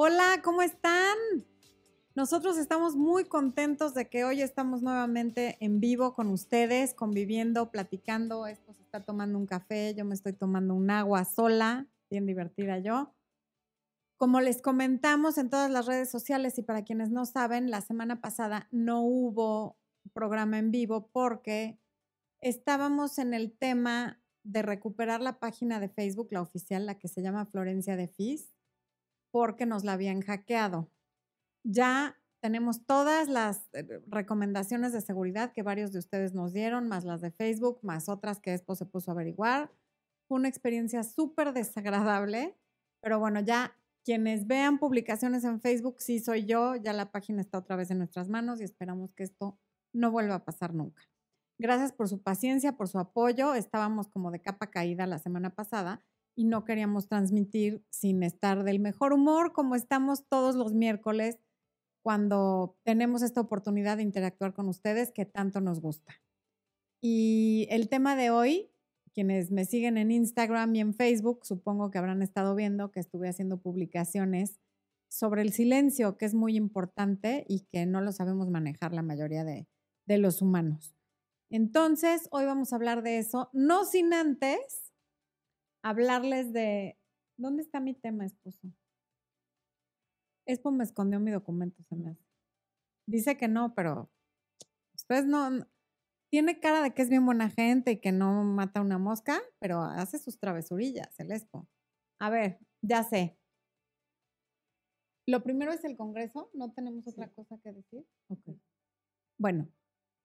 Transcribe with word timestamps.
Hola, 0.00 0.42
¿cómo 0.44 0.62
están? 0.62 1.16
Nosotros 2.14 2.56
estamos 2.56 2.94
muy 2.94 3.24
contentos 3.24 3.94
de 3.94 4.08
que 4.08 4.22
hoy 4.22 4.42
estamos 4.42 4.80
nuevamente 4.80 5.56
en 5.58 5.80
vivo 5.80 6.14
con 6.14 6.28
ustedes, 6.28 6.94
conviviendo, 6.94 7.72
platicando. 7.72 8.46
Esto 8.46 8.72
se 8.74 8.82
está 8.82 9.04
tomando 9.04 9.36
un 9.36 9.46
café, 9.46 9.96
yo 9.96 10.04
me 10.04 10.14
estoy 10.14 10.34
tomando 10.34 10.74
un 10.74 10.88
agua 10.92 11.24
sola, 11.24 11.88
bien 12.10 12.26
divertida 12.26 12.78
yo. 12.78 13.12
Como 14.16 14.40
les 14.40 14.62
comentamos 14.62 15.36
en 15.36 15.50
todas 15.50 15.68
las 15.68 15.86
redes 15.86 16.08
sociales 16.08 16.56
y 16.58 16.62
para 16.62 16.84
quienes 16.84 17.10
no 17.10 17.26
saben, 17.26 17.68
la 17.68 17.80
semana 17.80 18.20
pasada 18.20 18.68
no 18.70 19.02
hubo 19.02 19.80
programa 20.12 20.60
en 20.60 20.70
vivo 20.70 21.08
porque 21.12 21.80
estábamos 22.40 23.18
en 23.18 23.34
el 23.34 23.50
tema 23.50 24.22
de 24.44 24.62
recuperar 24.62 25.20
la 25.22 25.40
página 25.40 25.80
de 25.80 25.88
Facebook, 25.88 26.28
la 26.30 26.42
oficial, 26.42 26.86
la 26.86 27.00
que 27.00 27.08
se 27.08 27.20
llama 27.20 27.46
Florencia 27.46 27.96
de 27.96 28.06
Fis, 28.06 28.52
porque 29.30 29.66
nos 29.66 29.84
la 29.84 29.94
habían 29.94 30.20
hackeado. 30.20 30.90
Ya 31.64 32.18
tenemos 32.40 32.86
todas 32.86 33.28
las 33.28 33.68
eh, 33.72 34.00
recomendaciones 34.06 34.92
de 34.92 35.00
seguridad 35.00 35.52
que 35.52 35.62
varios 35.62 35.92
de 35.92 35.98
ustedes 35.98 36.34
nos 36.34 36.52
dieron, 36.52 36.88
más 36.88 37.04
las 37.04 37.20
de 37.20 37.30
Facebook, 37.30 37.80
más 37.82 38.08
otras 38.08 38.40
que 38.40 38.52
después 38.52 38.78
se 38.78 38.86
puso 38.86 39.10
a 39.10 39.14
averiguar. 39.14 39.70
Fue 40.28 40.38
una 40.38 40.48
experiencia 40.48 41.02
súper 41.02 41.52
desagradable, 41.52 42.56
pero 43.00 43.18
bueno, 43.18 43.40
ya 43.40 43.76
quienes 44.04 44.46
vean 44.46 44.78
publicaciones 44.78 45.44
en 45.44 45.60
Facebook, 45.60 45.96
sí 46.00 46.20
soy 46.20 46.44
yo, 46.44 46.76
ya 46.76 46.92
la 46.92 47.10
página 47.10 47.40
está 47.40 47.58
otra 47.58 47.76
vez 47.76 47.90
en 47.90 47.98
nuestras 47.98 48.28
manos 48.28 48.60
y 48.60 48.64
esperamos 48.64 49.12
que 49.14 49.24
esto 49.24 49.58
no 49.92 50.10
vuelva 50.10 50.36
a 50.36 50.44
pasar 50.44 50.74
nunca. 50.74 51.02
Gracias 51.58 51.92
por 51.92 52.08
su 52.08 52.22
paciencia, 52.22 52.76
por 52.76 52.88
su 52.88 52.98
apoyo. 52.98 53.54
Estábamos 53.54 54.08
como 54.08 54.30
de 54.30 54.40
capa 54.40 54.70
caída 54.70 55.06
la 55.06 55.18
semana 55.18 55.50
pasada 55.50 56.04
y 56.38 56.44
no 56.44 56.64
queríamos 56.64 57.08
transmitir 57.08 57.84
sin 57.90 58.22
estar 58.22 58.62
del 58.62 58.78
mejor 58.78 59.12
humor 59.12 59.52
como 59.52 59.74
estamos 59.74 60.24
todos 60.28 60.54
los 60.54 60.72
miércoles 60.72 61.40
cuando 62.00 62.78
tenemos 62.84 63.22
esta 63.22 63.40
oportunidad 63.40 63.96
de 63.96 64.04
interactuar 64.04 64.54
con 64.54 64.68
ustedes 64.68 65.10
que 65.10 65.24
tanto 65.24 65.60
nos 65.60 65.80
gusta. 65.80 66.14
Y 67.02 67.66
el 67.70 67.88
tema 67.88 68.14
de 68.14 68.30
hoy, 68.30 68.70
quienes 69.12 69.50
me 69.50 69.64
siguen 69.64 69.98
en 69.98 70.12
Instagram 70.12 70.76
y 70.76 70.80
en 70.80 70.94
Facebook, 70.94 71.44
supongo 71.44 71.90
que 71.90 71.98
habrán 71.98 72.22
estado 72.22 72.54
viendo 72.54 72.92
que 72.92 73.00
estuve 73.00 73.28
haciendo 73.28 73.60
publicaciones 73.60 74.60
sobre 75.08 75.42
el 75.42 75.52
silencio, 75.52 76.16
que 76.18 76.26
es 76.26 76.34
muy 76.34 76.54
importante 76.54 77.46
y 77.48 77.62
que 77.62 77.84
no 77.84 78.00
lo 78.00 78.12
sabemos 78.12 78.48
manejar 78.48 78.92
la 78.92 79.02
mayoría 79.02 79.42
de, 79.42 79.66
de 80.06 80.18
los 80.18 80.40
humanos. 80.40 80.94
Entonces, 81.50 82.28
hoy 82.30 82.44
vamos 82.44 82.72
a 82.72 82.76
hablar 82.76 83.02
de 83.02 83.18
eso, 83.18 83.50
no 83.52 83.84
sin 83.84 84.14
antes 84.14 84.87
hablarles 85.88 86.52
de... 86.52 86.98
¿Dónde 87.38 87.62
está 87.62 87.80
mi 87.80 87.94
tema, 87.94 88.26
esposo? 88.26 88.68
Expo 90.46 90.70
me 90.70 90.84
escondió 90.84 91.20
mi 91.20 91.30
documento, 91.30 91.82
se 91.84 91.96
me 91.96 92.10
hace. 92.10 92.24
Dice 93.06 93.36
que 93.36 93.48
no, 93.48 93.74
pero 93.74 94.10
ustedes 94.94 95.26
no, 95.26 95.66
tiene 96.30 96.60
cara 96.60 96.82
de 96.82 96.92
que 96.92 97.02
es 97.02 97.08
bien 97.08 97.24
buena 97.24 97.50
gente 97.50 97.92
y 97.92 98.00
que 98.00 98.12
no 98.12 98.44
mata 98.44 98.80
una 98.80 98.98
mosca, 98.98 99.40
pero 99.60 99.82
hace 99.82 100.18
sus 100.18 100.38
travesurillas, 100.38 101.18
el 101.18 101.32
Expo. 101.32 101.68
A 102.20 102.30
ver, 102.30 102.58
ya 102.82 103.02
sé. 103.04 103.38
Lo 105.26 105.42
primero 105.42 105.72
es 105.72 105.84
el 105.84 105.96
Congreso, 105.96 106.50
no 106.54 106.72
tenemos 106.72 107.06
otra 107.06 107.30
cosa 107.32 107.58
que 107.62 107.72
decir. 107.72 108.06
Ok. 108.28 108.58
Bueno, 109.38 109.70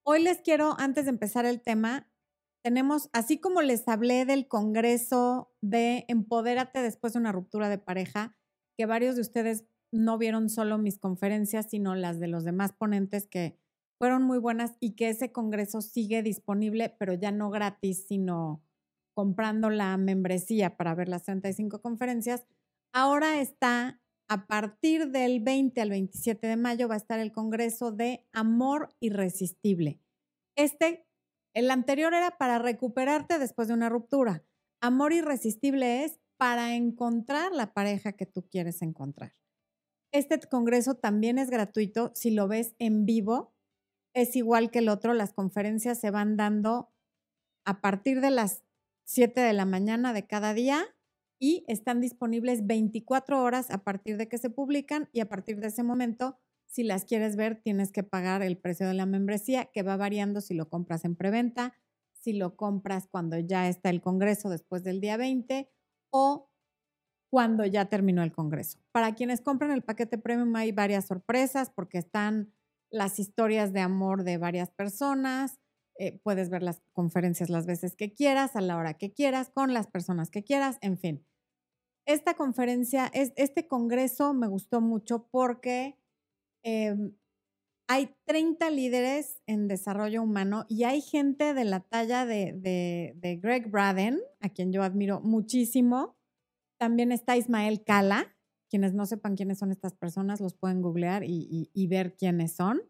hoy 0.06 0.23
les 0.23 0.41
quiero, 0.41 0.75
antes 0.80 1.06
de 1.06 1.11
empezar 1.11 1.45
el 1.45 1.61
tema, 1.61 2.09
tenemos, 2.64 3.09
así 3.11 3.39
como 3.39 3.61
les 3.61 3.88
hablé 3.88 4.25
del 4.25 4.47
Congreso 4.47 5.52
de 5.61 6.06
Empodérate 6.08 6.81
después 6.81 7.14
de 7.14 7.19
una 7.19 7.33
ruptura 7.33 7.67
de 7.69 7.78
pareja, 7.78 8.36
que 8.78 8.86
varios 8.86 9.16
de 9.16 9.22
ustedes 9.22 9.66
no 9.92 10.17
vieron 10.17 10.50
solo 10.50 10.78
mis 10.78 10.97
conferencias, 10.97 11.67
sino 11.69 11.94
las 11.94 12.19
de 12.19 12.28
los 12.28 12.45
demás 12.45 12.72
ponentes 12.73 13.28
que 13.28 13.59
fueron 14.00 14.23
muy 14.23 14.39
buenas 14.39 14.75
y 14.80 14.95
que 14.95 15.09
ese 15.09 15.31
congreso 15.31 15.81
sigue 15.81 16.23
disponible, 16.23 16.95
pero 16.97 17.14
ya 17.14 17.31
no 17.31 17.50
gratis, 17.50 18.06
sino 18.07 18.63
comprando 19.13 19.69
la 19.69 19.95
membresía 19.97 20.78
para 20.78 20.95
ver 20.95 21.09
las 21.09 21.24
35 21.24 21.81
conferencias. 21.81 22.45
Ahora 22.94 23.40
está, 23.40 24.01
a 24.28 24.47
partir 24.47 25.09
del 25.12 25.41
20 25.41 25.80
al 25.81 25.90
27 25.90 26.47
de 26.47 26.57
mayo, 26.57 26.88
va 26.88 26.95
a 26.95 26.97
estar 26.97 27.19
el 27.19 27.31
Congreso 27.31 27.91
de 27.91 28.25
Amor 28.31 28.90
Irresistible. 29.00 30.00
Este, 30.56 31.06
el 31.53 31.69
anterior 31.72 32.14
era 32.14 32.38
para 32.38 32.59
recuperarte 32.59 33.40
después 33.40 33.68
de 33.68 33.74
una 33.74 33.90
ruptura. 33.90 34.44
Amor 34.81 35.14
Irresistible 35.14 36.03
es 36.03 36.19
para 36.38 36.75
encontrar 36.75 37.52
la 37.52 37.74
pareja 37.74 38.14
que 38.14 38.25
tú 38.25 38.47
quieres 38.50 38.81
encontrar. 38.81 39.34
Este 40.12 40.40
congreso 40.40 40.96
también 40.96 41.38
es 41.38 41.50
gratuito. 41.50 42.12
Si 42.16 42.31
lo 42.31 42.47
ves 42.47 42.75
en 42.80 43.06
vivo, 43.06 43.53
es 44.13 44.36
igual 44.36 44.72
que 44.72 44.80
el 44.80 44.90
otro. 44.90 45.13
Las 45.13 45.34
conferencias 45.34 46.00
se 46.00 46.12
van 46.12 46.38
dando 46.38 46.92
a 47.66 47.81
partir 47.81 48.22
de 48.22 48.31
las 48.31 48.63
7 49.06 49.42
de 49.42 49.53
la 49.53 49.66
mañana 49.66 50.13
de 50.13 50.28
cada 50.28 50.53
día 50.53 50.86
y 51.40 51.66
están 51.68 52.00
disponibles 52.00 52.66
24 52.66 53.42
horas 53.42 53.69
a 53.69 53.84
partir 53.84 54.18
de 54.18 54.28
que 54.28 54.38
se 54.38 54.50
publican 54.50 55.09
y 55.12 55.19
a 55.19 55.28
partir 55.28 55.59
de 55.59 55.68
ese 55.68 55.84
momento, 55.84 56.40
si 56.73 56.81
las 56.81 57.06
quieres 57.06 57.35
ver, 57.35 57.61
tienes 57.61 57.91
que 57.91 58.01
pagar 58.01 58.41
el 58.41 58.57
precio 58.57 58.88
de 58.88 58.95
la 58.95 59.06
membresía 59.06 59.66
que 59.66 59.84
va 59.84 59.95
variando 59.95 60.41
si 60.41 60.56
lo 60.56 60.69
compras 60.69 61.06
en 61.06 61.16
preventa, 61.16 61.75
si 62.13 62.34
lo 62.34 62.56
compras 62.56 63.07
cuando 63.07 63.38
ya 63.38 63.69
está 63.69 63.91
el 63.91 64.01
congreso 64.01 64.50
después 64.50 64.83
del 64.83 65.00
día 65.00 65.16
20 65.16 65.69
o 66.09 66.50
cuando 67.29 67.63
ya 67.67 67.85
terminó 67.85 68.23
el 68.23 68.31
Congreso. 68.31 68.79
Para 68.91 69.13
quienes 69.13 69.41
compran 69.41 69.69
el 69.69 69.83
paquete 69.83 70.17
premium 70.17 70.56
hay 70.56 70.72
varias 70.72 71.06
sorpresas 71.06 71.69
porque 71.69 72.00
están 72.00 72.51
las 72.89 73.19
historias 73.19 73.72
de 73.72 73.81
amor 73.81 74.23
de 74.23 74.38
varias 74.38 74.72
personas, 74.72 75.59
eh, 76.00 76.19
puedes 76.23 76.50
ver 76.50 76.63
las 76.63 76.81
conferencias 76.91 77.51
las 77.51 77.67
veces 77.67 77.95
que 77.95 78.16
quieras, 78.16 78.56
a 78.56 78.62
la 78.62 78.78
hora 78.78 78.95
que 78.95 79.13
quieras, 79.13 79.51
con 79.51 79.75
las 79.75 79.85
personas 79.85 80.31
que 80.31 80.44
quieras, 80.44 80.79
en 80.81 80.97
fin. 80.97 81.23
Esta 82.07 82.33
conferencia, 82.33 83.12
este 83.13 83.67
congreso 83.67 84.33
me 84.33 84.47
gustó 84.47 84.81
mucho 84.81 85.28
porque 85.29 86.00
em, 86.63 87.16
hay 87.88 88.16
30 88.25 88.69
líderes 88.69 89.41
en 89.46 89.68
desarrollo 89.68 90.24
humano 90.24 90.66
y 90.69 90.84
hay 90.84 91.01
gente 91.01 91.53
de 91.53 91.66
la 91.66 91.81
talla 91.81 92.25
de, 92.25 93.13
Greg 93.41 93.69
Braden, 93.69 94.19
a 94.40 94.50
quien 94.50 94.72
yo 94.72 94.84
admiro 94.84 95.22
muchísimo, 95.22 96.18
también 96.79 97.12
está 97.12 97.38
Ismael 97.38 97.84
Cala. 97.84 98.35
Quienes 98.69 98.94
no 98.94 99.06
sepan 99.06 99.35
quiénes 99.35 99.59
son 99.59 99.72
estas 99.72 99.94
personas, 99.94 100.41
los 100.41 100.56
pueden 100.56 100.81
googlear 100.81 101.24
y, 101.24 101.88
ver 101.88 102.16
quiénes 102.16 102.56
son. 102.56 102.81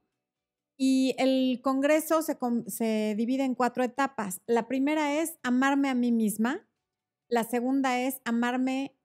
Y 0.78 1.14
el 1.18 1.60
Congreso 1.62 2.22
se, 2.22 2.38
se, 2.68 3.16
divide 3.18 3.44
en 3.44 3.56
cuatro 3.56 3.84
etapas. 3.84 4.42
La 4.48 4.68
primera 4.68 5.22
es 5.22 5.38
amarme 5.44 5.90
a 5.90 5.96
mí 5.96 6.14
misma. 6.14 6.66
La 7.28 7.44
segunda 7.44 8.00
es 8.00 8.22
amarme 8.24 8.96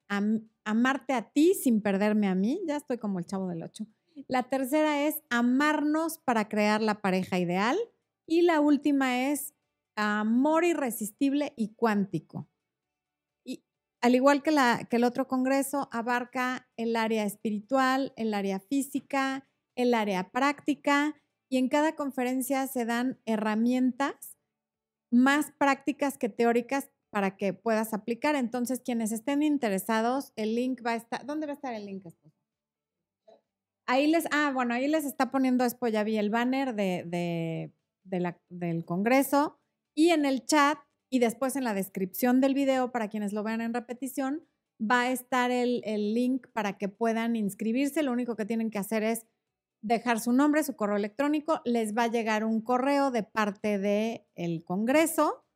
amarte 0.65 1.13
a 1.13 1.31
ti 1.31 1.55
sin 1.55 1.83
perderme 1.83 2.29
a 2.29 2.35
mí. 2.35 2.61
Ya 2.67 2.77
estoy 2.77 2.99
como 2.99 3.19
el 3.19 3.27
chavo 3.27 3.49
del 3.49 3.63
ocho. 3.65 3.87
La 4.27 4.45
tercera 4.45 5.07
es 5.07 5.23
amarnos 5.31 6.19
para 6.19 6.49
crear 6.49 6.81
la 6.81 7.01
pareja 7.01 7.39
ideal. 7.39 7.79
Y 8.27 8.43
la 8.43 8.61
última 8.61 9.31
es 9.31 9.55
amor 9.97 10.65
irresistible 10.65 11.53
y 11.57 11.75
cuántico 11.75 12.49
al 14.01 14.15
igual 14.15 14.43
que, 14.43 14.51
la, 14.51 14.87
que 14.89 14.97
el 14.97 15.05
otro 15.05 15.27
congreso, 15.27 15.89
abarca 15.93 16.69
el 16.77 16.97
área 16.97 17.25
espiritual, 17.25 18.13
el 18.17 18.35
área 18.35 18.61
física, 18.61 19.49
el 19.77 19.95
área 19.95 20.31
práctica 20.31 21.15
y 21.49 21.59
en 21.59 21.69
cada 21.69 21.97
conferencia 21.97 22.67
se 22.67 22.85
dan 22.85 23.21
herramientas 23.27 24.37
más 25.11 25.53
prácticas 25.59 26.19
que 26.19 26.29
teóricas 26.29 26.91
para 27.11 27.37
que 27.37 27.55
puedas 27.55 27.95
aplicar. 27.95 28.37
Entonces, 28.37 28.81
quienes 28.81 29.13
estén 29.13 29.43
interesados, 29.43 30.33
el 30.37 30.55
link 30.55 30.85
va 30.85 30.93
a 30.93 30.97
estar, 30.97 31.25
¿dónde 31.25 31.47
va 31.47 31.53
a 31.53 31.55
estar 31.55 31.75
el 31.75 31.87
link? 31.87 32.05
Ahí 33.89 34.07
les, 34.07 34.27
ah, 34.33 34.53
bueno, 34.53 34.75
ahí 34.75 34.87
les 34.87 35.07
está 35.07 35.31
poniendo, 35.31 35.65
el 35.65 36.31
banner 36.31 36.75
de, 36.75 37.73
del 38.05 38.85
Congreso 38.85 39.59
y 39.95 40.11
en 40.11 40.27
el 40.27 40.45
chat 40.45 40.79
y 41.11 41.21
después 41.21 41.57
en 41.57 41.65
la 41.65 41.73
descripción 41.73 42.43
del 42.43 42.53
video, 42.53 42.93
para 42.93 43.09
quienes 43.09 43.33
lo 43.33 43.43
vean 43.43 43.63
en 43.63 43.73
repetición, 43.73 44.47
va 44.79 45.03
a 45.03 45.11
estar 45.11 45.51
el, 45.51 45.81
link 46.13 46.49
para 46.53 46.77
que 46.77 46.91
puedan 46.91 47.35
inscribirse. 47.35 48.03
Lo 48.03 48.13
único 48.13 48.37
que 48.37 48.45
tienen 48.45 48.71
que 48.71 48.79
hacer 48.79 49.03
es 49.03 49.27
dejar 49.81 50.21
su 50.21 50.33
nombre, 50.33 50.65
su 50.65 50.77
correo 50.77 50.97
electrónico. 50.97 51.63
Les 51.65 51.97
va 51.97 52.05
a 52.05 52.11
llegar 52.11 52.45
un 52.45 52.61
correo 52.61 53.11
de 53.11 53.23
parte 53.23 53.79
del 53.79 54.23
el 54.35 54.65
Congreso 54.65 55.47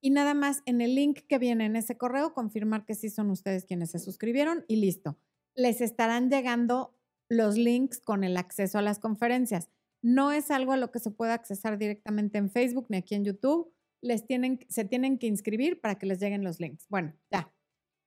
y 0.00 0.08
nada 0.08 0.32
más 0.32 0.62
en 0.64 0.80
el 0.80 0.94
link 0.94 1.20
que 1.28 1.38
viene 1.38 1.66
en 1.66 1.76
ese 1.76 1.98
correo 1.98 2.32
confirmar 2.32 2.86
que 2.86 2.94
sí 2.94 3.10
son 3.10 3.28
ustedes 3.28 3.66
quienes 3.66 3.90
se 3.90 3.98
suscribieron 3.98 4.64
y 4.68 4.76
listo. 4.76 5.18
Les 5.54 5.82
estarán 5.82 6.30
llegando 6.30 6.93
los 7.30 7.56
links 7.56 8.00
con 8.00 8.24
el 8.24 8.36
acceso 8.36 8.78
a 8.78 8.82
las 8.82 8.98
conferencias. 8.98 9.70
No 10.02 10.32
es 10.32 10.50
algo 10.50 10.72
a 10.72 10.76
lo 10.76 10.90
que 10.90 10.98
se 10.98 11.10
pueda 11.10 11.34
accesar 11.34 11.78
directamente 11.78 12.38
en 12.38 12.50
Facebook 12.50 12.86
ni 12.88 12.98
aquí 12.98 13.14
en 13.14 13.24
YouTube 13.24 13.74
les 14.04 14.26
tienen, 14.26 14.60
se 14.68 14.84
tienen 14.84 15.18
que 15.18 15.26
inscribir 15.26 15.80
para 15.80 15.96
que 15.96 16.06
les 16.06 16.20
lleguen 16.20 16.44
los 16.44 16.60
links. 16.60 16.86
Bueno, 16.88 17.14
ya. 17.32 17.50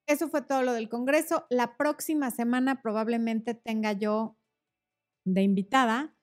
eso 0.08 0.30
fue 0.30 0.44
todo 0.44 0.62
lo 0.62 0.74
del 0.74 0.90
Congreso. 0.90 1.48
La 1.50 1.76
próxima 1.76 2.30
semana 2.30 2.82
probablemente 2.82 3.56
tenga 3.56 3.94
yo 3.94 4.38
de 5.26 5.42
invitada 5.42 6.16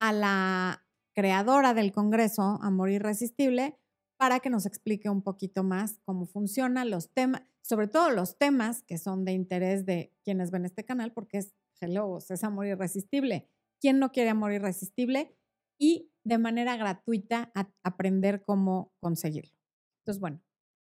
a 0.00 0.12
la 0.12 0.86
creadora 1.14 1.74
del 1.74 1.92
Congreso, 1.92 2.60
Amor 2.62 2.90
Irresistible, 2.90 3.76
para 4.16 4.38
que 4.38 4.48
nos 4.48 4.64
explique 4.64 5.10
un 5.10 5.22
poquito 5.22 5.64
más 5.64 5.98
cómo 6.04 6.26
funciona, 6.26 6.84
los 6.84 7.12
temas, 7.12 7.42
sobre 7.62 7.88
todo 7.88 8.10
los 8.10 8.38
temas 8.38 8.84
que 8.84 8.96
son 8.96 9.24
de 9.24 9.32
interés 9.32 9.84
de 9.84 10.14
quienes 10.22 10.52
ven 10.52 10.64
este 10.64 10.84
canal, 10.84 11.12
porque 11.12 11.38
es, 11.38 11.52
hello, 11.80 12.18
es 12.18 12.44
Amor 12.44 12.66
Irresistible. 12.66 13.48
¿Quién 13.80 13.98
no 13.98 14.12
quiere 14.12 14.30
Amor 14.30 14.52
Irresistible? 14.52 15.36
Y 15.78 16.10
de 16.24 16.38
manera 16.38 16.76
gratuita 16.76 17.52
aprender 17.82 18.42
cómo 18.42 18.92
conseguirlo. 19.00 19.52
Entonces, 20.00 20.20
bueno, 20.20 20.40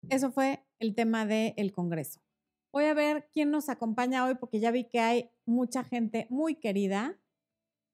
eso 0.09 0.31
fue 0.31 0.65
el 0.79 0.95
tema 0.95 1.25
del 1.25 1.71
Congreso. 1.71 2.21
Voy 2.71 2.85
a 2.85 2.93
ver 2.93 3.29
quién 3.33 3.51
nos 3.51 3.69
acompaña 3.69 4.25
hoy 4.25 4.35
porque 4.35 4.59
ya 4.59 4.71
vi 4.71 4.85
que 4.85 4.99
hay 4.99 5.31
mucha 5.45 5.83
gente 5.83 6.27
muy 6.29 6.55
querida. 6.55 7.19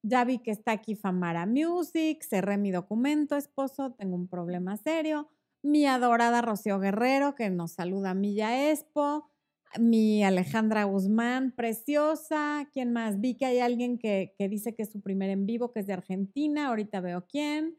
Ya 0.05 0.25
vi 0.25 0.39
que 0.39 0.51
está 0.51 0.73
aquí 0.73 0.95
Famara 0.95 1.45
Music, 1.45 2.21
cerré 2.23 2.57
mi 2.57 2.71
documento, 2.71 3.37
esposo, 3.37 3.93
tengo 3.93 4.15
un 4.15 4.27
problema 4.27 4.75
serio. 4.77 5.29
Mi 5.63 5.85
adorada 5.85 6.41
Rocío 6.41 6.79
Guerrero, 6.79 7.35
que 7.35 7.49
nos 7.49 7.71
saluda 7.71 8.13
Milla 8.13 8.69
Expo. 8.69 9.32
Mi 9.79 10.23
Alejandra 10.23 10.83
Guzmán, 10.83 11.51
preciosa. 11.51 12.69
¿Quién 12.71 12.93
más? 12.93 13.19
Vi 13.19 13.35
que 13.35 13.45
hay 13.45 13.59
alguien 13.59 13.97
que, 13.97 14.35
dice 14.37 14.75
que 14.75 14.83
es 14.83 14.91
su 14.91 15.01
primer 15.01 15.29
en 15.29 15.45
vivo, 15.45 15.71
que 15.71 15.79
es 15.81 15.87
de 15.87 15.93
Argentina. 15.93 16.67
Ahorita 16.67 17.01
veo 17.01 17.25
quién. 17.27 17.77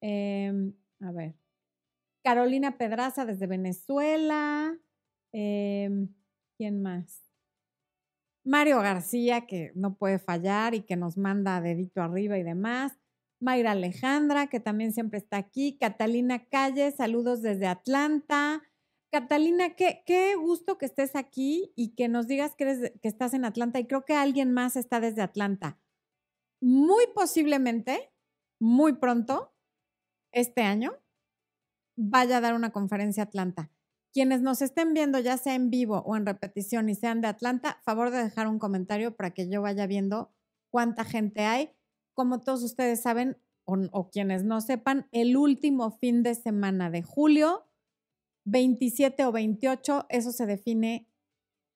Em, 0.00 0.74
a 1.00 1.12
ver. 1.12 1.34
Carolina 2.22 2.76
Pedraza 2.76 3.24
desde 3.24 3.46
Venezuela. 3.46 4.78
Em, 5.32 6.08
¿Quién 6.58 6.82
más? 6.82 7.22
Mario 8.44 8.78
García, 8.80 9.46
que 9.46 9.72
no 9.74 9.96
puede 9.96 10.18
fallar 10.18 10.74
y 10.74 10.82
que 10.82 10.96
nos 10.96 11.16
manda 11.16 11.60
dedito 11.60 12.02
arriba 12.02 12.38
y 12.38 12.42
demás. 12.42 12.98
Mayra 13.40 13.72
Alejandra, 13.72 14.48
que 14.48 14.60
también 14.60 14.92
siempre 14.92 15.18
está 15.18 15.38
aquí. 15.38 15.78
Catalina 15.78 16.44
Calle, 16.46 16.90
saludos 16.92 17.40
desde 17.40 17.66
Atlanta. 17.66 18.62
Catalina, 19.10 19.74
qué, 19.74 20.36
gusto 20.36 20.78
que 20.78 20.86
estés 20.86 21.16
aquí 21.16 21.72
y 21.76 21.94
que 21.94 22.08
nos 22.08 22.28
digas 22.28 22.54
que 22.54 22.92
estás 23.02 23.34
en 23.34 23.44
Atlanta. 23.44 23.80
Y 23.80 23.86
creo 23.86 24.04
que 24.04 24.14
alguien 24.14 24.52
más 24.52 24.76
está 24.76 25.00
desde 25.00 25.22
Atlanta. 25.22 25.80
Muy 26.60 27.04
posiblemente, 27.14 28.12
muy 28.60 28.94
pronto, 28.94 29.52
este 30.32 30.62
año, 30.62 30.92
vaya 31.96 32.38
a 32.38 32.40
dar 32.40 32.54
una 32.54 32.70
conferencia 32.70 33.24
a 33.24 33.26
Atlanta. 33.26 33.70
Quienes 34.12 34.42
nos 34.42 34.62
estén 34.62 34.92
viendo, 34.92 35.18
ya 35.18 35.36
sea 35.36 35.54
en 35.54 35.70
vivo 35.70 36.02
o 36.04 36.16
en 36.16 36.26
repetición 36.26 36.88
y 36.88 36.94
sean 36.94 37.20
de 37.20 37.28
Atlanta, 37.28 37.80
favor 37.84 38.10
de 38.10 38.24
dejar 38.24 38.48
un 38.48 38.58
comentario 38.58 39.16
para 39.16 39.30
que 39.30 39.48
yo 39.48 39.62
vaya 39.62 39.86
viendo 39.86 40.32
cuánta 40.68 41.04
gente 41.04 41.42
hay. 41.44 41.70
Como 42.14 42.40
todos 42.40 42.62
ustedes 42.62 43.02
saben, 43.02 43.38
o, 43.64 44.10
quienes 44.10 44.42
no 44.42 44.60
sepan, 44.60 45.08
el 45.12 45.36
último 45.36 45.92
fin 45.92 46.24
de 46.24 46.34
semana 46.34 46.90
de 46.90 47.02
julio, 47.02 47.69
27 48.50 49.24
o 49.24 49.32
28, 49.32 50.06
eso 50.08 50.32
se 50.32 50.46
define 50.46 51.08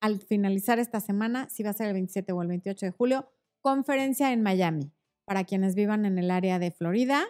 al 0.00 0.20
finalizar 0.20 0.78
esta 0.78 1.00
semana, 1.00 1.48
si 1.48 1.62
va 1.62 1.70
a 1.70 1.74
ser 1.74 1.86
el 1.86 1.94
27 1.94 2.32
o 2.32 2.42
el 2.42 2.48
28 2.48 2.86
de 2.86 2.92
julio, 2.92 3.30
conferencia 3.60 4.32
en 4.32 4.42
Miami. 4.42 4.92
Para 5.24 5.44
quienes 5.44 5.74
vivan 5.74 6.04
en 6.04 6.18
el 6.18 6.30
área 6.30 6.58
de 6.58 6.70
Florida, 6.70 7.24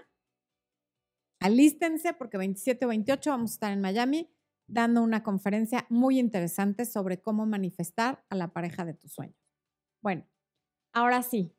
alístense 1.40 2.12
porque 2.14 2.38
27 2.38 2.86
o 2.86 2.88
28 2.88 3.30
vamos 3.30 3.52
a 3.52 3.54
estar 3.54 3.72
en 3.72 3.80
Miami 3.80 4.28
dando 4.66 5.02
una 5.02 5.22
conferencia 5.22 5.86
muy 5.90 6.18
interesante 6.18 6.86
sobre 6.86 7.20
cómo 7.20 7.46
manifestar 7.46 8.24
a 8.30 8.34
la 8.34 8.52
pareja 8.52 8.84
de 8.84 8.94
tus 8.94 9.12
sueños. 9.12 9.38
Bueno, 10.02 10.26
ahora 10.92 11.22
sí, 11.22 11.54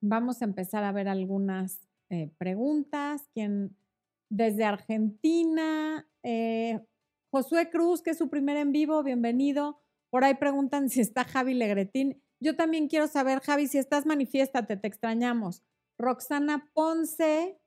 vamos 0.00 0.42
a 0.42 0.46
empezar 0.46 0.84
a 0.84 0.92
ver 0.92 1.06
algunas 1.06 1.86
eh, 2.08 2.32
preguntas. 2.38 3.28
¿Quién? 3.32 3.76
Desde 4.34 4.64
Argentina, 4.64 6.08
eh, 6.22 6.80
Josué 7.30 7.68
Cruz, 7.68 8.00
que 8.00 8.12
es 8.12 8.16
su 8.16 8.30
primer 8.30 8.56
en 8.56 8.72
vivo, 8.72 9.02
bienvenido. 9.02 9.82
Por 10.08 10.24
ahí 10.24 10.36
preguntan 10.36 10.88
si 10.88 11.02
está 11.02 11.24
Javi 11.24 11.52
Legretín. 11.52 12.22
Yo 12.40 12.56
también 12.56 12.88
quiero 12.88 13.08
saber, 13.08 13.40
Javi, 13.40 13.66
si 13.66 13.76
estás, 13.76 14.06
manifiéstate, 14.06 14.78
te 14.78 14.88
extrañamos. 14.88 15.62
Roxana 15.98 16.70
Ponce, 16.72 17.60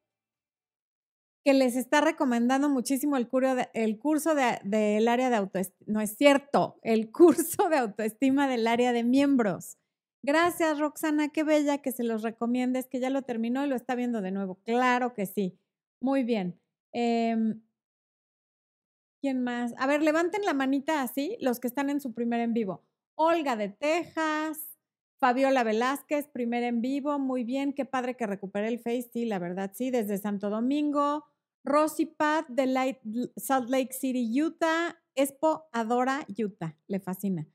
que 1.45 1.53
les 1.53 1.75
está 1.75 2.01
recomendando 2.01 2.67
muchísimo 2.67 3.15
el, 3.15 3.29
el 3.75 3.99
curso 3.99 4.33
del 4.33 5.07
área 5.07 5.29
de 5.29 5.35
autoestima. 5.35 5.85
No 5.85 6.01
es 6.01 6.17
cierto, 6.17 6.79
el 6.81 7.11
curso 7.11 7.69
de 7.69 7.77
autoestima 7.77 8.47
del 8.47 8.65
área 8.65 8.91
de 8.91 9.03
miembros. 9.03 9.77
Gracias, 10.23 10.79
Roxana, 10.79 11.29
qué 11.29 11.43
bella 11.43 11.77
que 11.77 11.91
se 11.91 12.03
los 12.03 12.23
recomiendes, 12.23 12.87
que 12.87 12.99
ya 12.99 13.11
lo 13.11 13.21
terminó 13.21 13.63
y 13.63 13.69
lo 13.69 13.75
está 13.75 13.93
viendo 13.93 14.23
de 14.23 14.31
nuevo. 14.31 14.55
Claro 14.63 15.13
que 15.13 15.27
sí. 15.27 15.59
Muy 16.01 16.23
bien. 16.23 16.59
Em, 16.93 17.61
¿Quién 19.21 19.43
más? 19.43 19.73
A 19.77 19.87
ver, 19.87 20.03
levanten 20.03 20.45
la 20.45 20.53
manita 20.53 21.01
así, 21.01 21.37
los 21.41 21.59
que 21.59 21.67
están 21.67 21.89
en 21.89 21.99
su 21.99 22.13
primer 22.13 22.41
en 22.41 22.53
vivo. 22.53 22.83
Olga 23.15 23.55
de 23.55 23.69
Texas, 23.69 24.77
Fabiola 25.17 25.63
Velázquez, 25.63 26.27
primer 26.27 26.63
en 26.63 26.81
vivo, 26.81 27.17
muy 27.17 27.43
bien, 27.43 27.73
qué 27.73 27.85
padre 27.85 28.15
que 28.15 28.27
recuperé 28.27 28.67
el 28.67 28.79
Face, 28.79 29.09
sí, 29.11 29.25
la 29.25 29.39
verdad, 29.39 29.71
sí, 29.73 29.89
desde 29.89 30.17
Santo 30.17 30.49
Domingo. 30.49 31.25
Rosy 31.63 32.05
Pat 32.05 32.47
de 32.47 32.99
Salt 33.37 33.69
Lake 33.69 33.93
City, 33.93 34.29
Utah. 34.41 34.95
Expo 35.15 35.65
adora 35.71 36.25
Utah, 36.37 36.75
le 36.87 36.99
fascina. 36.99 37.47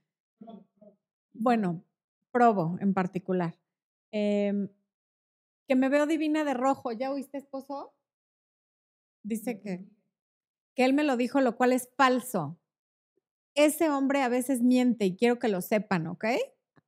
Bueno, 1.33 1.85
Provo 2.33 2.77
en 2.81 2.95
particular. 2.95 3.57
Em, 4.13 4.69
que 5.69 5.77
me 5.77 5.89
veo 5.89 6.07
divina 6.07 6.43
de 6.43 6.55
rojo. 6.55 6.93
¿Ya 6.93 7.13
oíste, 7.13 7.39
esposo? 7.39 7.93
Dice 9.23 9.61
que, 9.61 9.85
que 10.75 10.85
él 10.85 10.95
me 10.95 11.05
lo 11.05 11.17
dijo, 11.17 11.41
lo 11.41 11.57
cual 11.57 11.73
es 11.73 11.89
falso. 11.97 12.59
Ese 13.55 13.91
hombre 13.91 14.23
a 14.23 14.29
veces 14.29 14.63
miente 14.63 15.05
y 15.07 15.17
quiero 15.17 15.39
que 15.39 15.49
lo 15.49 15.61
sepan, 15.61 16.07
¿ok? 16.07 16.25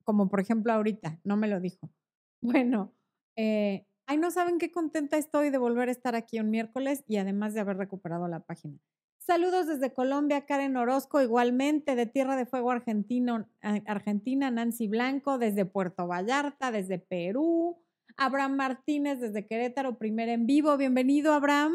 Como 0.04 0.28
por 0.28 0.40
ejemplo 0.40 0.72
ahorita, 0.72 1.20
no 1.24 1.36
me 1.36 1.48
lo 1.48 1.60
dijo. 1.60 1.90
Bueno, 2.44 2.92
eh, 3.36 3.86
Ay, 4.06 4.18
no 4.18 4.30
saben 4.30 4.58
qué 4.58 4.70
contenta 4.70 5.16
estoy 5.16 5.50
de 5.50 5.58
volver 5.58 5.88
a 5.88 5.92
estar 5.92 6.14
aquí 6.14 6.40
un 6.40 6.50
miércoles 6.50 7.04
y 7.06 7.16
además 7.16 7.54
de 7.54 7.60
haber 7.60 7.76
recuperado 7.78 8.28
la 8.28 8.40
página. 8.40 8.78
Saludos 9.18 9.68
desde 9.68 9.92
Colombia, 9.92 10.44
Karen 10.44 10.76
Orozco, 10.76 11.22
igualmente 11.22 11.94
de 11.94 12.06
Tierra 12.06 12.36
de 12.36 12.44
Fuego 12.44 12.72
Argentino, 12.72 13.48
Argentina, 13.86 14.50
Nancy 14.50 14.88
Blanco, 14.88 15.38
desde 15.38 15.64
Puerto 15.64 16.08
Vallarta, 16.08 16.72
desde 16.72 16.98
Perú, 16.98 17.78
Abraham 18.16 18.56
Martínez 18.56 19.20
desde 19.20 19.46
Querétaro, 19.46 19.96
primer 19.96 20.28
en 20.28 20.46
vivo, 20.46 20.76
bienvenido 20.76 21.32
Abraham. 21.32 21.72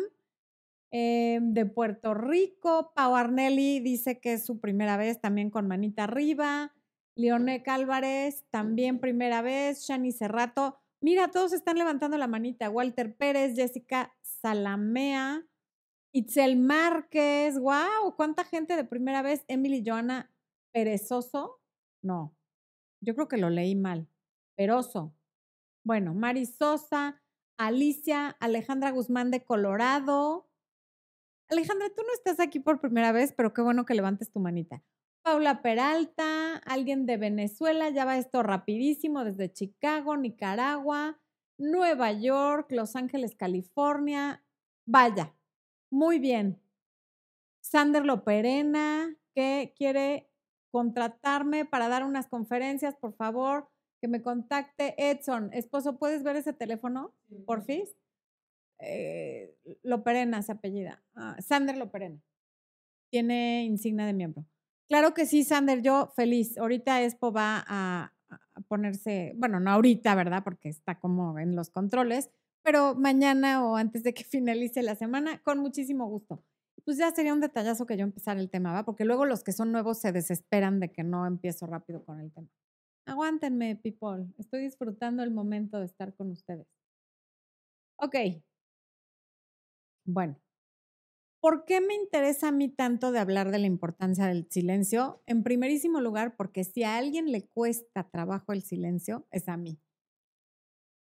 Em, 0.91 1.53
de 1.53 1.65
Puerto 1.65 2.13
Rico, 2.13 2.93
Pau 2.95 3.15
Arnelli 3.15 3.79
dice 3.79 4.19
que 4.19 4.33
es 4.33 4.45
su 4.45 4.59
primera 4.59 4.97
vez 4.97 5.19
también 5.19 5.49
con 5.49 5.67
manita 5.67 6.05
arriba. 6.05 6.73
Leone 7.15 7.63
Álvarez, 7.65 8.45
también 8.51 8.99
primera 8.99 9.41
vez. 9.41 9.81
Shani 9.81 10.11
Cerrato, 10.11 10.77
Mira, 10.99 11.29
todos 11.29 11.53
están 11.53 11.77
levantando 11.77 12.17
la 12.17 12.27
manita. 12.27 12.69
Walter 12.69 13.15
Pérez, 13.15 13.55
Jessica 13.55 14.15
Salamea, 14.21 15.45
Itzel 16.11 16.57
Márquez. 16.57 17.59
¡Wow! 17.59 18.15
¿Cuánta 18.15 18.43
gente 18.43 18.75
de 18.75 18.83
primera 18.83 19.21
vez? 19.21 19.45
Emily 19.47 19.83
Joana 19.85 20.33
Perezoso. 20.73 21.61
No, 22.01 22.35
yo 23.01 23.13
creo 23.13 23.27
que 23.27 23.37
lo 23.37 23.49
leí 23.49 23.75
mal. 23.75 24.09
Peroso. 24.55 25.15
Bueno, 25.85 26.15
Mari 26.15 26.47
Sosa, 26.47 27.21
Alicia, 27.57 28.29
Alejandra 28.39 28.89
Guzmán 28.89 29.29
de 29.29 29.45
Colorado. 29.45 30.46
Alejandra, 31.49 31.89
tú 31.95 32.03
no 32.05 32.13
estás 32.13 32.39
aquí 32.39 32.59
por 32.59 32.79
primera 32.79 33.11
vez, 33.11 33.33
pero 33.35 33.53
qué 33.53 33.61
bueno 33.61 33.85
que 33.85 33.93
levantes 33.93 34.31
tu 34.31 34.39
manita. 34.39 34.83
Paula 35.21 35.61
Peralta, 35.61 36.57
alguien 36.57 37.05
de 37.05 37.17
Venezuela, 37.17 37.89
ya 37.89 38.05
va 38.05 38.17
esto 38.17 38.43
rapidísimo, 38.43 39.23
desde 39.23 39.51
Chicago, 39.51 40.17
Nicaragua, 40.17 41.19
Nueva 41.57 42.11
York, 42.11 42.71
Los 42.71 42.95
Ángeles, 42.95 43.35
California. 43.35 44.43
Vaya, 44.85 45.33
muy 45.89 46.19
bien. 46.19 46.61
Sander 47.61 48.05
Loperena, 48.05 49.17
que 49.33 49.73
quiere 49.75 50.29
contratarme 50.71 51.65
para 51.65 51.89
dar 51.89 52.03
unas 52.03 52.27
conferencias, 52.27 52.95
por 52.95 53.13
favor, 53.13 53.69
que 54.01 54.07
me 54.07 54.21
contacte. 54.21 54.95
Edson, 54.97 55.51
esposo, 55.53 55.97
¿puedes 55.97 56.23
ver 56.23 56.35
ese 56.35 56.53
teléfono, 56.53 57.13
por 57.45 57.63
fin? 57.63 57.83
Eh, 58.79 59.55
Loperena 59.83 60.41
se 60.41 60.51
apellida. 60.51 61.03
Ah, 61.15 61.35
Sander 61.41 61.77
Loperena. 61.77 62.21
Tiene 63.09 63.63
insignia 63.63 64.05
de 64.05 64.13
miembro. 64.13 64.45
Claro 64.87 65.13
que 65.13 65.25
sí, 65.25 65.43
Sander, 65.43 65.81
yo 65.81 66.13
feliz. 66.15 66.57
Ahorita 66.57 67.03
Expo 67.03 67.31
va 67.31 67.63
a, 67.67 68.13
ponerse, 68.67 69.33
bueno, 69.37 69.59
no 69.59 69.71
ahorita, 69.71 70.15
¿verdad? 70.15 70.43
Porque 70.43 70.69
está 70.69 70.99
como 70.99 71.39
en 71.39 71.55
los 71.55 71.69
controles, 71.69 72.29
pero 72.63 72.95
mañana 72.95 73.65
o 73.65 73.75
antes 73.75 74.03
de 74.03 74.13
que 74.13 74.23
finalice 74.23 74.81
la 74.83 74.95
semana, 74.95 75.41
con 75.43 75.59
muchísimo 75.59 76.07
gusto. 76.07 76.43
pues 76.85 76.97
ya 76.97 77.11
sería 77.11 77.33
un 77.33 77.41
detallazo 77.41 77.85
que 77.85 77.97
yo 77.97 78.03
empezara 78.03 78.39
el 78.39 78.49
tema, 78.49 78.73
¿va? 78.73 78.85
Porque 78.85 79.05
luego 79.05 79.25
los 79.25 79.43
que 79.43 79.51
son 79.51 79.71
nuevos 79.71 79.99
se 79.99 80.11
desesperan 80.11 80.79
de 80.79 80.91
que 80.91 81.03
no 81.03 81.25
empiezo 81.27 81.65
rápido 81.67 82.03
con 82.05 82.19
el 82.21 82.31
tema. 82.31 82.47
Aguántenme, 83.05 83.75
people. 83.77 84.27
Estoy 84.37 84.61
disfrutando 84.61 85.23
el 85.23 85.31
momento 85.31 85.79
de 85.79 85.85
estar 85.85 86.13
con 86.15 86.31
ustedes. 86.31 86.67
Ok. 87.97 88.15
Bueno, 90.07 90.39
¿por 91.41 91.65
qué 91.65 91.81
me 91.81 91.95
interesa 91.95 92.49
a 92.49 92.51
mí 92.51 92.69
tanto 92.69 93.11
de 93.11 93.17
hablar 93.19 93.49
de 93.51 93.57
la 93.59 93.65
importancia 93.67 94.27
del 94.27 94.47
silencio? 94.51 95.23
En 95.25 95.43
primerísimo 95.43 95.99
lugar, 96.01 96.35
porque 96.35 96.63
si 96.63 96.83
a 96.83 96.97
alguien 96.97 97.31
le 97.31 97.47
cuesta 97.47 98.09
trabajo 98.09 98.53
el 98.53 98.61
silencio, 98.63 99.27
es 99.31 99.47
a 99.49 99.57
mí. 99.57 99.79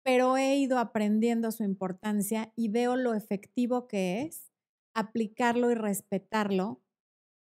Pero 0.04 0.36
he 0.38 0.58
ido 0.58 0.80
aprendiendo 0.80 1.52
su 1.52 1.64
importancia 1.64 2.52
y 2.56 2.70
veo 2.70 2.96
lo 2.96 3.14
efectivo 3.14 3.88
que 3.88 4.22
es 4.24 4.52
aplicarlo 4.96 5.72
y 5.72 5.76
respetarlo 5.76 6.82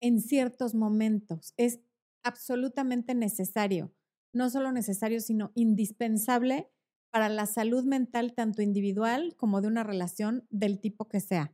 en 0.01 0.21
ciertos 0.21 0.75
momentos. 0.75 1.53
Es 1.57 1.81
absolutamente 2.23 3.15
necesario, 3.15 3.93
no 4.33 4.49
solo 4.49 4.71
necesario, 4.71 5.21
sino 5.21 5.51
indispensable 5.55 6.71
para 7.13 7.29
la 7.29 7.45
salud 7.45 7.83
mental 7.83 8.33
tanto 8.33 8.63
individual 8.63 9.35
como 9.37 9.61
de 9.61 9.67
una 9.67 9.83
relación 9.83 10.47
del 10.49 10.79
tipo 10.79 11.07
que 11.07 11.19
sea. 11.19 11.53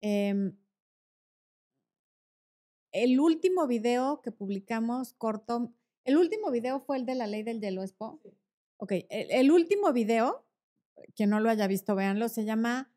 Em, 0.00 0.56
el 2.90 3.20
último 3.20 3.68
video 3.68 4.22
que 4.22 4.32
publicamos 4.32 5.14
corto, 5.14 5.72
el 6.04 6.16
último 6.16 6.50
video 6.50 6.80
fue 6.80 6.96
el 6.96 7.06
de 7.06 7.14
la 7.14 7.28
ley 7.28 7.44
del 7.44 7.60
hielo, 7.60 7.84
¿espo? 7.84 8.20
Ok, 8.78 8.94
el, 9.08 9.52
último 9.52 9.92
video, 9.92 10.44
quien 11.14 11.30
no 11.30 11.38
lo 11.38 11.48
haya 11.48 11.68
visto, 11.68 11.94
véanlo, 11.94 12.28
se 12.28 12.44
llama 12.44 12.92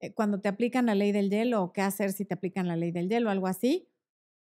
eh, 0.00 0.12
Cuando 0.12 0.42
te 0.42 0.50
aplican 0.50 0.84
la 0.84 0.94
ley 0.94 1.10
del 1.10 1.30
hielo 1.30 1.62
o 1.62 1.72
qué 1.72 1.80
hacer 1.80 2.12
si 2.12 2.26
te 2.26 2.34
aplican 2.34 2.68
la 2.68 2.76
ley 2.76 2.90
del 2.90 3.08
hielo, 3.08 3.30
algo 3.30 3.46
así. 3.46 3.88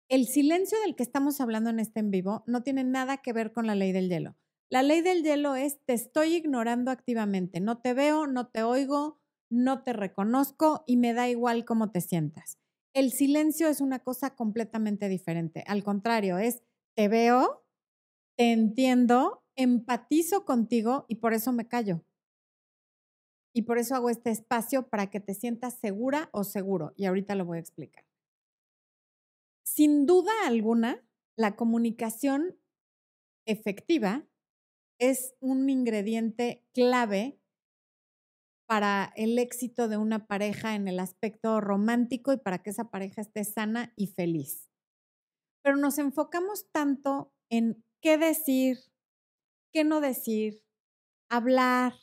El 0.09 0.27
silencio 0.27 0.77
del 0.81 0.97
que 0.97 1.03
estamos 1.03 1.39
hablando 1.39 1.69
en 1.69 1.79
este 1.79 2.01
en 2.01 2.11
vivo 2.11 2.43
no 2.45 2.61
tiene 2.61 2.83
nada 2.83 3.19
que 3.19 3.31
ver 3.31 3.53
con 3.53 3.67
la 3.67 3.75
ley 3.75 3.93
del 3.93 4.09
hielo. 4.09 4.35
La 4.69 4.81
ley 4.83 5.01
del 5.01 5.23
hielo 5.23 5.55
es 5.55 5.79
te 5.85 5.93
estoy 5.93 6.35
ignorando 6.35 6.91
activamente, 6.91 7.59
no 7.59 7.79
te 7.79 7.93
veo, 7.93 8.27
no 8.27 8.47
te 8.47 8.63
oigo, 8.63 9.19
no 9.49 9.83
te 9.83 9.93
reconozco 9.93 10.83
y 10.87 10.97
me 10.97 11.13
da 11.13 11.29
igual 11.29 11.65
cómo 11.65 11.91
te 11.91 12.01
sientas. 12.01 12.57
El 12.93 13.11
silencio 13.11 13.67
es 13.67 13.81
una 13.81 13.99
cosa 13.99 14.35
completamente 14.35 15.09
diferente. 15.09 15.63
Al 15.67 15.83
contrario, 15.83 16.37
es 16.37 16.63
te 16.95 17.07
veo, 17.07 17.63
te 18.37 18.51
entiendo, 18.51 19.43
empatizo 19.55 20.45
contigo 20.45 21.05
y 21.07 21.15
por 21.15 21.33
eso 21.33 21.51
me 21.51 21.67
callo. 21.67 22.03
Y 23.55 23.63
por 23.63 23.77
eso 23.77 23.95
hago 23.95 24.09
este 24.09 24.31
espacio 24.31 24.89
para 24.89 25.11
que 25.11 25.19
te 25.19 25.35
sientas 25.35 25.75
segura 25.75 26.29
o 26.31 26.43
seguro. 26.43 26.93
Y 26.95 27.05
ahorita 27.05 27.35
lo 27.35 27.45
voy 27.45 27.57
a 27.57 27.61
explicar. 27.61 28.03
Sin 29.63 30.05
duda 30.05 30.31
alguna, 30.45 31.05
la 31.35 31.55
comunicación 31.55 32.57
efectiva 33.45 34.25
es 35.09 35.35
un 35.41 35.69
ingrediente 35.69 36.65
clave 36.73 37.37
para 38.65 39.11
el 39.17 39.37
éxito 39.37 39.89
de 39.89 39.97
una 39.97 40.27
pareja 40.27 40.75
en 40.75 40.87
el 40.87 40.99
aspecto 40.99 41.59
romántico 41.59 42.31
y 42.31 42.37
para 42.37 42.63
que 42.63 42.69
esa 42.69 42.89
pareja 42.89 43.21
esté 43.21 43.43
sana 43.43 43.91
y 43.97 44.07
feliz. 44.07 44.69
Pero 45.61 45.75
nos 45.75 45.97
enfocamos 45.97 46.71
tanto 46.71 47.33
en 47.49 47.83
qué 48.01 48.17
decir, 48.17 48.77
qué 49.73 49.83
no 49.83 49.99
decir, 49.99 50.63
hablar, 51.29 51.93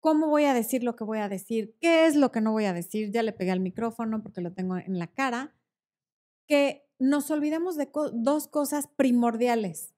cómo 0.00 0.28
voy 0.28 0.44
a 0.44 0.54
decir 0.54 0.82
lo 0.82 0.96
que 0.96 1.04
voy 1.04 1.18
a 1.18 1.28
decir, 1.28 1.76
qué 1.78 2.06
es 2.06 2.16
lo 2.16 2.32
que 2.32 2.40
no 2.40 2.52
voy 2.52 2.64
a 2.64 2.72
decir, 2.72 3.10
ya 3.12 3.22
le 3.22 3.32
pegué 3.32 3.50
al 3.50 3.60
micrófono 3.60 4.22
porque 4.22 4.40
lo 4.40 4.54
tengo 4.54 4.78
en 4.78 4.98
la 4.98 5.08
cara, 5.08 5.54
que 6.48 6.88
nos 6.98 7.30
olvidamos 7.30 7.76
de 7.76 7.90
dos 8.14 8.48
cosas 8.48 8.86
primordiales. 8.86 9.94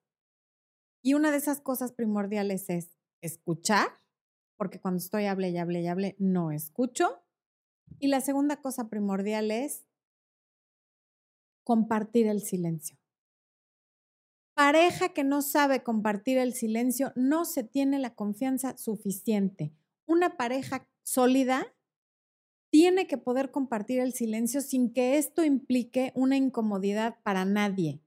Y 1.02 1.14
una 1.14 1.30
de 1.30 1.38
esas 1.38 1.61
cosas 1.61 1.92
primordiales 1.92 2.71
es 2.71 2.97
escuchar 3.21 3.88
porque 4.56 4.80
cuando 4.80 4.99
estoy 4.99 5.26
hable 5.26 5.50
y 5.50 5.59
hable 5.59 5.80
y 5.80 5.88
hable 5.88 6.14
no 6.21 6.52
escucho. 6.52 7.21
Y 7.99 8.06
la 8.06 8.21
segunda 8.21 8.62
cosa 8.62 8.88
primordial 8.88 9.50
es 9.50 9.85
compartir 11.64 12.28
el 12.28 12.42
silencio. 12.42 12.97
Pareja 14.54 15.09
que 15.09 15.25
no 15.25 15.42
sabe 15.42 15.82
compartir 15.82 16.38
el 16.38 16.52
silencio 16.54 17.12
no 17.16 17.44
se 17.44 17.64
tiene 17.64 17.99
la 17.99 18.14
confianza 18.14 18.76
suficiente. 18.76 19.73
Una 20.06 20.37
pareja 20.37 20.87
sólida 21.02 21.75
tiene 22.71 23.06
que 23.06 23.18
poder 23.18 23.50
compartir 23.50 23.99
el 23.99 24.12
silencio 24.12 24.61
sin 24.61 24.92
que 24.92 25.18
esto 25.18 25.42
implique 25.42 26.12
una 26.14 26.37
incomodidad 26.37 27.16
para 27.25 27.44
nadie. 27.44 28.00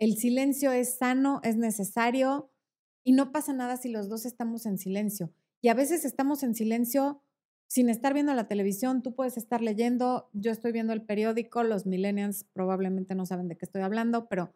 El 0.00 0.16
silencio 0.16 0.72
es 0.72 0.96
sano, 0.96 1.40
es 1.44 1.58
necesario 1.58 2.50
y 3.04 3.12
no 3.12 3.32
pasa 3.32 3.52
nada 3.52 3.76
si 3.76 3.90
los 3.90 4.08
dos 4.08 4.24
estamos 4.24 4.64
en 4.64 4.78
silencio. 4.78 5.30
Y 5.60 5.68
a 5.68 5.74
veces 5.74 6.06
estamos 6.06 6.42
en 6.42 6.54
silencio 6.54 7.22
sin 7.68 7.90
estar 7.90 8.14
viendo 8.14 8.32
la 8.32 8.48
televisión, 8.48 9.02
tú 9.02 9.14
puedes 9.14 9.36
estar 9.36 9.60
leyendo, 9.60 10.30
yo 10.32 10.52
estoy 10.52 10.72
viendo 10.72 10.94
el 10.94 11.02
periódico, 11.02 11.62
los 11.64 11.84
millennials 11.84 12.44
probablemente 12.44 13.14
no 13.14 13.26
saben 13.26 13.46
de 13.48 13.58
qué 13.58 13.66
estoy 13.66 13.82
hablando, 13.82 14.26
pero 14.26 14.54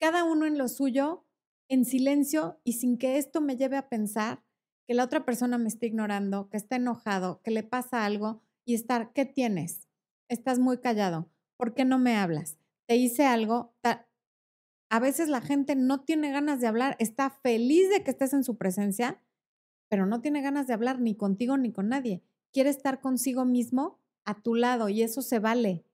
cada 0.00 0.24
uno 0.24 0.46
en 0.46 0.56
lo 0.56 0.66
suyo, 0.66 1.26
en 1.68 1.84
silencio 1.84 2.58
y 2.64 2.72
sin 2.72 2.96
que 2.96 3.18
esto 3.18 3.42
me 3.42 3.58
lleve 3.58 3.76
a 3.76 3.90
pensar 3.90 4.42
que 4.88 4.94
la 4.94 5.04
otra 5.04 5.26
persona 5.26 5.58
me 5.58 5.68
está 5.68 5.84
ignorando, 5.84 6.48
que 6.48 6.56
está 6.56 6.76
enojado, 6.76 7.42
que 7.42 7.50
le 7.50 7.62
pasa 7.62 8.06
algo 8.06 8.40
y 8.64 8.74
estar, 8.74 9.12
¿qué 9.12 9.26
tienes? 9.26 9.88
Estás 10.30 10.58
muy 10.58 10.78
callado, 10.78 11.30
¿por 11.58 11.74
qué 11.74 11.84
no 11.84 11.98
me 11.98 12.16
hablas? 12.16 12.56
Te 12.86 12.96
hice 12.96 13.26
algo. 13.26 13.74
A 14.88 15.00
veces 15.00 15.28
la 15.28 15.40
gente 15.40 15.74
no 15.74 16.00
tiene 16.00 16.30
ganas 16.30 16.60
de 16.60 16.66
hablar, 16.66 16.96
está 16.98 17.30
feliz 17.30 17.90
de 17.90 18.04
que 18.04 18.12
estés 18.12 18.32
en 18.32 18.44
su 18.44 18.56
presencia, 18.56 19.20
pero 19.88 20.06
no 20.06 20.20
tiene 20.20 20.42
ganas 20.42 20.66
de 20.66 20.74
hablar 20.74 21.00
ni 21.00 21.16
contigo 21.16 21.56
ni 21.56 21.72
con 21.72 21.88
nadie. 21.88 22.22
Quiere 22.52 22.70
estar 22.70 23.00
consigo 23.00 23.44
mismo 23.44 24.00
a 24.24 24.42
tu 24.42 24.54
lado 24.54 24.88
y 24.88 25.02
eso 25.02 25.22
se 25.22 25.38
vale. 25.38 25.84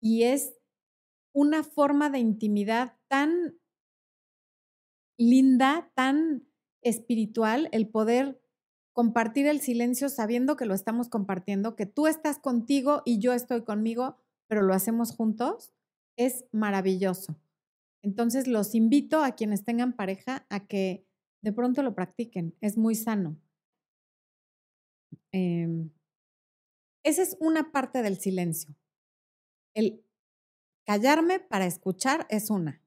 Y 0.00 0.24
es 0.24 0.54
una 1.32 1.62
forma 1.64 2.10
de 2.10 2.18
intimidad 2.18 2.96
tan 3.08 3.58
linda, 5.18 5.90
tan 5.94 6.46
espiritual, 6.82 7.68
el 7.72 7.88
poder 7.88 8.40
compartir 8.92 9.46
el 9.46 9.60
silencio 9.60 10.08
sabiendo 10.08 10.56
que 10.56 10.66
lo 10.66 10.74
estamos 10.74 11.08
compartiendo, 11.08 11.76
que 11.76 11.86
tú 11.86 12.06
estás 12.06 12.38
contigo 12.38 13.02
y 13.04 13.18
yo 13.18 13.32
estoy 13.32 13.62
conmigo, 13.62 14.16
pero 14.48 14.62
lo 14.62 14.74
hacemos 14.74 15.14
juntos, 15.16 15.72
es 16.16 16.44
maravilloso. 16.52 17.36
Entonces 18.02 18.48
los 18.48 18.74
invito 18.74 19.22
a 19.22 19.32
quienes 19.32 19.64
tengan 19.64 19.94
pareja 19.94 20.44
a 20.50 20.66
que 20.66 21.06
de 21.40 21.52
pronto 21.52 21.82
lo 21.82 21.94
practiquen, 21.94 22.56
es 22.60 22.76
muy 22.76 22.94
sano. 22.94 23.36
Em, 25.32 25.90
esa 27.04 27.22
es 27.22 27.36
una 27.40 27.72
parte 27.72 28.02
del 28.02 28.18
silencio. 28.18 28.74
El 29.74 30.04
callarme 30.84 31.40
para 31.40 31.66
escuchar 31.66 32.26
es 32.28 32.50
una. 32.50 32.80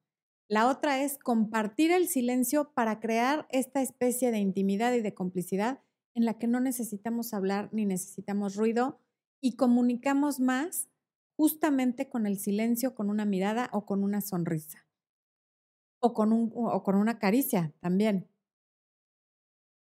La 0.48 0.69
otra 0.69 1.01
es 1.03 1.17
compartir 1.17 1.91
el 1.91 2.07
silencio 2.07 2.72
para 2.74 3.00
crear 3.00 3.48
esta 3.50 3.81
especie 3.81 4.31
de 4.31 4.38
intimidad 4.38 4.93
y 4.93 5.01
de 5.01 5.13
complicidad 5.13 5.81
en 6.13 6.24
la 6.24 6.38
que 6.38 6.48
no 6.48 6.60
necesitamos 6.60 7.34
hablar 7.34 7.69
ni 7.74 7.86
necesitamos 7.86 8.55
ruido 8.55 9.00
y 9.41 9.55
comunicamos 9.55 10.39
más 10.39 10.88
justamente 11.36 12.07
con 12.07 12.25
el 12.25 12.38
silencio, 12.38 12.95
con 12.95 13.10
una 13.10 13.25
mirada 13.25 13.69
o 13.74 13.86
con 13.86 14.03
una 14.03 14.22
sonrisa 14.22 14.84
o 16.05 16.13
con, 16.13 16.31
un, 16.31 16.51
o 16.53 16.83
con 16.83 16.95
una 16.97 17.17
caricia 17.17 17.74
también. 17.79 18.29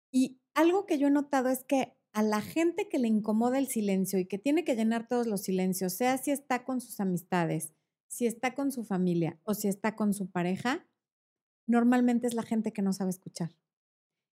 Y 0.09 0.39
algo 0.53 0.85
que 0.85 0.97
yo 0.97 1.07
he 1.07 1.11
notado 1.11 1.49
es 1.49 1.65
que 1.65 1.97
a 2.13 2.23
la 2.23 2.39
gente 2.39 2.87
que 2.87 2.97
le 2.97 3.09
incomoda 3.09 3.59
el 3.59 3.67
silencio 3.67 4.17
y 4.17 4.25
que 4.25 4.37
tiene 4.37 4.63
que 4.63 4.77
llenar 4.77 5.09
todos 5.09 5.27
los 5.27 5.41
silencios, 5.41 5.91
sea 5.93 6.17
si 6.17 6.31
está 6.31 6.63
con 6.63 6.79
sus 6.79 7.01
amistades, 7.01 7.73
si 8.07 8.25
está 8.25 8.55
con 8.55 8.71
su 8.71 8.85
familia 8.85 9.37
o 9.43 9.53
si 9.53 9.67
está 9.67 9.97
con 9.97 10.13
su 10.13 10.31
pareja, 10.31 10.87
normalmente 11.67 12.25
es 12.25 12.33
la 12.33 12.43
gente 12.43 12.71
que 12.71 12.81
no 12.81 12.93
sabe 12.93 13.09
escuchar. 13.09 13.53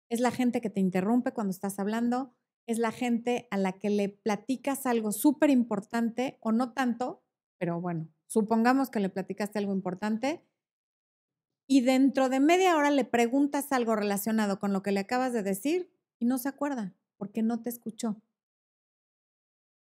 Es 0.08 0.20
la 0.20 0.30
gente 0.30 0.60
que 0.60 0.70
te 0.70 0.78
interrumpe 0.78 1.32
cuando 1.32 1.50
estás 1.50 1.80
hablando, 1.80 2.36
es 2.68 2.78
la 2.78 2.92
gente 2.92 3.48
a 3.50 3.58
la 3.58 3.72
que 3.72 3.90
le 3.90 4.10
platicas 4.10 4.86
algo 4.86 5.10
súper 5.10 5.50
importante 5.50 6.38
o 6.40 6.52
no 6.52 6.72
tanto, 6.72 7.24
pero 7.58 7.80
bueno, 7.80 8.08
supongamos 8.28 8.90
que 8.90 9.00
le 9.00 9.08
platicaste 9.08 9.58
algo 9.58 9.74
importante 9.74 10.44
y 11.66 11.80
dentro 11.80 12.28
de 12.28 12.40
media 12.40 12.76
hora 12.76 12.90
le 12.90 13.04
preguntas 13.04 13.72
algo 13.72 13.96
relacionado 13.96 14.58
con 14.58 14.72
lo 14.72 14.82
que 14.82 14.92
le 14.92 15.00
acabas 15.00 15.32
de 15.32 15.42
decir 15.42 15.90
y 16.18 16.26
no 16.26 16.38
se 16.38 16.48
acuerda 16.48 16.94
porque 17.16 17.42
no 17.42 17.62
te 17.62 17.70
escuchó. 17.70 18.20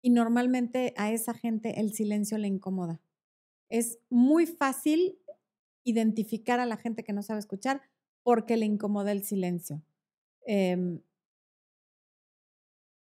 Y 0.01 0.11
normalmente 0.11 0.93
a 0.97 1.11
esa 1.11 1.33
gente 1.33 1.79
el 1.79 1.93
silencio 1.93 2.37
le 2.37 2.47
incomoda. 2.47 3.01
Es 3.69 3.99
muy 4.09 4.45
fácil 4.45 5.19
identificar 5.83 6.59
a 6.59 6.65
la 6.65 6.77
gente 6.77 7.03
que 7.03 7.13
no 7.13 7.23
sabe 7.23 7.39
escuchar 7.39 7.81
porque 8.23 8.57
le 8.57 8.65
incomoda 8.65 9.11
el 9.11 9.23
silencio. 9.23 9.81
Em, 10.45 11.01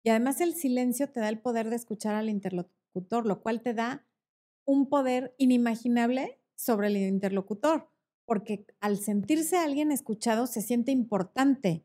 y 0.05 0.11
además 0.11 0.41
el 0.41 0.55
silencio 0.55 1.11
te 1.11 1.21
da 1.21 1.29
el 1.29 1.41
poder 1.41 1.71
de 1.71 1.77
escuchar 1.77 2.15
al 2.15 2.29
interlocutor, 2.29 3.27
lo 3.27 3.41
cual 3.43 3.63
te 3.63 3.75
da 3.75 4.05
un 4.65 4.89
poder 4.89 5.35
inimaginable 5.39 6.41
sobre 6.55 6.89
el 6.89 6.97
interlocutor, 6.97 7.92
porque 8.25 8.67
al 8.81 8.99
sentirse 8.99 9.57
alguien 9.57 9.91
escuchado 9.91 10.47
se 10.47 10.63
siente 10.63 10.93
importante 10.93 11.85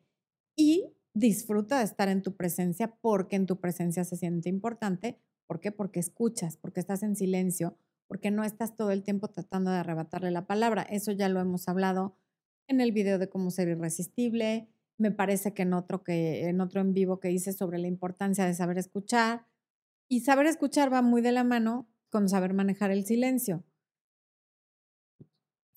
y 0.55 0.93
disfruta 1.13 1.79
de 1.79 1.85
estar 1.85 2.09
en 2.09 2.21
tu 2.21 2.35
presencia 2.35 2.95
porque 3.01 3.35
en 3.35 3.45
tu 3.45 3.59
presencia 3.59 4.03
se 4.03 4.17
siente 4.17 4.49
importante. 4.49 5.19
¿Por 5.47 5.59
qué? 5.59 5.71
Porque 5.71 5.99
escuchas, 5.99 6.57
porque 6.57 6.79
estás 6.79 7.03
en 7.03 7.15
silencio, 7.15 7.77
porque 8.07 8.31
no 8.31 8.43
estás 8.43 8.75
todo 8.75 8.91
el 8.91 9.03
tiempo 9.03 9.29
tratando 9.29 9.71
de 9.71 9.77
arrebatarle 9.77 10.31
la 10.31 10.45
palabra. 10.45 10.83
Eso 10.83 11.11
ya 11.11 11.29
lo 11.29 11.39
hemos 11.39 11.67
hablado 11.67 12.15
en 12.67 12.81
el 12.81 12.91
video 12.91 13.17
de 13.17 13.29
cómo 13.29 13.49
ser 13.49 13.69
irresistible. 13.69 14.67
Me 14.97 15.11
parece 15.11 15.53
que 15.53 15.63
en 15.63 15.73
otro 15.73 16.03
que 16.03 16.47
en 16.47 16.61
otro 16.61 16.81
en 16.81 16.93
vivo 16.93 17.19
que 17.19 17.31
hice 17.31 17.53
sobre 17.53 17.77
la 17.77 17.87
importancia 17.87 18.45
de 18.45 18.53
saber 18.53 18.77
escuchar 18.77 19.45
y 20.09 20.21
saber 20.21 20.47
escuchar 20.47 20.91
va 20.91 21.01
muy 21.01 21.21
de 21.21 21.31
la 21.31 21.43
mano 21.43 21.87
con 22.09 22.29
saber 22.29 22.53
manejar 22.53 22.91
el 22.91 23.05
silencio. 23.05 23.63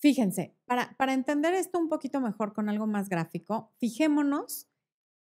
Fíjense, 0.01 0.57
para, 0.65 0.97
para 0.97 1.13
entender 1.13 1.53
esto 1.55 1.79
un 1.79 1.89
poquito 1.89 2.21
mejor 2.21 2.55
con 2.55 2.69
algo 2.69 2.87
más 2.87 3.09
gráfico, 3.09 3.73
fijémonos 3.79 4.67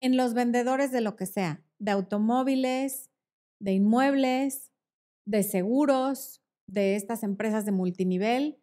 en 0.01 0.17
los 0.17 0.33
vendedores 0.33 0.91
de 0.91 1.01
lo 1.01 1.15
que 1.15 1.25
sea, 1.25 1.63
de 1.79 1.91
automóviles, 1.91 3.09
de 3.59 3.71
inmuebles, 3.71 4.73
de 5.25 5.43
seguros, 5.43 6.41
de 6.67 6.95
estas 6.95 7.23
empresas 7.23 7.65
de 7.65 7.71
multinivel. 7.71 8.59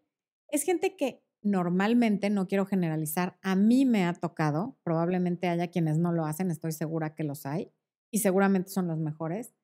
Es 0.48 0.64
gente 0.64 0.96
que 0.96 1.22
normalmente, 1.42 2.30
no 2.30 2.46
quiero 2.46 2.66
generalizar, 2.66 3.38
a 3.42 3.56
mí 3.56 3.84
me 3.84 4.04
ha 4.04 4.12
tocado, 4.12 4.76
probablemente 4.84 5.48
haya 5.48 5.68
quienes 5.68 5.98
no 5.98 6.12
lo 6.12 6.24
hacen, 6.24 6.50
estoy 6.50 6.72
segura 6.72 7.14
que 7.14 7.24
los 7.24 7.46
hay, 7.46 7.72
y 8.12 8.18
seguramente 8.18 8.70
son 8.70 8.86
los 8.86 8.98
mejores. 8.98 9.54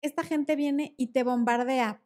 Esta 0.00 0.22
gente 0.22 0.56
viene 0.56 0.94
y 0.96 1.08
te 1.08 1.22
bombardea 1.22 2.00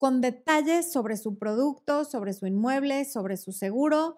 con 0.00 0.22
detalles 0.22 0.90
sobre 0.90 1.18
su 1.18 1.36
producto, 1.36 2.06
sobre 2.06 2.32
su 2.32 2.46
inmueble, 2.46 3.04
sobre 3.04 3.36
su 3.36 3.52
seguro, 3.52 4.16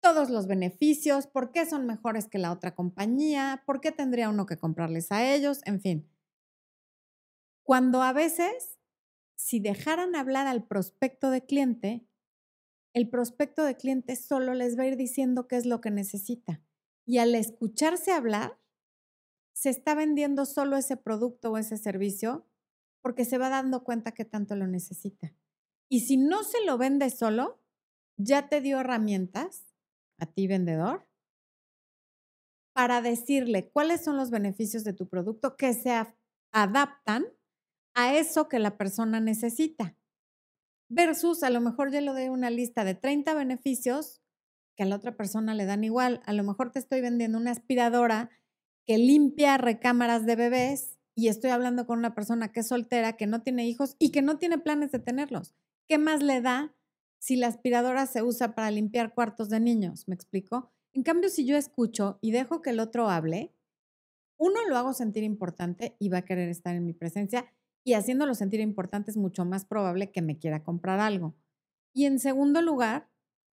todos 0.00 0.30
los 0.30 0.46
beneficios, 0.46 1.26
por 1.26 1.50
qué 1.50 1.66
son 1.66 1.86
mejores 1.86 2.28
que 2.28 2.38
la 2.38 2.52
otra 2.52 2.76
compañía, 2.76 3.64
por 3.66 3.80
qué 3.80 3.90
tendría 3.90 4.28
uno 4.28 4.46
que 4.46 4.56
comprarles 4.56 5.10
a 5.10 5.34
ellos, 5.34 5.60
en 5.64 5.80
fin. 5.80 6.08
Cuando 7.64 8.00
a 8.02 8.12
veces, 8.12 8.78
si 9.34 9.58
dejaran 9.58 10.14
hablar 10.14 10.46
al 10.46 10.68
prospecto 10.68 11.30
de 11.30 11.44
cliente, 11.44 12.06
el 12.92 13.10
prospecto 13.10 13.64
de 13.64 13.76
cliente 13.76 14.14
solo 14.14 14.54
les 14.54 14.78
va 14.78 14.84
a 14.84 14.86
ir 14.86 14.96
diciendo 14.96 15.48
qué 15.48 15.56
es 15.56 15.66
lo 15.66 15.80
que 15.80 15.90
necesita. 15.90 16.62
Y 17.04 17.18
al 17.18 17.34
escucharse 17.34 18.12
hablar, 18.12 18.56
se 19.52 19.70
está 19.70 19.96
vendiendo 19.96 20.46
solo 20.46 20.76
ese 20.76 20.96
producto 20.96 21.50
o 21.50 21.58
ese 21.58 21.76
servicio 21.76 22.46
porque 23.04 23.26
se 23.26 23.36
va 23.36 23.50
dando 23.50 23.84
cuenta 23.84 24.12
que 24.12 24.24
tanto 24.24 24.56
lo 24.56 24.66
necesita. 24.66 25.34
Y 25.90 26.00
si 26.00 26.16
no 26.16 26.42
se 26.42 26.64
lo 26.64 26.78
vende 26.78 27.10
solo, 27.10 27.62
ya 28.16 28.48
te 28.48 28.62
dio 28.62 28.80
herramientas 28.80 29.66
a 30.18 30.24
ti 30.24 30.46
vendedor 30.46 31.06
para 32.74 33.02
decirle 33.02 33.68
cuáles 33.68 34.02
son 34.02 34.16
los 34.16 34.30
beneficios 34.30 34.84
de 34.84 34.94
tu 34.94 35.06
producto 35.06 35.54
que 35.58 35.74
se 35.74 35.92
adaptan 36.50 37.26
a 37.94 38.16
eso 38.16 38.48
que 38.48 38.58
la 38.58 38.78
persona 38.78 39.20
necesita. 39.20 39.98
Versus 40.88 41.42
a 41.42 41.50
lo 41.50 41.60
mejor 41.60 41.90
ya 41.90 42.00
lo 42.00 42.14
doy 42.14 42.28
una 42.28 42.48
lista 42.48 42.84
de 42.84 42.94
30 42.94 43.34
beneficios 43.34 44.22
que 44.78 44.84
a 44.84 44.86
la 44.86 44.96
otra 44.96 45.14
persona 45.14 45.54
le 45.54 45.66
dan 45.66 45.84
igual. 45.84 46.22
A 46.24 46.32
lo 46.32 46.42
mejor 46.42 46.72
te 46.72 46.78
estoy 46.78 47.02
vendiendo 47.02 47.36
una 47.36 47.50
aspiradora 47.50 48.30
que 48.86 48.96
limpia 48.96 49.58
recámaras 49.58 50.24
de 50.24 50.36
bebés 50.36 50.93
y 51.14 51.28
estoy 51.28 51.50
hablando 51.50 51.86
con 51.86 51.98
una 51.98 52.14
persona 52.14 52.50
que 52.50 52.60
es 52.60 52.68
soltera, 52.68 53.16
que 53.16 53.26
no 53.26 53.42
tiene 53.42 53.66
hijos 53.66 53.96
y 53.98 54.10
que 54.10 54.22
no 54.22 54.38
tiene 54.38 54.58
planes 54.58 54.92
de 54.92 54.98
tenerlos. 54.98 55.54
¿Qué 55.88 55.98
más 55.98 56.22
le 56.22 56.40
da 56.40 56.74
si 57.18 57.36
la 57.36 57.46
aspiradora 57.46 58.06
se 58.06 58.22
usa 58.22 58.54
para 58.54 58.70
limpiar 58.70 59.14
cuartos 59.14 59.48
de 59.48 59.60
niños, 59.60 60.08
¿me 60.08 60.14
explico? 60.14 60.72
En 60.92 61.02
cambio, 61.02 61.30
si 61.30 61.46
yo 61.46 61.56
escucho 61.56 62.18
y 62.20 62.32
dejo 62.32 62.62
que 62.62 62.70
el 62.70 62.80
otro 62.80 63.08
hable, 63.08 63.54
uno 64.36 64.60
lo 64.68 64.76
hago 64.76 64.92
sentir 64.92 65.22
importante 65.22 65.96
y 65.98 66.08
va 66.08 66.18
a 66.18 66.24
querer 66.24 66.48
estar 66.48 66.74
en 66.74 66.84
mi 66.84 66.92
presencia 66.92 67.46
y 67.84 67.94
haciéndolo 67.94 68.34
sentir 68.34 68.60
importante 68.60 69.10
es 69.10 69.16
mucho 69.16 69.44
más 69.44 69.64
probable 69.64 70.10
que 70.10 70.22
me 70.22 70.38
quiera 70.38 70.62
comprar 70.62 71.00
algo. 71.00 71.34
Y 71.92 72.06
en 72.06 72.18
segundo 72.18 72.60
lugar, 72.60 73.08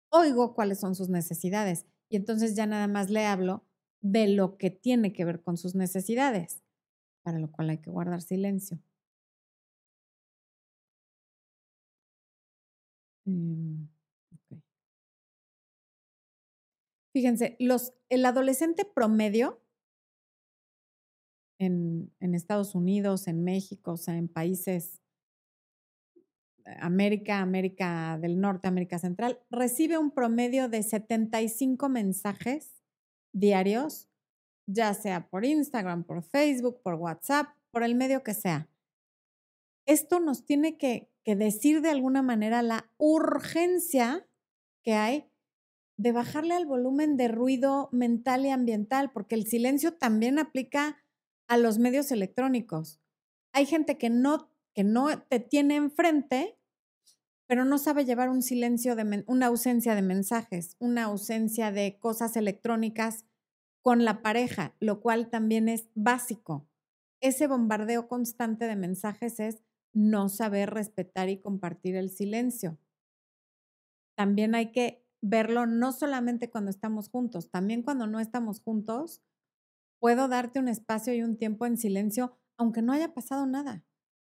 oigo 0.10 0.54
cuáles 0.54 0.80
son 0.80 0.96
sus 0.96 1.10
necesidades 1.10 1.86
y 2.10 2.16
entonces 2.16 2.56
ya 2.56 2.66
nada 2.68 2.88
más 2.88 3.10
le 3.10 3.26
hablo 3.26 3.66
de 4.02 4.28
lo 4.28 4.58
que 4.58 4.70
tiene 4.70 5.12
que 5.14 5.26
ver 5.26 5.42
con 5.42 5.58
sus 5.58 5.76
necesidades, 5.76 6.64
para 7.28 7.40
lo 7.40 7.52
cual 7.52 7.70
hay 7.72 7.80
que 7.80 7.90
guardar 7.92 8.22
silencio. 8.22 8.80
Mm, 13.26 13.88
Fíjense, 17.12 17.58
el 18.10 18.26
adolescente 18.26 18.86
promedio 18.86 19.62
en, 21.60 22.14
en, 22.22 22.34
Estados 22.34 22.76
Unidos, 22.76 23.28
en 23.28 23.44
México, 23.44 23.94
o 23.94 23.98
sea, 23.98 24.16
en 24.16 24.30
países 24.30 25.02
América, 26.80 27.42
América 27.42 28.18
del 28.22 28.40
Norte, 28.40 28.70
América 28.70 29.00
Central, 29.00 29.42
recibe 29.50 29.98
un 29.98 30.12
promedio 30.12 30.70
de 30.70 30.82
75 30.82 31.90
mensajes 31.90 32.82
diarios, 33.34 34.08
ya 34.68 34.94
sea 34.94 35.30
por 35.30 35.46
Instagram, 35.46 36.04
por 36.04 36.22
Facebook, 36.24 36.82
por 36.84 36.96
WhatsApp, 36.96 37.48
por 37.72 37.84
el 37.84 37.96
medio 37.96 38.24
que 38.24 38.34
sea. 38.34 38.70
Esto 39.86 40.20
nos 40.20 40.46
tiene 40.46 40.78
que 40.78 41.10
decir 41.26 41.82
de 41.82 41.90
alguna 41.90 42.22
manera 42.22 42.62
la 42.62 42.92
urgencia 42.98 44.28
que 44.84 44.94
hay 44.94 45.30
de 45.98 46.12
bajarle 46.12 46.54
al 46.54 46.66
volumen 46.66 47.18
de 47.18 47.28
ruido 47.28 47.90
mental 47.92 48.46
y 48.46 48.50
ambiental, 48.50 49.12
porque 49.12 49.36
el 49.36 49.48
silencio 49.48 49.94
también 49.96 50.38
aplica 50.38 50.98
a 51.48 51.58
los 51.58 51.80
medios 51.80 52.12
electrónicos. 52.12 53.02
Hay 53.52 53.66
gente 53.66 53.98
que 53.98 54.10
no, 54.10 54.52
que 54.74 54.84
no 54.84 55.20
te 55.24 55.40
tiene 55.40 55.76
enfrente, 55.76 56.60
pero 57.48 57.66
no 57.66 57.78
sabe 57.78 58.06
llevar 58.06 58.30
un 58.30 58.44
silencio 58.44 58.96
de 58.96 59.24
una 59.28 59.48
ausencia 59.48 59.96
de 59.96 60.02
mensajes, 60.02 60.76
una 60.80 61.06
ausencia 61.06 61.72
de 61.72 61.98
cosas 61.98 62.36
electrónicas 62.36 63.26
con 63.88 64.04
la 64.04 64.22
pareja, 64.22 64.76
lo 64.82 65.00
cual 65.00 65.30
también 65.30 65.70
es 65.70 65.88
básico. 65.96 66.68
Ese 67.22 67.48
bombardeo 67.48 68.10
constante 68.10 68.66
de 68.66 68.76
mensajes 68.76 69.40
es 69.40 69.64
no 69.94 70.28
saber 70.28 70.72
respetar 70.72 71.30
y 71.30 71.40
compartir 71.40 71.96
el 71.96 72.10
silencio. 72.10 72.78
También 74.18 74.56
hay 74.56 74.74
que 74.74 75.08
verlo 75.22 75.68
no 75.68 75.94
solamente 75.94 76.50
cuando 76.50 76.70
estamos 76.70 77.08
juntos, 77.08 77.50
también 77.50 77.82
cuando 77.82 78.08
no 78.08 78.20
estamos 78.20 78.60
juntos, 78.60 79.24
puedo 80.02 80.28
darte 80.28 80.60
un 80.60 80.68
espacio 80.68 81.14
y 81.14 81.22
un 81.22 81.38
tiempo 81.38 81.66
en 81.66 81.78
silencio, 81.78 82.38
aunque 82.58 82.82
no 82.82 82.92
haya 82.92 83.14
pasado 83.14 83.48
nada, 83.48 83.86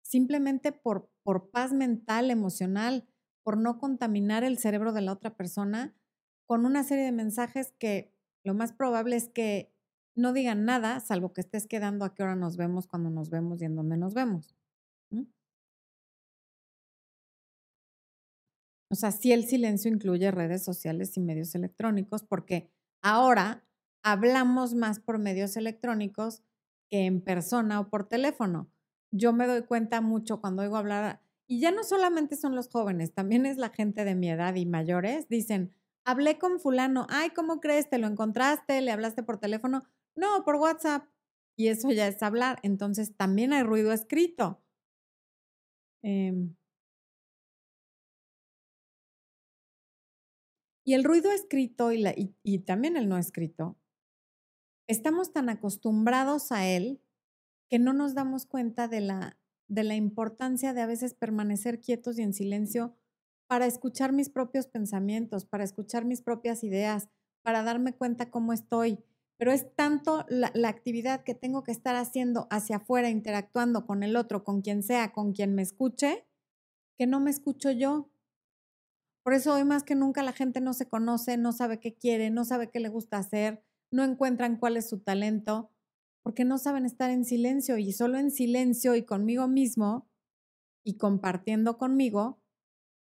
simplemente 0.00 0.72
por, 0.72 1.10
por 1.22 1.50
paz 1.50 1.74
mental, 1.74 2.30
emocional, 2.30 3.06
por 3.42 3.58
no 3.58 3.78
contaminar 3.78 4.44
el 4.44 4.56
cerebro 4.56 4.94
de 4.94 5.02
la 5.02 5.12
otra 5.12 5.36
persona 5.36 5.94
con 6.46 6.64
una 6.64 6.84
serie 6.84 7.04
de 7.04 7.12
mensajes 7.12 7.74
que 7.78 8.12
lo 8.44 8.55
más 8.55 8.72
probable 8.72 9.16
es 9.16 9.28
que 9.28 9.72
no 10.14 10.33
digan 10.33 10.64
nada, 10.64 11.00
salvo 11.00 11.33
que 11.33 11.40
estés 11.40 11.66
quedando 11.66 12.05
a 12.05 12.14
qué 12.14 12.22
hora 12.22 12.37
nos 12.37 12.57
vemos, 12.57 12.87
cuando 12.87 13.11
nos 13.11 13.31
vemos 13.31 13.62
y 13.62 13.64
en 13.64 13.76
dónde 13.76 13.96
nos 13.96 14.14
vemos. 14.14 14.55
O 18.90 18.94
sea, 18.94 19.11
sí 19.11 19.33
el 19.33 19.46
silencio 19.46 19.90
incluye 19.90 20.31
redes 20.31 20.62
sociales 20.62 21.16
y 21.16 21.20
medios 21.20 21.55
electrónicos 21.55 22.24
porque 22.24 22.70
ahora 23.00 23.64
hablamos 24.02 24.74
más 24.74 25.00
por 25.00 25.18
medios 25.18 25.57
electrónicos 25.57 26.42
que 26.90 27.07
en 27.07 27.22
persona 27.22 27.81
o 27.81 27.88
por 27.88 28.07
teléfono. 28.07 28.70
Yo 29.11 29.33
me 29.33 29.46
doy 29.46 29.62
cuenta 29.62 30.02
mucho 30.02 30.42
cuando 30.42 30.62
oigo 30.62 30.76
hablar, 30.76 31.22
y 31.46 31.61
ya 31.61 31.70
no 31.70 31.85
solamente 31.85 32.37
son 32.37 32.55
los 32.55 32.68
jóvenes, 32.68 33.14
también 33.14 33.46
es 33.46 33.57
la 33.57 33.70
gente 33.70 34.05
de 34.05 34.14
mi 34.14 34.31
edad 34.31 34.55
y 34.57 34.66
mayores, 34.66 35.28
dicen, 35.28 35.72
hablé 36.04 36.38
con 36.38 36.60
fulano, 36.60 37.06
ay, 37.10 37.30
¿cómo 37.30 37.60
crees? 37.60 37.88
¿Te 37.88 37.98
lo 37.98 38.06
encontraste? 38.06 38.80
¿Le 38.80 38.90
hablaste 38.92 39.22
por 39.22 39.38
teléfono? 39.38 39.84
No, 40.14 40.44
por 40.44 40.56
WhatsApp. 40.56 41.06
Y 41.56 41.68
eso 41.68 41.90
ya 41.90 42.06
es 42.08 42.22
hablar. 42.22 42.58
Entonces 42.62 43.16
también 43.16 43.52
hay 43.52 43.62
ruido 43.62 43.92
escrito. 43.92 44.60
Eh, 46.02 46.32
Y 50.84 50.94
el 50.94 51.04
ruido 51.04 51.30
escrito 51.30 51.92
y, 51.92 52.58
también 52.60 52.96
el 52.96 53.08
no 53.08 53.16
escrito, 53.16 53.76
estamos 54.88 55.32
tan 55.32 55.48
acostumbrados 55.48 56.50
a 56.50 56.66
él 56.66 57.00
que 57.68 57.78
no 57.78 57.92
nos 57.92 58.14
damos 58.14 58.46
cuenta 58.46 58.88
de 58.88 59.00
la, 59.00 59.38
de 59.68 59.84
la 59.84 59.94
importancia 59.94 60.74
de 60.74 60.82
a 60.82 60.86
veces 60.86 61.14
permanecer 61.14 61.80
quietos 61.80 62.18
y 62.18 62.22
en 62.22 62.34
silencio 62.34 62.96
para 63.52 63.66
escuchar 63.66 64.14
mis 64.14 64.30
propios 64.30 64.66
pensamientos, 64.66 65.44
para 65.44 65.62
escuchar 65.62 66.06
mis 66.06 66.22
propias 66.22 66.64
ideas, 66.64 67.10
para 67.42 67.62
darme 67.62 67.94
cuenta 67.94 68.30
cómo 68.30 68.54
estoy. 68.54 69.04
Pero 69.36 69.52
es 69.52 69.76
tanto 69.76 70.24
la, 70.30 70.70
actividad 70.70 71.22
que 71.22 71.34
tengo 71.34 71.62
que 71.62 71.70
estar 71.70 71.94
haciendo 71.94 72.46
hacia 72.48 72.76
afuera, 72.76 73.10
interactuando 73.10 73.84
con 73.84 74.04
el 74.04 74.16
otro, 74.16 74.42
con 74.42 74.62
quien 74.62 74.82
sea, 74.82 75.12
con 75.12 75.34
quien 75.34 75.54
me 75.54 75.60
escuche, 75.60 76.26
que 76.96 77.06
no 77.06 77.20
me 77.20 77.30
escucho 77.30 77.70
yo. 77.70 78.10
Por 79.22 79.34
eso 79.34 79.52
hoy 79.52 79.64
más 79.64 79.82
que 79.82 79.96
nunca 79.96 80.22
la 80.22 80.32
gente 80.32 80.62
no 80.62 80.72
se 80.72 80.88
conoce, 80.88 81.36
no 81.36 81.52
sabe 81.52 81.78
qué 81.78 81.92
quiere, 81.94 82.30
no 82.30 82.46
sabe 82.46 82.70
qué 82.70 82.80
le 82.80 82.88
gusta 82.88 83.18
hacer, 83.18 83.62
no 83.90 84.02
encuentran 84.02 84.56
cuál 84.56 84.78
es 84.78 84.88
su 84.88 85.00
talento, 85.00 85.70
porque 86.22 86.46
no 86.46 86.56
saben 86.56 86.86
estar 86.86 87.10
en 87.10 87.26
silencio 87.26 87.76
y 87.76 87.92
solo 87.92 88.16
en 88.16 88.30
silencio 88.30 88.94
y 88.94 89.02
conmigo 89.02 89.46
mismo 89.46 90.08
y 90.82 90.96
compartiendo 90.96 91.76
conmigo, 91.76 92.41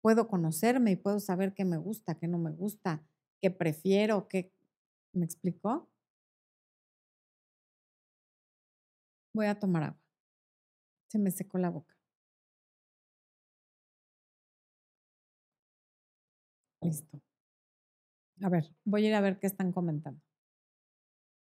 puedo 0.01 0.29
conocerme 0.29 0.93
y 0.93 0.97
puedo 0.97 1.21
saber 1.21 1.55
qué 1.55 1.65
me 1.65 1.79
gusta, 1.79 2.15
qué 2.17 2.29
no 2.29 2.39
me 2.39 2.51
gusta, 2.51 3.03
qué 3.41 3.51
prefiero, 3.51 4.29
qué... 4.29 4.53
¿Me 5.13 5.25
explicó? 5.25 5.89
Voy 9.35 9.47
a 9.47 9.59
tomar 9.59 9.83
agua. 9.85 10.01
Se 11.09 11.19
me 11.19 11.31
secó 11.31 11.59
la 11.59 11.71
boca. 11.71 11.97
Listo. 16.83 17.21
A 18.43 18.49
ver, 18.49 18.73
voy 18.85 19.05
a 19.07 19.09
ir 19.09 19.15
a 19.15 19.21
ver 19.21 19.39
qué 19.39 19.47
están 19.47 19.73
comentando. 19.73 20.21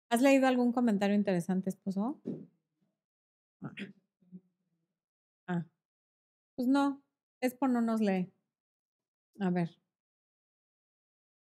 ¿Has 0.10 0.22
leído 0.22 0.48
algún 0.48 0.74
comentario 0.74 1.16
interesante, 1.16 1.70
esposo? 1.70 2.20
Ah. 3.62 3.74
ah. 5.48 5.66
Pues 6.56 6.68
no, 6.68 7.02
Expo 7.42 7.68
no 7.68 7.82
nos 7.82 8.02
lee. 8.02 8.32
A 9.40 9.50
ver. 9.50 9.70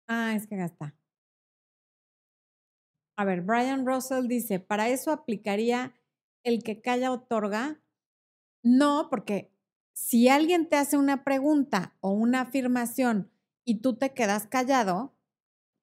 Ah, 0.07 0.33
es 0.35 0.45
que 0.47 0.57
gasta. 0.57 0.95
A 3.17 3.25
ver, 3.25 3.41
Brian 3.41 3.85
Russell 3.85 4.27
dice, 4.27 4.59
para 4.59 4.89
eso 4.89 5.11
aplicaría 5.11 5.93
el 6.43 6.63
que 6.63 6.81
calla 6.81 7.11
otorga. 7.11 7.81
No, 8.63 9.07
porque 9.09 9.51
si 9.93 10.29
alguien 10.29 10.69
te 10.69 10.77
hace 10.77 10.97
una 10.97 11.23
pregunta 11.23 11.97
o 12.01 12.11
una 12.11 12.41
afirmación 12.41 13.31
y 13.65 13.81
tú 13.81 13.97
te 13.97 14.13
quedas 14.13 14.47
callado, 14.47 15.15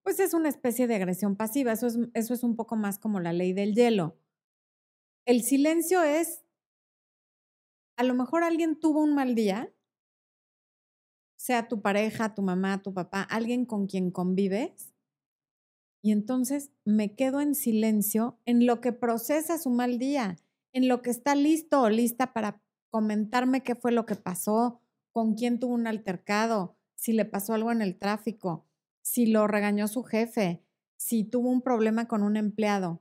pues 0.02 0.20
es 0.20 0.34
una 0.34 0.48
especie 0.50 0.86
de 0.88 0.96
agresión 0.96 1.36
pasiva. 1.36 1.72
Eso 1.72 1.88
es, 1.88 1.98
eso 2.14 2.34
es 2.34 2.44
un 2.44 2.56
poco 2.56 2.76
más 2.76 2.98
como 2.98 3.20
la 3.20 3.32
ley 3.32 3.52
del 3.52 3.74
hielo. 3.74 4.18
El 5.26 5.42
silencio 5.42 6.02
es, 6.02 6.42
a 7.96 8.04
lo 8.04 8.14
mejor 8.14 8.42
alguien 8.42 8.80
tuvo 8.80 9.02
un 9.02 9.14
mal 9.14 9.34
día 9.34 9.70
sea 11.36 11.68
tu 11.68 11.80
pareja, 11.80 12.34
tu 12.34 12.42
mamá, 12.42 12.82
tu 12.82 12.92
papá, 12.92 13.22
alguien 13.22 13.64
con 13.64 13.86
quien 13.86 14.10
convives. 14.10 14.92
Y 16.02 16.12
entonces 16.12 16.70
me 16.84 17.14
quedo 17.14 17.40
en 17.40 17.54
silencio 17.54 18.38
en 18.44 18.66
lo 18.66 18.80
que 18.80 18.92
procesa 18.92 19.58
su 19.58 19.70
mal 19.70 19.98
día, 19.98 20.36
en 20.72 20.88
lo 20.88 21.02
que 21.02 21.10
está 21.10 21.34
listo 21.34 21.82
o 21.82 21.88
lista 21.88 22.32
para 22.32 22.62
comentarme 22.90 23.62
qué 23.62 23.74
fue 23.74 23.92
lo 23.92 24.06
que 24.06 24.14
pasó, 24.14 24.80
con 25.10 25.34
quién 25.34 25.58
tuvo 25.58 25.74
un 25.74 25.86
altercado, 25.86 26.76
si 26.94 27.12
le 27.12 27.24
pasó 27.24 27.54
algo 27.54 27.72
en 27.72 27.80
el 27.80 27.98
tráfico, 27.98 28.66
si 29.02 29.26
lo 29.26 29.46
regañó 29.46 29.88
su 29.88 30.02
jefe, 30.02 30.62
si 30.96 31.24
tuvo 31.24 31.48
un 31.48 31.62
problema 31.62 32.06
con 32.06 32.22
un 32.22 32.36
empleado. 32.36 33.00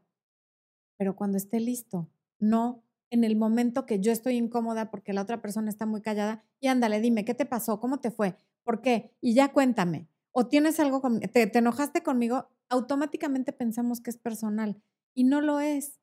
Pero 0.98 1.16
cuando 1.16 1.38
esté 1.38 1.60
listo, 1.60 2.10
no 2.40 2.85
en 3.16 3.24
el 3.24 3.36
momento 3.36 3.86
que 3.86 4.00
yo 4.00 4.12
estoy 4.12 4.36
incómoda 4.36 4.92
porque 4.92 5.14
la 5.14 5.22
otra 5.22 5.42
persona 5.42 5.70
está 5.70 5.86
muy 5.86 6.02
callada 6.02 6.44
y 6.60 6.68
ándale, 6.68 7.00
dime, 7.02 7.26
¿qué 7.26 7.34
te 7.34 7.46
pasó? 7.46 7.80
¿Cómo 7.80 8.00
te 8.00 8.12
fue? 8.12 8.36
¿Por 8.64 8.82
qué? 8.82 9.16
Y 9.22 9.34
ya 9.34 9.52
cuéntame. 9.52 10.08
O 10.32 10.48
tienes 10.48 10.80
algo, 10.80 11.02
con, 11.02 11.20
te, 11.20 11.48
te 11.48 11.60
enojaste 11.60 12.04
conmigo, 12.04 12.50
automáticamente 12.70 13.54
pensamos 13.54 14.02
que 14.02 14.10
es 14.10 14.18
personal 14.18 14.82
y 15.14 15.24
no 15.24 15.42
lo 15.42 15.60
es. 15.60 16.02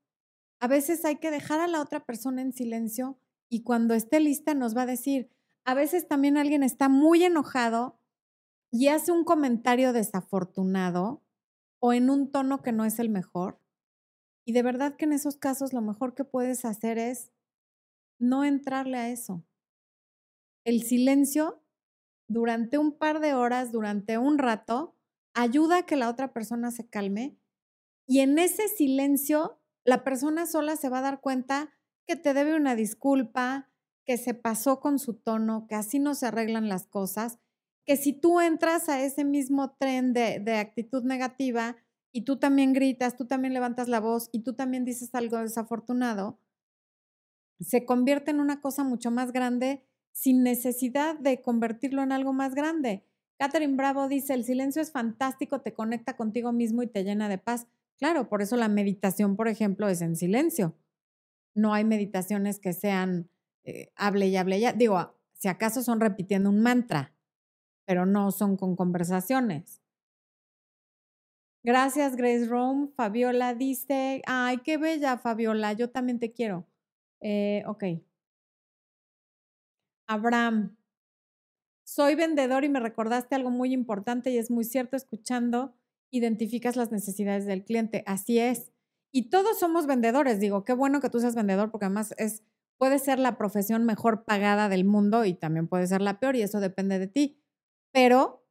A 0.58 0.66
veces 0.66 1.04
hay 1.04 1.16
que 1.16 1.30
dejar 1.30 1.60
a 1.60 1.68
la 1.68 1.80
otra 1.80 2.04
persona 2.04 2.42
en 2.42 2.52
silencio 2.52 3.18
y 3.48 3.62
cuando 3.62 3.94
esté 3.94 4.18
lista 4.18 4.54
nos 4.54 4.76
va 4.76 4.82
a 4.82 4.86
decir, 4.86 5.30
a 5.64 5.74
veces 5.74 6.08
también 6.08 6.36
alguien 6.36 6.62
está 6.62 6.88
muy 6.88 7.22
enojado 7.22 8.00
y 8.70 8.88
hace 8.88 9.12
un 9.12 9.24
comentario 9.24 9.92
desafortunado 9.92 11.22
o 11.78 11.92
en 11.92 12.10
un 12.10 12.32
tono 12.32 12.62
que 12.62 12.72
no 12.72 12.84
es 12.84 12.98
el 12.98 13.10
mejor 13.10 13.61
y 14.44 14.52
de 14.52 14.62
verdad 14.62 14.96
que 14.96 15.04
en 15.04 15.12
esos 15.12 15.36
casos 15.36 15.72
lo 15.72 15.80
mejor 15.80 16.14
que 16.14 16.24
puedes 16.24 16.64
hacer 16.64 16.98
es 16.98 17.30
no 18.18 18.44
entrarle 18.44 18.98
a 18.98 19.08
eso. 19.10 19.44
El 20.64 20.82
silencio 20.82 21.62
durante 22.28 22.78
un 22.78 22.96
par 22.96 23.20
de 23.20 23.34
horas, 23.34 23.72
durante 23.72 24.18
un 24.18 24.38
rato, 24.38 24.96
ayuda 25.34 25.78
a 25.78 25.86
que 25.86 25.96
la 25.96 26.08
otra 26.08 26.32
persona 26.32 26.70
se 26.70 26.88
calme 26.88 27.36
y 28.06 28.20
en 28.20 28.38
ese 28.38 28.68
silencio 28.68 29.60
la 29.84 30.04
persona 30.04 30.46
sola 30.46 30.76
se 30.76 30.88
va 30.88 30.98
a 30.98 31.02
dar 31.02 31.20
cuenta 31.20 31.72
que 32.06 32.16
te 32.16 32.34
debe 32.34 32.56
una 32.56 32.74
disculpa, 32.74 33.70
que 34.04 34.16
se 34.16 34.34
pasó 34.34 34.80
con 34.80 34.98
su 34.98 35.14
tono, 35.14 35.66
que 35.68 35.74
así 35.74 35.98
no 35.98 36.14
se 36.14 36.26
arreglan 36.26 36.68
las 36.68 36.86
cosas, 36.86 37.38
que 37.84 37.96
si 37.96 38.12
tú 38.12 38.40
entras 38.40 38.88
a 38.88 39.02
ese 39.02 39.24
mismo 39.24 39.76
tren 39.76 40.12
de, 40.12 40.40
de 40.40 40.56
actitud 40.56 41.04
negativa, 41.04 41.76
y 42.12 42.22
tú 42.22 42.38
también 42.38 42.72
gritas, 42.72 43.16
tú 43.16 43.26
también 43.26 43.54
levantas 43.54 43.88
la 43.88 44.00
voz 44.00 44.28
y 44.32 44.40
tú 44.40 44.52
también 44.54 44.84
dices 44.84 45.14
algo 45.14 45.38
desafortunado, 45.38 46.38
se 47.60 47.84
convierte 47.84 48.30
en 48.30 48.40
una 48.40 48.60
cosa 48.60 48.84
mucho 48.84 49.10
más 49.10 49.32
grande 49.32 49.84
sin 50.12 50.42
necesidad 50.42 51.18
de 51.18 51.40
convertirlo 51.40 52.02
en 52.02 52.12
algo 52.12 52.32
más 52.32 52.54
grande. 52.54 53.04
Catherine 53.38 53.76
Bravo 53.76 54.08
dice, 54.08 54.34
el 54.34 54.44
silencio 54.44 54.82
es 54.82 54.92
fantástico, 54.92 55.62
te 55.62 55.72
conecta 55.72 56.16
contigo 56.16 56.52
mismo 56.52 56.82
y 56.82 56.86
te 56.86 57.02
llena 57.02 57.28
de 57.28 57.38
paz. 57.38 57.66
Claro, 57.98 58.28
por 58.28 58.42
eso 58.42 58.56
la 58.56 58.68
meditación, 58.68 59.36
por 59.36 59.48
ejemplo, 59.48 59.88
es 59.88 60.02
en 60.02 60.16
silencio. 60.16 60.76
No 61.54 61.72
hay 61.72 61.84
meditaciones 61.84 62.58
que 62.58 62.72
sean 62.72 63.30
eh, 63.64 63.90
hable 63.96 64.28
y 64.28 64.36
hable 64.36 64.60
ya. 64.60 64.72
Digo, 64.72 65.14
si 65.34 65.48
acaso 65.48 65.82
son 65.82 66.00
repitiendo 66.00 66.50
un 66.50 66.62
mantra, 66.62 67.14
pero 67.84 68.06
no 68.06 68.30
son 68.30 68.56
con 68.56 68.76
conversaciones. 68.76 69.81
Gracias, 71.64 72.16
Grace 72.16 72.46
Rome. 72.46 72.88
Fabiola 72.96 73.54
dice, 73.54 74.22
ay, 74.26 74.58
qué 74.64 74.78
bella, 74.78 75.18
Fabiola, 75.18 75.72
yo 75.74 75.90
también 75.90 76.18
te 76.18 76.32
quiero. 76.32 76.66
Eh, 77.20 77.62
ok. 77.66 77.84
Abraham, 80.08 80.76
soy 81.84 82.14
vendedor 82.14 82.64
y 82.64 82.68
me 82.68 82.80
recordaste 82.80 83.34
algo 83.34 83.50
muy 83.50 83.72
importante 83.72 84.30
y 84.30 84.38
es 84.38 84.50
muy 84.50 84.64
cierto, 84.64 84.96
escuchando, 84.96 85.74
identificas 86.10 86.76
las 86.76 86.90
necesidades 86.90 87.46
del 87.46 87.64
cliente. 87.64 88.02
Así 88.06 88.38
es. 88.38 88.72
Y 89.12 89.30
todos 89.30 89.58
somos 89.58 89.86
vendedores, 89.86 90.40
digo, 90.40 90.64
qué 90.64 90.72
bueno 90.72 91.00
que 91.00 91.10
tú 91.10 91.20
seas 91.20 91.34
vendedor 91.34 91.70
porque 91.70 91.86
además 91.86 92.14
es, 92.18 92.42
puede 92.78 92.98
ser 92.98 93.18
la 93.18 93.36
profesión 93.36 93.84
mejor 93.84 94.24
pagada 94.24 94.68
del 94.68 94.84
mundo 94.84 95.24
y 95.24 95.34
también 95.34 95.68
puede 95.68 95.86
ser 95.86 96.00
la 96.00 96.18
peor 96.18 96.34
y 96.34 96.42
eso 96.42 96.60
depende 96.60 96.98
de 96.98 97.08
ti. 97.08 97.38
Pero 97.92 98.41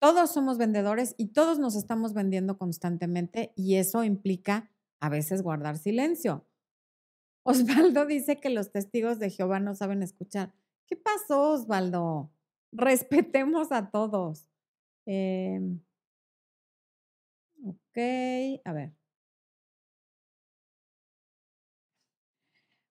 todos 0.00 0.32
somos 0.32 0.58
vendedores 0.58 1.14
y 1.18 1.28
todos 1.28 1.58
nos 1.58 1.76
estamos 1.76 2.14
vendiendo 2.14 2.56
constantemente 2.58 3.52
y 3.54 3.76
eso 3.76 4.02
implica 4.02 4.70
a 4.98 5.10
veces 5.10 5.42
guardar 5.42 5.76
silencio. 5.78 6.46
Osvaldo 7.42 8.06
dice 8.06 8.40
que 8.40 8.50
los 8.50 8.72
testigos 8.72 9.18
de 9.18 9.30
Jehová 9.30 9.60
no 9.60 9.74
saben 9.74 10.02
escuchar. 10.02 10.52
¿Qué 10.86 10.96
pasó, 10.96 11.52
Osvaldo? 11.52 12.32
Respetemos 12.72 13.72
a 13.72 13.90
todos. 13.90 14.48
Em, 15.06 15.80
ok, 17.62 17.98
a 18.64 18.72
ver. 18.72 18.94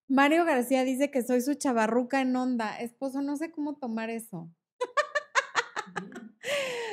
Mario 0.07 0.43
García 0.45 0.83
dice 0.83 1.11
que 1.11 1.23
soy 1.23 1.41
su 1.41 1.53
chavarruca 1.55 2.21
en 2.21 2.35
onda. 2.35 2.79
Esposo, 2.79 3.21
no 3.21 3.35
sé 3.37 3.51
cómo 3.51 3.77
tomar 3.77 4.09
eso. 4.09 4.49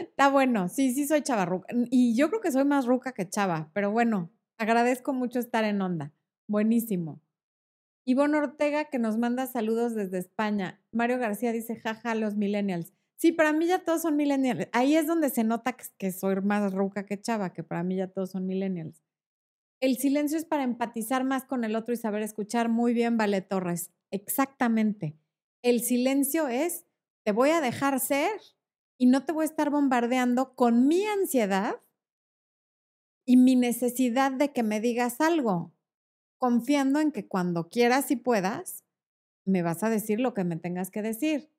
Está 0.09 0.31
bueno, 0.31 0.69
sí, 0.69 0.95
sí 0.95 1.07
soy 1.07 1.23
chavarruca. 1.23 1.69
Y 1.90 2.16
yo 2.16 2.29
creo 2.29 2.40
que 2.40 2.53
soy 2.53 2.64
más 2.64 2.87
ruca 2.87 3.12
que 3.12 3.29
chava, 3.29 3.71
pero 3.75 3.90
bueno, 3.90 4.31
agradezco 4.57 5.12
mucho 5.12 5.38
estar 5.38 5.64
en 5.64 5.83
onda. 5.83 6.12
Buenísimo. 6.49 7.21
Ivonne 8.07 8.38
Ortega 8.38 8.85
que 8.85 8.99
nos 8.99 9.19
manda 9.19 9.47
saludos 9.47 9.95
desde 9.95 10.19
España. 10.19 10.81
Mario 10.92 11.19
García 11.19 11.53
dice, 11.53 11.77
jaja, 11.77 12.14
los 12.14 12.37
millennials. 12.37 12.92
Sí, 13.16 13.33
para 13.33 13.53
mí 13.53 13.66
ya 13.66 13.85
todos 13.85 14.03
son 14.03 14.16
millennials. 14.16 14.69
Ahí 14.73 14.95
es 14.95 15.07
donde 15.07 15.29
se 15.29 15.42
nota 15.42 15.77
que 15.99 16.12
soy 16.12 16.37
más 16.37 16.73
ruca 16.73 17.05
que 17.05 17.21
chava, 17.21 17.53
que 17.53 17.64
para 17.64 17.83
mí 17.83 17.97
ya 17.97 18.07
todos 18.07 18.31
son 18.31 18.47
millennials. 18.47 19.03
El 19.81 19.97
silencio 19.97 20.38
es 20.38 20.45
para 20.45 20.62
empatizar 20.62 21.25
más 21.25 21.45
con 21.45 21.64
el 21.64 21.77
otro 21.77 21.92
y 21.92 21.97
saber 21.97 22.23
escuchar. 22.23 22.69
Muy 22.69 22.95
bien, 22.95 23.16
Vale 23.16 23.42
Torres. 23.42 23.90
Exactamente. 24.11 25.19
El 25.62 25.81
silencio 25.81 26.49
es, 26.49 26.87
te 27.25 27.33
voy 27.33 27.51
a 27.51 27.61
dejar 27.61 27.99
ser 28.01 28.31
y 28.98 29.06
no 29.06 29.24
te 29.24 29.32
voy 29.32 29.42
a 29.42 29.46
estar 29.46 29.70
bombardeando 29.70 30.54
con 30.54 30.87
mi 30.87 31.04
ansiedad 31.06 31.80
y 33.24 33.37
mi 33.37 33.56
necesidad 33.56 34.32
de 34.32 34.52
que 34.52 34.62
me 34.62 34.80
digas 34.80 35.20
algo, 35.20 35.72
confiando 36.38 37.00
en 37.00 37.12
que 37.12 37.26
cuando 37.26 37.68
quieras 37.68 38.11
y 38.11 38.16
puedas, 38.16 38.85
me 39.44 39.62
vas 39.62 39.82
a 39.82 39.90
decir 39.90 40.20
lo 40.20 40.32
que 40.35 40.44
me 40.44 40.56
tengas 40.56 40.90
que 40.90 41.02
decir. 41.02 41.50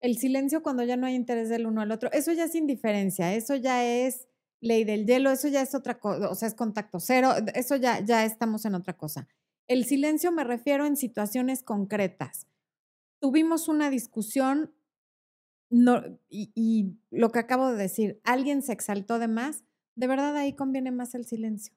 El 0.00 0.16
silencio 0.16 0.62
cuando 0.62 0.84
ya 0.84 0.96
no 0.96 1.06
hay 1.06 1.14
interés 1.14 1.48
del 1.48 1.66
uno 1.66 1.80
al 1.80 1.90
otro, 1.90 2.10
eso 2.12 2.32
ya 2.32 2.44
es 2.44 2.54
indiferencia, 2.54 3.34
eso 3.34 3.56
ya 3.56 3.84
es 3.84 4.28
ley 4.60 4.84
del 4.84 5.06
hielo, 5.06 5.30
eso 5.30 5.48
ya 5.48 5.60
es 5.60 5.74
otra 5.74 5.98
cosa, 5.98 6.30
o 6.30 6.34
sea, 6.34 6.48
es 6.48 6.54
contacto 6.54 7.00
cero, 7.00 7.32
eso 7.54 7.76
ya, 7.76 8.00
ya 8.00 8.24
estamos 8.24 8.64
en 8.64 8.74
otra 8.74 8.96
cosa. 8.96 9.26
El 9.66 9.84
silencio 9.84 10.30
me 10.30 10.44
refiero 10.44 10.86
en 10.86 10.96
situaciones 10.96 11.62
concretas 11.62 12.46
tuvimos 13.20 13.68
una 13.68 13.90
discusión 13.90 14.72
no, 15.70 16.02
y, 16.28 16.50
y 16.54 16.98
lo 17.10 17.30
que 17.30 17.40
acabo 17.40 17.70
de 17.70 17.76
decir, 17.76 18.20
alguien 18.24 18.62
se 18.62 18.72
exaltó 18.72 19.18
de 19.18 19.28
más, 19.28 19.64
de 19.96 20.06
verdad 20.06 20.36
ahí 20.36 20.54
conviene 20.54 20.90
más 20.90 21.14
el 21.14 21.26
silencio. 21.26 21.74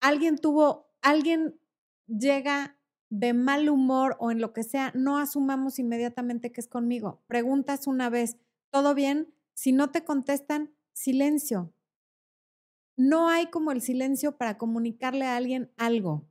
Alguien 0.00 0.38
tuvo, 0.38 0.90
alguien 1.02 1.60
llega 2.06 2.78
de 3.10 3.34
mal 3.34 3.68
humor 3.68 4.16
o 4.18 4.30
en 4.30 4.40
lo 4.40 4.52
que 4.52 4.62
sea, 4.62 4.92
no 4.94 5.18
asumamos 5.18 5.78
inmediatamente 5.78 6.52
que 6.52 6.60
es 6.60 6.68
conmigo. 6.68 7.22
Preguntas 7.26 7.86
una 7.86 8.08
vez, 8.08 8.36
¿todo 8.70 8.94
bien? 8.94 9.34
Si 9.54 9.72
no 9.72 9.90
te 9.90 10.04
contestan, 10.04 10.72
silencio. 10.92 11.72
No 12.96 13.28
hay 13.28 13.46
como 13.46 13.72
el 13.72 13.80
silencio 13.80 14.36
para 14.36 14.58
comunicarle 14.58 15.24
a 15.24 15.36
alguien 15.36 15.72
algo. 15.76 16.28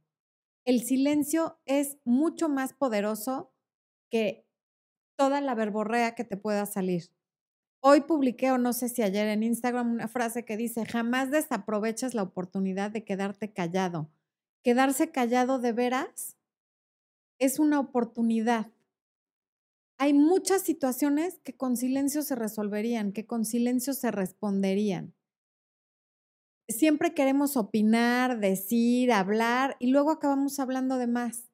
El 0.65 0.81
silencio 0.81 1.59
es 1.65 1.97
mucho 2.05 2.49
más 2.49 2.73
poderoso 2.73 3.53
que 4.09 4.47
toda 5.19 5.41
la 5.41 5.53
verborrea 5.53 6.15
que 6.15 6.23
te 6.23 6.38
pueda 6.38 6.65
salir. 6.65 7.12
Hoy 7.82 8.01
publiqué, 8.01 8.51
o 8.51 8.58
no 8.58 8.71
sé 8.71 8.88
si 8.88 9.01
ayer 9.03 9.27
en 9.27 9.43
Instagram, 9.43 9.91
una 9.91 10.08
frase 10.08 10.45
que 10.45 10.55
dice, 10.55 10.86
jamás 10.86 11.29
desaprovechas 11.29 12.13
la 12.13 12.23
oportunidad 12.23 12.89
de 12.91 13.03
quedarte 13.03 13.51
callado. 13.51 14.10
Quedarse 14.63 15.12
callado 15.12 15.60
de 15.60 15.73
veras 15.73 16.38
es 17.38 17.60
una 17.60 17.82
oportunidad. 17.82 18.71
Hay 19.97 20.13
muchas 20.13 20.62
situaciones 20.62 21.39
que 21.43 21.58
con 21.58 21.75
silencio 21.75 22.21
se 22.21 22.36
resolverían, 22.36 23.12
que 23.12 23.25
con 23.25 23.43
silencio 23.43 23.93
se 23.93 24.12
responderían. 24.12 25.13
Siempre 26.69 27.13
queremos 27.13 27.58
opinar, 27.58 28.39
decir, 28.39 29.12
hablar 29.12 29.75
y 29.79 29.88
luego 29.91 30.12
acabamos 30.12 30.60
hablando 30.60 30.97
de 30.97 31.08
más. 31.08 31.48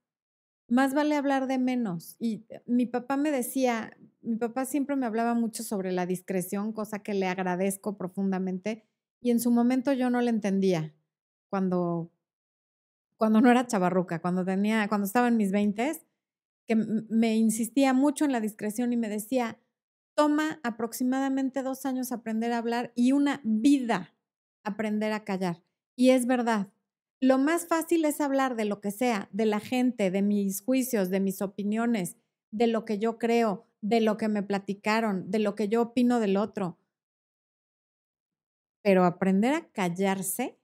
Más 0.68 0.94
vale 0.94 1.16
hablar 1.16 1.48
de 1.48 1.58
menos. 1.60 2.16
Y 2.20 2.46
eh, 2.50 2.62
mi 2.66 2.86
papá 2.86 3.18
me 3.18 3.32
decía, 3.32 3.96
mi 4.22 4.38
papá 4.38 4.66
siempre 4.66 4.96
me 4.96 5.06
hablaba 5.06 5.34
mucho 5.36 5.64
sobre 5.64 5.92
la 5.92 6.06
discreción, 6.06 6.74
cosa 6.74 7.00
que 7.00 7.14
le 7.14 7.28
agradezco 7.28 7.98
profundamente. 7.98 8.84
Y 9.22 9.32
en 9.32 9.40
su 9.40 9.52
momento 9.52 9.94
yo 9.94 10.10
no 10.10 10.22
le 10.22 10.30
entendía 10.32 10.94
cuando 11.50 12.12
cuando 13.18 13.42
no 13.42 13.50
era 13.50 13.68
chavarruca, 13.68 14.20
cuando 14.20 14.44
tenía, 14.46 14.88
cuando 14.88 15.08
estaba 15.08 15.28
en 15.28 15.38
mis 15.38 15.52
veintes, 15.52 16.02
que 16.68 16.76
me 16.76 17.36
insistía 17.38 17.94
mucho 17.94 18.26
en 18.26 18.32
la 18.32 18.42
discreción 18.42 18.94
y 18.94 18.98
me 18.98 19.10
decía, 19.10 19.60
toma 20.16 20.60
aproximadamente 20.64 21.64
dos 21.64 21.86
años 21.86 22.12
aprender 22.12 22.52
a 22.52 22.58
hablar 22.60 22.92
y 22.96 23.12
una 23.12 23.42
vida 23.44 24.16
aprender 24.64 25.14
a 25.14 25.24
callar. 25.24 25.64
Y 25.96 26.10
es 26.12 26.26
verdad. 26.26 26.68
Lo 27.22 27.38
más 27.38 27.68
fácil 27.68 28.06
es 28.06 28.22
hablar 28.22 28.56
de 28.56 28.66
lo 28.66 28.82
que 28.82 28.92
sea, 28.92 29.30
de 29.32 29.46
la 29.46 29.60
gente, 29.60 30.12
de 30.12 30.22
mis 30.22 30.62
juicios, 30.62 31.10
de 31.10 31.20
mis 31.20 31.42
opiniones, 31.42 32.18
de 32.52 32.68
lo 32.68 32.86
que 32.86 33.00
yo 33.00 33.18
creo, 33.18 33.66
de 33.82 34.02
lo 34.02 34.18
que 34.18 34.28
me 34.28 34.44
platicaron, 34.44 35.30
de 35.32 35.40
lo 35.40 35.56
que 35.56 35.68
yo 35.68 35.82
opino 35.82 36.20
del 36.20 36.38
otro. 36.38 36.78
Pero 38.84 39.04
aprender 39.06 39.54
a 39.54 39.68
callarse 39.72 40.60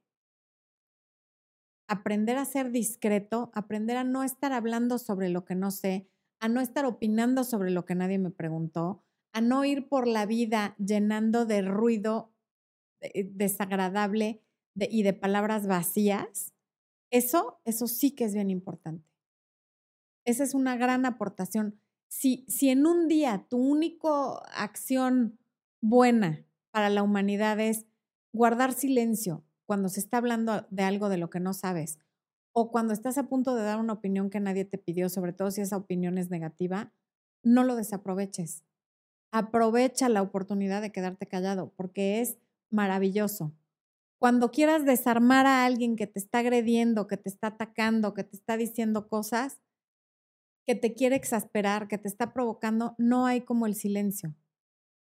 aprender 1.92 2.38
a 2.38 2.46
ser 2.46 2.72
discreto, 2.72 3.52
aprender 3.54 3.98
a 3.98 4.06
no 4.06 4.24
estar 4.24 4.54
hablando 4.54 4.98
sobre 4.98 5.28
lo 5.28 5.44
que 5.44 5.56
no 5.56 5.72
sé, 5.72 6.08
a 6.40 6.48
no 6.48 6.62
estar 6.62 6.86
opinando 6.86 7.44
sobre 7.44 7.70
lo 7.70 7.86
que 7.86 7.96
nadie 7.96 8.18
me 8.18 8.32
preguntó, 8.32 9.04
a 9.34 9.42
no 9.42 9.66
ir 9.66 9.90
por 9.90 10.08
la 10.08 10.26
vida 10.26 10.74
llenando 10.80 11.46
de 11.46 11.62
ruido 11.62 12.34
eh, 13.02 13.30
y 14.76 15.04
de 15.04 15.14
palabras 15.14 15.68
vacías, 15.68 16.54
eso, 17.12 17.60
eso 17.66 17.88
sí 17.88 18.12
que 18.12 18.26
es 18.26 18.34
bien 18.34 18.50
importante. 18.50 19.10
Esa 20.26 20.44
es 20.44 20.54
una 20.54 20.78
gran 20.78 21.06
aportación. 21.06 21.80
Si, 22.08 22.46
si 22.48 22.70
en 22.70 22.86
un 22.86 23.08
día 23.08 23.46
tu 23.50 23.58
única 23.58 24.38
acción 24.54 25.40
buena 25.82 26.46
para 26.72 26.90
la 26.90 27.04
humanidad 27.04 27.60
es 27.60 27.86
guardar 28.34 28.74
silencio, 28.74 29.44
cuando 29.66 29.90
se 29.90 30.02
está 30.02 30.18
hablando 30.18 30.68
de 30.70 30.84
algo 30.84 31.10
de 31.10 31.18
lo 31.18 31.30
que 31.30 31.40
no 31.40 31.54
sabes 31.54 31.98
o 32.54 32.72
cuando 32.72 32.94
estás 32.94 33.18
a 33.18 33.30
punto 33.30 33.56
de 33.56 33.64
dar 33.64 33.80
una 33.80 33.94
opinión 33.94 34.30
que 34.30 34.42
nadie 34.42 34.66
te 34.66 34.78
pidió, 34.78 35.08
sobre 35.08 35.34
todo 35.34 35.52
si 35.52 35.62
esa 35.62 35.78
opinión 35.78 36.18
es 36.18 36.30
negativa, 36.30 36.92
no 37.44 37.64
lo 37.64 37.76
desaproveches. 37.76 38.66
Aprovecha 39.32 40.10
la 40.10 40.22
oportunidad 40.22 40.82
de 40.82 40.92
quedarte 40.92 41.26
callado 41.26 41.72
porque 41.78 42.20
es 42.20 42.38
maravilloso. 42.70 43.54
Cuando 44.22 44.52
quieras 44.52 44.86
desarmar 44.86 45.48
a 45.48 45.66
alguien 45.66 45.96
que 45.96 46.06
te 46.06 46.20
está 46.20 46.40
agrediendo, 46.40 47.08
que 47.08 47.18
te 47.18 47.28
está 47.28 47.48
atacando, 47.48 48.14
que 48.14 48.24
te 48.24 48.36
está 48.36 48.56
diciendo 48.56 49.08
cosas, 49.08 49.64
que 50.64 50.76
te 50.76 50.94
quiere 50.94 51.16
exasperar, 51.16 51.88
que 51.88 51.98
te 51.98 52.08
está 52.08 52.32
provocando, 52.32 52.94
no 53.00 53.26
hay 53.26 53.42
como 53.42 53.66
el 53.66 53.74
silencio, 53.74 54.36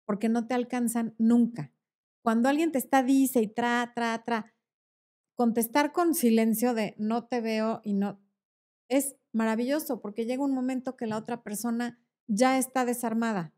porque 0.06 0.30
no 0.30 0.48
te 0.48 0.54
alcanzan 0.54 1.16
nunca. 1.18 1.74
Cuando 2.24 2.48
alguien 2.48 2.72
te 2.72 2.78
está 2.78 3.04
dice 3.04 3.42
y 3.42 3.48
tra, 3.48 3.92
tra, 3.94 4.24
tra, 4.24 4.54
contestar 5.36 5.92
con 5.92 6.16
silencio 6.16 6.74
de 6.74 6.96
no 6.98 7.28
te 7.28 7.42
veo 7.42 7.82
y 7.84 7.96
no 7.96 8.22
es 8.88 9.18
maravilloso 9.34 10.00
porque 10.00 10.28
llega 10.28 10.46
un 10.46 10.54
momento 10.54 10.96
que 10.96 11.08
la 11.08 11.18
otra 11.18 11.44
persona 11.44 12.00
ya 12.28 12.58
está 12.58 12.86
desarmada. 12.86 13.54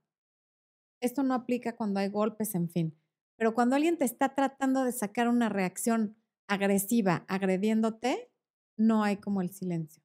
Esto 1.02 1.22
no 1.22 1.36
aplica 1.36 1.76
cuando 1.76 2.00
hay 2.00 2.10
golpes, 2.10 2.56
en 2.56 2.68
fin. 2.68 3.01
Pero 3.42 3.56
cuando 3.56 3.76
alguien 3.76 3.98
te 3.98 4.06
está 4.06 4.36
tratando 4.36 4.84
de 4.84 4.92
sacar 4.92 5.28
una 5.28 5.50
reacción 5.50 6.16
agresiva, 6.48 7.26
agrediéndote, 7.28 8.30
no 8.78 9.04
hay 9.04 9.18
como 9.18 9.42
el 9.42 9.50
silencio. 9.50 10.04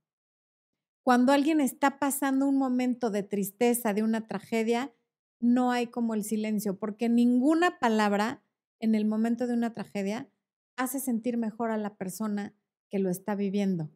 Cuando 1.04 1.32
alguien 1.32 1.60
está 1.60 1.98
pasando 1.98 2.48
un 2.48 2.56
momento 2.56 3.10
de 3.10 3.22
tristeza, 3.22 3.92
de 3.92 4.02
una 4.02 4.26
tragedia, 4.26 4.94
no 5.38 5.70
hay 5.70 5.88
como 5.88 6.14
el 6.14 6.24
silencio, 6.24 6.78
porque 6.78 7.10
ninguna 7.10 7.78
palabra 7.78 8.42
en 8.80 8.94
el 8.94 9.04
momento 9.04 9.46
de 9.46 9.52
una 9.52 9.74
tragedia 9.74 10.30
hace 10.78 10.98
sentir 10.98 11.36
mejor 11.36 11.70
a 11.70 11.76
la 11.76 11.94
persona 11.94 12.54
que 12.88 12.98
lo 12.98 13.10
está 13.10 13.34
viviendo. 13.34 13.90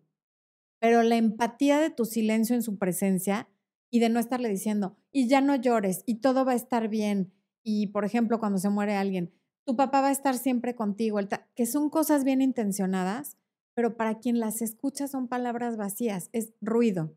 Pero 0.81 1.03
la 1.03 1.17
empatía 1.17 1.81
de 1.81 1.89
tu 1.89 2.05
silencio 2.05 2.57
en 2.57 2.63
su 2.63 2.77
presencia 2.77 3.49
y 3.89 4.01
de 4.01 4.11
no 4.11 4.21
estarle 4.21 4.51
diciendo, 4.51 4.99
y 5.13 5.29
ya 5.29 5.41
no 5.41 5.57
llores, 5.57 6.03
y 6.05 6.17
todo 6.17 6.45
va 6.45 6.53
a 6.53 6.57
estar 6.57 6.89
bien, 6.89 7.33
y 7.63 7.89
por 7.89 8.05
ejemplo, 8.05 8.39
cuando 8.39 8.59
se 8.59 8.71
muere 8.71 8.97
alguien, 8.97 9.33
tu 9.65 9.77
papá 9.77 10.01
va 10.01 10.09
a 10.09 10.13
estar 10.13 10.37
siempre 10.37 10.75
contigo, 10.75 11.19
que 11.55 11.67
son 11.67 11.91
cosas 11.91 12.25
bien 12.25 12.41
intencionadas, 12.41 13.37
pero 13.75 13.97
para 13.97 14.19
quien 14.19 14.41
las 14.41 14.63
escucha 14.63 15.09
son 15.09 15.29
palabras 15.29 15.77
vacías, 15.77 16.31
es 16.33 16.53
ruido. 16.61 17.15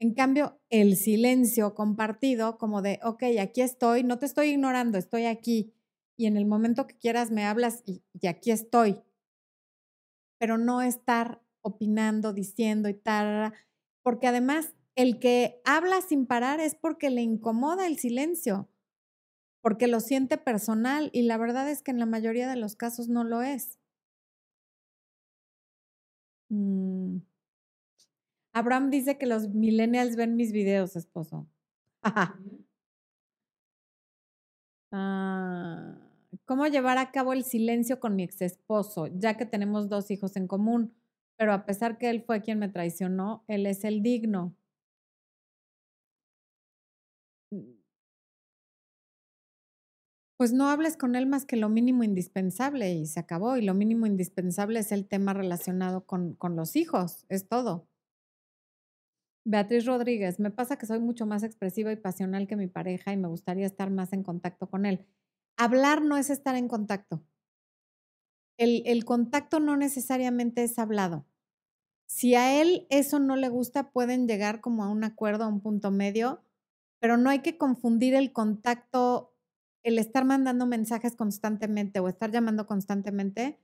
En 0.00 0.14
cambio, 0.14 0.60
el 0.70 0.96
silencio 0.96 1.74
compartido, 1.74 2.56
como 2.58 2.82
de, 2.82 3.00
ok, 3.02 3.24
aquí 3.40 3.62
estoy, 3.62 4.04
no 4.04 4.18
te 4.18 4.26
estoy 4.26 4.50
ignorando, 4.50 4.96
estoy 4.96 5.24
aquí, 5.26 5.74
y 6.16 6.26
en 6.26 6.36
el 6.36 6.46
momento 6.46 6.86
que 6.86 6.96
quieras 6.96 7.30
me 7.30 7.44
hablas 7.44 7.82
y, 7.84 8.02
aquí 8.26 8.50
estoy. 8.50 9.00
Pero 10.38 10.58
no 10.58 10.82
estar 10.82 11.42
opinando, 11.62 12.32
diciendo 12.32 12.88
y 12.88 12.94
tal, 12.94 13.52
porque 14.02 14.26
además 14.26 14.74
el 14.94 15.18
que 15.18 15.60
habla 15.64 16.00
sin 16.00 16.26
parar 16.26 16.60
es 16.60 16.74
porque 16.74 17.10
le 17.10 17.22
incomoda 17.22 17.86
el 17.86 17.98
silencio, 17.98 18.68
porque 19.60 19.88
lo 19.88 20.00
siente 20.00 20.38
personal 20.38 21.10
y 21.12 21.22
la 21.22 21.36
verdad 21.38 21.68
es 21.70 21.82
que 21.82 21.90
en 21.90 21.98
la 21.98 22.06
mayoría 22.06 22.48
de 22.48 22.56
los 22.56 22.76
casos 22.76 23.08
no 23.08 23.24
lo 23.24 23.42
es. 23.42 23.78
Mm. 26.50 27.18
Abraham 28.52 28.90
dice 28.90 29.18
que 29.18 29.26
los 29.26 29.48
millennials 29.50 30.16
ven 30.16 30.36
mis 30.36 30.52
videos, 30.52 30.96
esposo. 30.96 31.46
ah. 34.92 35.96
¿Cómo 36.44 36.66
llevar 36.66 36.98
a 36.98 37.10
cabo 37.10 37.32
el 37.32 37.44
silencio 37.44 38.00
con 38.00 38.16
mi 38.16 38.22
ex 38.22 38.42
esposo, 38.42 39.06
ya 39.06 39.36
que 39.36 39.46
tenemos 39.46 39.88
dos 39.88 40.10
hijos 40.10 40.36
en 40.36 40.46
común? 40.46 40.94
Pero 41.36 41.52
a 41.52 41.64
pesar 41.64 41.98
que 41.98 42.10
él 42.10 42.22
fue 42.22 42.42
quien 42.42 42.58
me 42.58 42.68
traicionó, 42.68 43.44
él 43.48 43.66
es 43.66 43.84
el 43.84 44.02
digno. 44.02 44.54
Pues 50.38 50.54
no 50.54 50.70
hables 50.70 50.96
con 50.96 51.16
él 51.16 51.26
más 51.26 51.44
que 51.44 51.56
lo 51.56 51.68
mínimo 51.68 52.02
indispensable 52.02 52.94
y 52.94 53.04
se 53.04 53.20
acabó. 53.20 53.58
Y 53.58 53.62
lo 53.62 53.74
mínimo 53.74 54.06
indispensable 54.06 54.78
es 54.78 54.90
el 54.92 55.06
tema 55.06 55.34
relacionado 55.34 56.06
con, 56.06 56.32
con 56.32 56.56
los 56.56 56.76
hijos, 56.76 57.26
es 57.28 57.46
todo. 57.46 57.86
Beatriz 59.44 59.84
Rodríguez, 59.84 60.40
me 60.40 60.50
pasa 60.50 60.78
que 60.78 60.86
soy 60.86 61.00
mucho 61.00 61.26
más 61.26 61.42
expresiva 61.42 61.92
y 61.92 61.96
pasional 61.96 62.46
que 62.46 62.56
mi 62.56 62.68
pareja 62.68 63.12
y 63.12 63.18
me 63.18 63.28
gustaría 63.28 63.66
estar 63.66 63.90
más 63.90 64.14
en 64.14 64.22
contacto 64.22 64.70
con 64.70 64.86
él 64.86 65.06
hablar 65.58 66.02
no 66.02 66.16
es 66.16 66.30
estar 66.30 66.54
en 66.54 66.68
contacto. 66.68 67.22
El, 68.56 69.04
contacto 69.04 69.60
no 69.60 69.76
necesariamente 69.76 70.64
es 70.64 70.78
hablado. 70.78 71.26
Si 72.06 72.34
a 72.34 72.60
él 72.60 72.86
eso 72.90 73.18
no 73.20 73.36
le 73.36 73.48
gusta, 73.48 73.90
pueden 73.90 74.26
llegar 74.26 74.60
como 74.60 74.82
a 74.82 74.88
un 74.88 75.04
acuerdo, 75.04 75.44
a 75.44 75.48
un 75.48 75.60
punto 75.60 75.90
medio, 75.90 76.42
pero 77.00 77.16
no 77.16 77.30
hay 77.30 77.40
que 77.40 77.58
confundir 77.58 78.14
el 78.14 78.32
contacto, 78.32 79.36
el 79.82 79.98
estar 79.98 80.24
mandando 80.24 80.66
mensajes 80.66 81.16
constantemente 81.16 82.00
o 82.00 82.08
estar 82.08 82.30
llamando 82.30 82.66
constantemente 82.66 83.60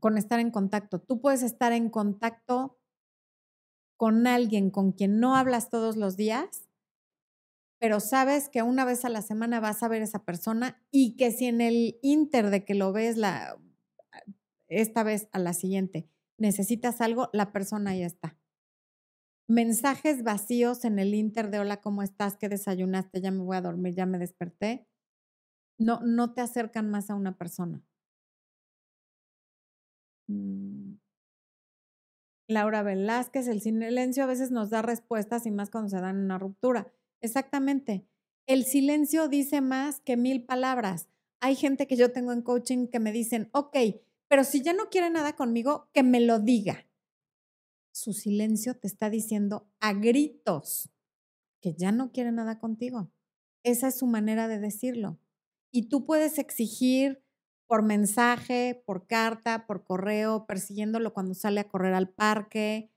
con 0.00 0.16
estar 0.18 0.40
en 0.40 0.50
contacto. 0.50 1.00
Tú 1.00 1.20
puedes 1.20 1.42
estar 1.42 1.72
en 1.72 1.90
contacto 1.90 2.78
con 3.96 4.26
alguien 4.26 4.70
con 4.70 4.92
quien 4.92 5.20
no 5.20 5.36
hablas 5.36 5.70
todos 5.70 5.96
los 5.96 6.16
días, 6.16 6.68
pero 7.78 8.00
sabes 8.00 8.48
que 8.48 8.62
una 8.62 8.84
vez 8.84 9.04
a 9.04 9.08
la 9.08 9.22
semana 9.22 9.60
vas 9.60 9.82
a 9.82 9.88
ver 9.88 10.02
a 10.02 10.04
esa 10.04 10.24
persona 10.24 10.82
y 10.90 11.16
que 11.16 11.30
si 11.30 11.46
en 11.46 11.60
el 11.60 11.98
inter 12.02 12.50
de 12.50 12.64
que 12.64 12.74
lo 12.74 12.92
ves 12.92 13.16
la, 13.16 13.58
esta 14.68 15.02
vez 15.02 15.28
a 15.32 15.38
la 15.38 15.52
siguiente 15.52 16.08
necesitas 16.38 17.00
algo, 17.00 17.28
la 17.32 17.52
persona 17.52 17.94
ya 17.94 18.06
está. 18.06 18.36
Mensajes 19.48 20.22
vacíos 20.22 20.84
en 20.84 20.98
el 20.98 21.14
inter 21.14 21.50
de 21.50 21.58
hola, 21.58 21.80
¿cómo 21.80 22.02
estás? 22.02 22.36
¿Qué 22.36 22.48
desayunaste? 22.48 23.20
Ya 23.20 23.30
me 23.30 23.42
voy 23.42 23.56
a 23.56 23.60
dormir, 23.60 23.94
ya 23.94 24.06
me 24.06 24.18
desperté. 24.18 24.86
No, 25.78 26.00
no 26.00 26.32
te 26.32 26.40
acercan 26.40 26.90
más 26.90 27.10
a 27.10 27.14
una 27.14 27.36
persona. 27.36 27.82
Mm. 30.28 30.96
Laura 32.48 32.82
Velázquez, 32.82 33.48
el 33.48 33.60
silencio 33.60 34.24
a 34.24 34.26
veces 34.26 34.50
nos 34.50 34.70
da 34.70 34.82
respuestas 34.82 35.46
y 35.46 35.50
más 35.50 35.70
cuando 35.70 35.90
se 35.90 36.00
dan 36.00 36.18
una 36.18 36.38
ruptura. 36.38 36.92
Exactamente. 37.20 38.06
El 38.46 38.64
silencio 38.64 39.28
dice 39.28 39.60
más 39.60 40.00
que 40.00 40.16
mil 40.16 40.44
palabras. 40.44 41.08
Hay 41.40 41.56
gente 41.56 41.86
que 41.86 41.96
yo 41.96 42.12
tengo 42.12 42.32
en 42.32 42.42
coaching 42.42 42.88
que 42.88 43.00
me 43.00 43.12
dicen, 43.12 43.48
ok, 43.52 43.76
pero 44.28 44.44
si 44.44 44.62
ya 44.62 44.72
no 44.72 44.90
quiere 44.90 45.10
nada 45.10 45.34
conmigo, 45.34 45.88
que 45.92 46.02
me 46.02 46.20
lo 46.20 46.38
diga. 46.38 46.86
Su 47.92 48.14
silencio 48.14 48.74
te 48.74 48.86
está 48.86 49.10
diciendo 49.10 49.70
a 49.78 49.92
gritos 49.92 50.90
que 51.60 51.74
ya 51.74 51.92
no 51.92 52.10
quiere 52.10 52.32
nada 52.32 52.58
contigo. 52.58 53.12
Esa 53.62 53.88
es 53.88 53.98
su 53.98 54.06
manera 54.06 54.48
de 54.48 54.58
decirlo. 54.58 55.18
Y 55.70 55.88
tú 55.88 56.04
puedes 56.04 56.38
exigir 56.38 57.22
por 57.66 57.82
mensaje, 57.82 58.82
por 58.86 59.06
carta, 59.06 59.66
por 59.66 59.84
correo, 59.84 60.46
persiguiéndolo 60.46 61.14
cuando 61.14 61.34
sale 61.34 61.60
a 61.60 61.68
correr 61.68 61.94
al 61.94 62.08
parque, 62.08 62.90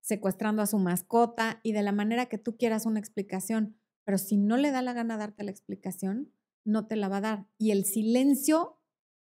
secuestrando 0.00 0.62
a 0.62 0.66
su 0.66 0.78
mascota 0.78 1.60
y 1.62 1.72
de 1.72 1.82
la 1.82 1.92
manera 1.92 2.26
que 2.26 2.38
tú 2.38 2.56
quieras 2.56 2.86
una 2.86 3.00
explicación. 3.00 3.76
Pero 4.04 4.18
si 4.18 4.36
no 4.36 4.56
le 4.56 4.70
da 4.70 4.82
la 4.82 4.92
gana 4.92 5.16
darte 5.16 5.44
la 5.44 5.50
explicación, 5.50 6.32
no 6.64 6.86
te 6.86 6.96
la 6.96 7.08
va 7.08 7.18
a 7.18 7.20
dar. 7.20 7.46
Y 7.58 7.72
el 7.72 7.84
silencio 7.84 8.80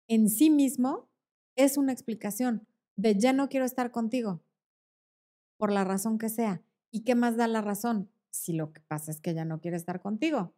en 0.08 0.28
sí 0.28 0.50
mismo 0.50 1.10
es 1.56 1.76
una 1.76 1.92
explicación 1.92 2.66
de 2.96 3.18
ya 3.18 3.32
no 3.32 3.48
quiero 3.48 3.64
estar 3.64 3.90
contigo, 3.90 4.42
por 5.60 5.70
la 5.70 5.84
razón 5.84 6.18
que 6.18 6.30
sea. 6.30 6.62
¿Y 6.90 7.04
qué 7.04 7.14
más 7.14 7.36
da 7.36 7.46
la 7.46 7.60
razón? 7.60 8.10
Si 8.30 8.52
lo 8.54 8.72
que 8.72 8.80
pasa 8.80 9.12
es 9.12 9.20
que 9.20 9.34
ya 9.34 9.44
no 9.44 9.60
quiere 9.60 9.76
estar 9.76 10.00
contigo. 10.00 10.54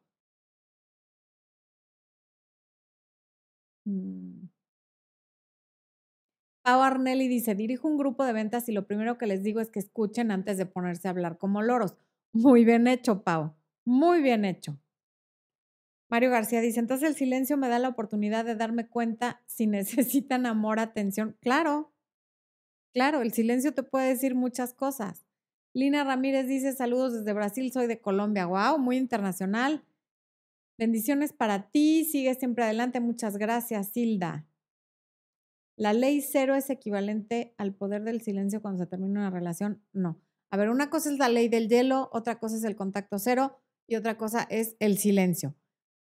Mm. 3.85 4.47
Pau 6.63 6.81
Arnelli 6.83 7.27
dice, 7.27 7.57
dirijo 7.57 7.89
un 7.89 7.99
grupo 7.99 8.25
de 8.25 8.33
ventas 8.33 8.69
y 8.69 8.73
lo 8.73 8.87
primero 8.87 9.19
que 9.19 9.27
les 9.27 9.43
digo 9.43 9.61
es 9.61 9.71
que 9.71 9.81
escuchen 9.81 10.31
antes 10.31 10.57
de 10.57 10.67
ponerse 10.67 11.09
a 11.09 11.11
hablar 11.11 11.37
como 11.37 11.61
loros. 11.61 11.97
Muy 12.33 12.65
bien 12.65 12.87
hecho, 12.87 13.23
Pau. 13.25 13.55
Muy 13.85 14.23
bien 14.23 14.45
hecho. 14.45 14.79
Mario 16.09 16.31
García 16.31 16.61
dice, 16.61 16.79
entonces 16.79 17.09
el 17.09 17.17
silencio 17.17 17.57
me 17.57 17.69
da 17.69 17.79
la 17.81 17.89
oportunidad 17.89 18.45
de 18.45 18.55
darme 18.55 18.87
cuenta 18.87 19.43
si 19.47 19.67
necesitan 19.67 20.47
amor, 20.47 20.79
atención. 20.79 21.37
Claro, 21.41 21.92
claro, 22.93 23.23
el 23.23 23.33
silencio 23.33 23.75
te 23.75 23.83
puede 23.83 24.09
decir 24.09 24.35
muchas 24.35 24.75
cosas. 24.75 25.27
Lina 25.75 26.05
Ramírez 26.05 26.47
dice, 26.47 26.73
saludos 26.73 27.15
desde 27.15 27.33
Brasil, 27.33 27.73
soy 27.73 27.87
de 27.87 28.01
Colombia. 28.01 28.47
Wow, 28.47 28.79
muy 28.79 28.97
internacional. 28.97 29.85
Bendiciones 30.79 31.33
para 31.33 31.71
ti, 31.71 32.05
sigue 32.05 32.35
siempre 32.35 32.65
adelante. 32.65 33.01
Muchas 33.01 33.37
gracias, 33.37 33.97
Hilda. 33.97 34.47
¿La 35.77 35.93
ley 35.95 36.21
cero 36.21 36.55
es 36.55 36.69
equivalente 36.71 37.55
al 37.57 37.75
poder 37.75 38.05
del 38.05 38.21
silencio 38.21 38.61
cuando 38.61 38.85
se 38.85 38.91
termina 38.91 39.21
una 39.21 39.31
relación? 39.31 39.83
No. 39.93 40.21
A 40.51 40.57
ver, 40.57 40.69
una 40.69 40.91
cosa 40.91 41.11
es 41.11 41.19
la 41.19 41.29
ley 41.29 41.49
del 41.49 41.69
hielo, 41.69 42.11
otra 42.13 42.39
cosa 42.39 42.57
es 42.57 42.65
el 42.65 42.77
contacto 42.77 43.19
cero 43.19 43.59
y 43.87 43.97
otra 43.97 44.19
cosa 44.19 44.47
es 44.51 44.77
el 44.81 44.99
silencio. 44.99 45.55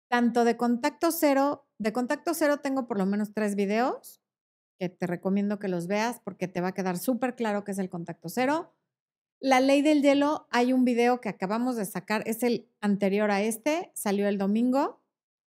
Tanto 0.08 0.44
de 0.44 0.58
contacto 0.58 1.10
cero, 1.10 1.66
de 1.78 1.92
contacto 1.92 2.34
cero 2.34 2.60
tengo 2.60 2.86
por 2.86 2.98
lo 2.98 3.06
menos 3.06 3.32
tres 3.32 3.56
videos 3.56 4.21
que 4.82 4.88
te 4.88 5.06
recomiendo 5.06 5.60
que 5.60 5.68
los 5.68 5.86
veas 5.86 6.18
porque 6.24 6.48
te 6.48 6.60
va 6.60 6.68
a 6.68 6.74
quedar 6.74 6.98
súper 6.98 7.36
claro 7.36 7.62
qué 7.62 7.70
es 7.70 7.78
el 7.78 7.88
contacto 7.88 8.28
cero. 8.28 8.74
La 9.38 9.60
ley 9.60 9.80
del 9.80 10.02
hielo, 10.02 10.48
hay 10.50 10.72
un 10.72 10.84
video 10.84 11.20
que 11.20 11.28
acabamos 11.28 11.76
de 11.76 11.84
sacar, 11.84 12.24
es 12.26 12.42
el 12.42 12.68
anterior 12.80 13.30
a 13.30 13.42
este, 13.42 13.92
salió 13.94 14.26
el 14.26 14.38
domingo. 14.38 15.00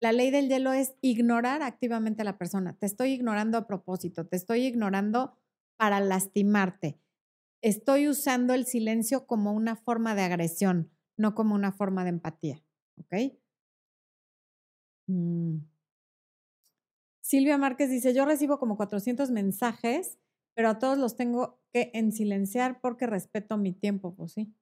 La 0.01 0.11
ley 0.11 0.33
del 0.33 0.49
hielo 0.49 0.73
es 0.73 0.97
ignorar 1.01 1.63
activamente 1.63 2.23
a 2.23 2.25
la 2.25 2.39
persona. 2.39 2.77
Te 2.77 2.87
estoy 2.87 3.13
ignorando 3.13 3.57
a 3.57 3.69
propósito, 3.69 4.27
te 4.27 4.35
estoy 4.35 4.67
ignorando 4.67 5.37
para 5.77 6.01
lastimarte. 6.01 6.99
Estoy 7.63 8.09
usando 8.09 8.53
el 8.53 8.67
silencio 8.67 9.29
como 9.29 9.53
una 9.53 9.77
forma 9.77 10.17
de 10.17 10.23
agresión, 10.23 10.91
no 11.17 11.37
como 11.37 11.55
una 11.55 11.71
forma 11.71 12.03
de 12.03 12.11
empatía. 12.11 12.65
¿Ok? 12.97 13.15
Mm. 15.07 15.70
Silvia 17.31 17.59
Márquez 17.59 17.91
dice, 17.91 18.13
yo 18.13 18.25
recibo 18.25 18.59
como 18.59 18.77
400 18.77 19.31
mensajes 19.31 20.19
pero 20.55 20.69
a 20.69 20.79
todos 20.79 20.99
los 20.99 21.17
tengo 21.17 21.59
que 21.73 21.91
en 21.95 22.13
silenciar 22.13 22.81
porque 22.81 23.07
respeto 23.07 23.57
mi 23.57 23.73
tiempo, 23.73 24.15
pues 24.15 24.33
sí. 24.33 24.55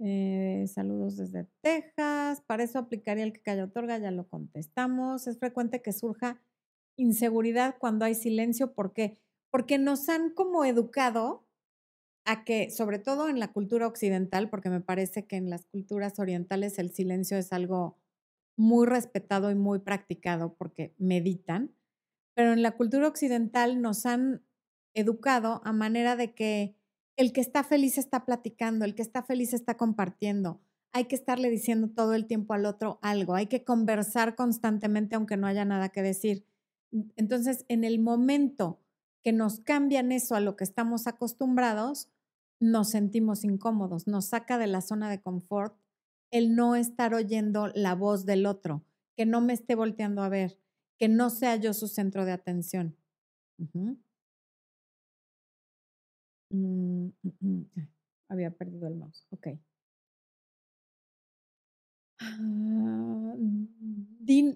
Eh, 0.00 0.66
saludos 0.68 1.16
desde 1.16 1.48
Texas. 1.62 2.42
Para 2.42 2.64
eso 2.64 2.78
aplicaría 2.78 3.24
el 3.24 3.32
que 3.32 3.42
calla 3.42 3.64
otorga, 3.64 3.98
ya 3.98 4.10
lo 4.10 4.28
contestamos. 4.28 5.26
Es 5.26 5.38
frecuente 5.38 5.82
que 5.82 5.92
surja 5.92 6.40
inseguridad 6.96 7.76
cuando 7.78 8.04
hay 8.04 8.14
silencio. 8.14 8.74
¿Por 8.74 8.92
qué? 8.92 9.18
Porque 9.50 9.78
nos 9.78 10.08
han 10.08 10.30
como 10.30 10.64
educado 10.64 11.46
a 12.26 12.44
que, 12.44 12.70
sobre 12.70 12.98
todo 12.98 13.28
en 13.28 13.38
la 13.38 13.52
cultura 13.52 13.86
occidental, 13.86 14.48
porque 14.48 14.70
me 14.70 14.80
parece 14.80 15.26
que 15.26 15.36
en 15.36 15.50
las 15.50 15.66
culturas 15.66 16.18
orientales 16.18 16.78
el 16.78 16.92
silencio 16.92 17.36
es 17.36 17.52
algo 17.52 17.98
muy 18.56 18.86
respetado 18.86 19.50
y 19.50 19.54
muy 19.54 19.80
practicado 19.80 20.54
porque 20.54 20.94
meditan, 20.98 21.74
pero 22.34 22.52
en 22.52 22.62
la 22.62 22.72
cultura 22.72 23.08
occidental 23.08 23.80
nos 23.80 24.06
han 24.06 24.44
educado 24.94 25.60
a 25.64 25.72
manera 25.72 26.16
de 26.16 26.34
que 26.34 26.76
el 27.16 27.32
que 27.32 27.40
está 27.40 27.64
feliz 27.64 27.98
está 27.98 28.24
platicando, 28.24 28.84
el 28.84 28.94
que 28.94 29.02
está 29.02 29.22
feliz 29.22 29.52
está 29.54 29.76
compartiendo. 29.76 30.60
Hay 30.92 31.06
que 31.06 31.14
estarle 31.16 31.50
diciendo 31.50 31.90
todo 31.90 32.14
el 32.14 32.26
tiempo 32.26 32.54
al 32.54 32.66
otro 32.66 32.98
algo, 33.02 33.34
hay 33.34 33.46
que 33.46 33.64
conversar 33.64 34.34
constantemente 34.34 35.16
aunque 35.16 35.36
no 35.36 35.46
haya 35.46 35.64
nada 35.64 35.88
que 35.90 36.02
decir. 36.02 36.46
Entonces, 37.16 37.64
en 37.68 37.84
el 37.84 37.98
momento 37.98 38.80
que 39.22 39.32
nos 39.32 39.60
cambian 39.60 40.12
eso 40.12 40.34
a 40.34 40.40
lo 40.40 40.56
que 40.56 40.64
estamos 40.64 41.06
acostumbrados, 41.06 42.08
nos 42.60 42.90
sentimos 42.90 43.44
incómodos, 43.44 44.06
nos 44.06 44.26
saca 44.26 44.58
de 44.58 44.66
la 44.66 44.80
zona 44.80 45.10
de 45.10 45.20
confort 45.20 45.76
el 46.34 46.56
no 46.56 46.74
estar 46.74 47.14
oyendo 47.14 47.68
la 47.76 47.94
voz 47.94 48.26
del 48.26 48.46
otro, 48.46 48.84
que 49.16 49.24
no 49.24 49.40
me 49.40 49.52
esté 49.52 49.76
volteando 49.76 50.20
a 50.20 50.28
ver, 50.28 50.58
que 50.98 51.08
no 51.08 51.30
sea 51.30 51.54
yo 51.54 51.72
su 51.72 51.86
centro 51.86 52.24
de 52.24 52.32
atención. 52.32 52.96
Mm, 53.56 53.92
mm, 56.50 57.10
mm, 57.40 57.64
había 58.28 58.50
perdido 58.50 58.88
el 58.88 58.96
mouse. 58.96 59.28
Ok. 59.30 59.46
Ah, 62.18 63.34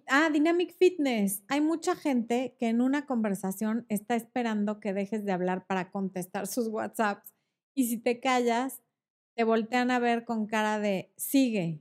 ah, 0.08 0.30
Dynamic 0.32 0.72
Fitness. 0.74 1.44
Hay 1.46 1.60
mucha 1.60 1.94
gente 1.94 2.56
que 2.58 2.68
en 2.68 2.80
una 2.80 3.06
conversación 3.06 3.86
está 3.88 4.16
esperando 4.16 4.80
que 4.80 4.92
dejes 4.92 5.24
de 5.24 5.30
hablar 5.30 5.64
para 5.66 5.92
contestar 5.92 6.46
sus 6.48 6.66
WhatsApps 6.66 7.32
y 7.76 7.86
si 7.86 7.98
te 7.98 8.18
callas, 8.18 8.82
te 9.38 9.44
voltean 9.44 9.90
a 9.90 9.98
ver 9.98 10.26
con 10.26 10.46
cara 10.46 10.78
de 10.78 11.10
sigue. 11.16 11.80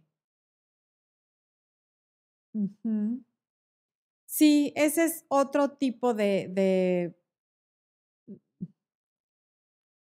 Sí, 4.25 4.73
ese 4.75 5.05
es 5.05 5.25
otro 5.29 5.71
tipo 5.77 6.13
de 6.13 6.47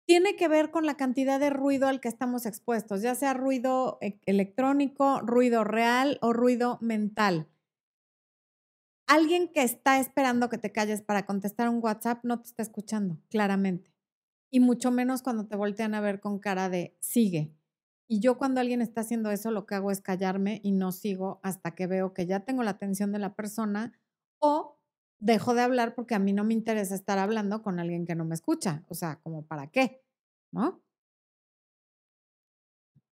tiene 0.07 0.35
que 0.35 0.49
ver 0.49 0.73
con 0.73 0.87
la 0.87 0.97
cantidad 0.97 1.39
de 1.39 1.51
ruido 1.51 1.87
al 1.87 2.01
que 2.01 2.09
estamos 2.09 2.47
expuestos, 2.47 3.01
ya 3.01 3.15
sea 3.15 3.33
ruido 3.33 3.99
e, 4.01 4.19
electrónico, 4.27 5.21
ruido 5.21 5.63
real 5.63 6.19
o 6.21 6.33
ruido 6.33 6.79
mental. 6.81 7.47
Alguien 9.09 9.49
que 9.49 9.65
está 9.65 9.99
esperando 9.99 10.49
que 10.49 10.57
te 10.57 10.71
calles 10.71 11.03
para 11.03 11.27
contestar 11.27 11.69
un 11.69 11.81
WhatsApp 11.83 12.21
no 12.23 12.39
te 12.41 12.47
está 12.47 12.63
escuchando, 12.63 13.19
claramente. 13.29 13.91
Y 14.51 14.61
mucho 14.61 14.91
menos 14.91 15.23
cuando 15.23 15.47
te 15.47 15.57
voltean 15.57 15.95
a 15.95 16.01
ver 16.01 16.21
con 16.21 16.39
cara 16.39 16.69
de 16.69 16.97
sigue. 17.01 17.53
Y 18.09 18.21
yo 18.21 18.39
cuando 18.39 18.61
alguien 18.61 18.81
está 18.81 19.03
haciendo 19.03 19.31
eso, 19.31 19.51
lo 19.51 19.67
que 19.67 19.75
hago 19.75 19.91
es 19.91 20.01
callarme 20.01 20.61
y 20.65 20.73
no 20.73 20.93
sigo 20.93 21.41
hasta 21.43 21.75
que 21.75 21.87
veo 21.87 22.15
que 22.15 22.27
ya 22.27 22.41
tengo 22.41 22.63
la 22.63 22.71
atención 22.71 23.13
de 23.13 23.19
la 23.19 23.35
persona 23.35 23.93
o 24.39 24.79
dejo 25.21 25.55
de 25.55 25.63
hablar 25.63 25.95
porque 25.95 26.15
a 26.15 26.19
mí 26.19 26.33
no 26.33 26.45
me 26.45 26.55
interesa 26.55 26.95
estar 26.95 27.19
hablando 27.19 27.63
con 27.63 27.79
alguien 27.79 28.07
que 28.07 28.15
no 28.15 28.25
me 28.25 28.35
escucha. 28.35 28.85
O 28.89 28.95
sea, 28.95 29.21
como 29.21 29.47
para 29.47 29.67
qué, 29.67 30.03
¿no? 30.53 30.83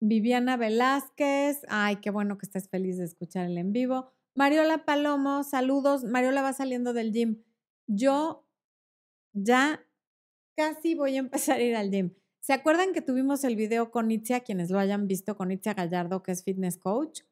Viviana 0.01 0.57
Velázquez, 0.57 1.62
ay, 1.68 1.97
qué 1.97 2.11
bueno 2.11 2.39
que 2.39 2.47
estés 2.47 2.68
feliz 2.68 2.97
de 2.97 3.05
escuchar 3.05 3.47
el 3.47 3.59
en 3.59 3.72
vivo. 3.72 4.12
Mariola 4.34 4.84
Palomo, 4.84 5.43
saludos. 5.43 6.05
Mariola 6.05 6.43
va 6.43 6.53
saliendo 6.53 6.93
del 6.93 7.12
gym. 7.12 7.43
Yo 7.87 8.47
ya 9.32 9.84
casi 10.57 10.94
voy 10.94 11.16
a 11.16 11.20
empezar 11.20 11.59
a 11.59 11.62
ir 11.62 11.76
al 11.76 11.90
gym. 11.90 12.14
¿Se 12.40 12.52
acuerdan 12.52 12.92
que 12.92 13.02
tuvimos 13.02 13.44
el 13.44 13.57
video 13.57 13.90
con 13.90 14.11
Itzia, 14.11 14.40
quienes 14.40 14.70
lo 14.70 14.78
hayan 14.78 15.07
visto, 15.07 15.36
con 15.36 15.50
Itzia 15.50 15.74
Gallardo, 15.74 16.22
que 16.22 16.32
es 16.32 16.44
fitness 16.44 16.78
coach? 16.78 17.22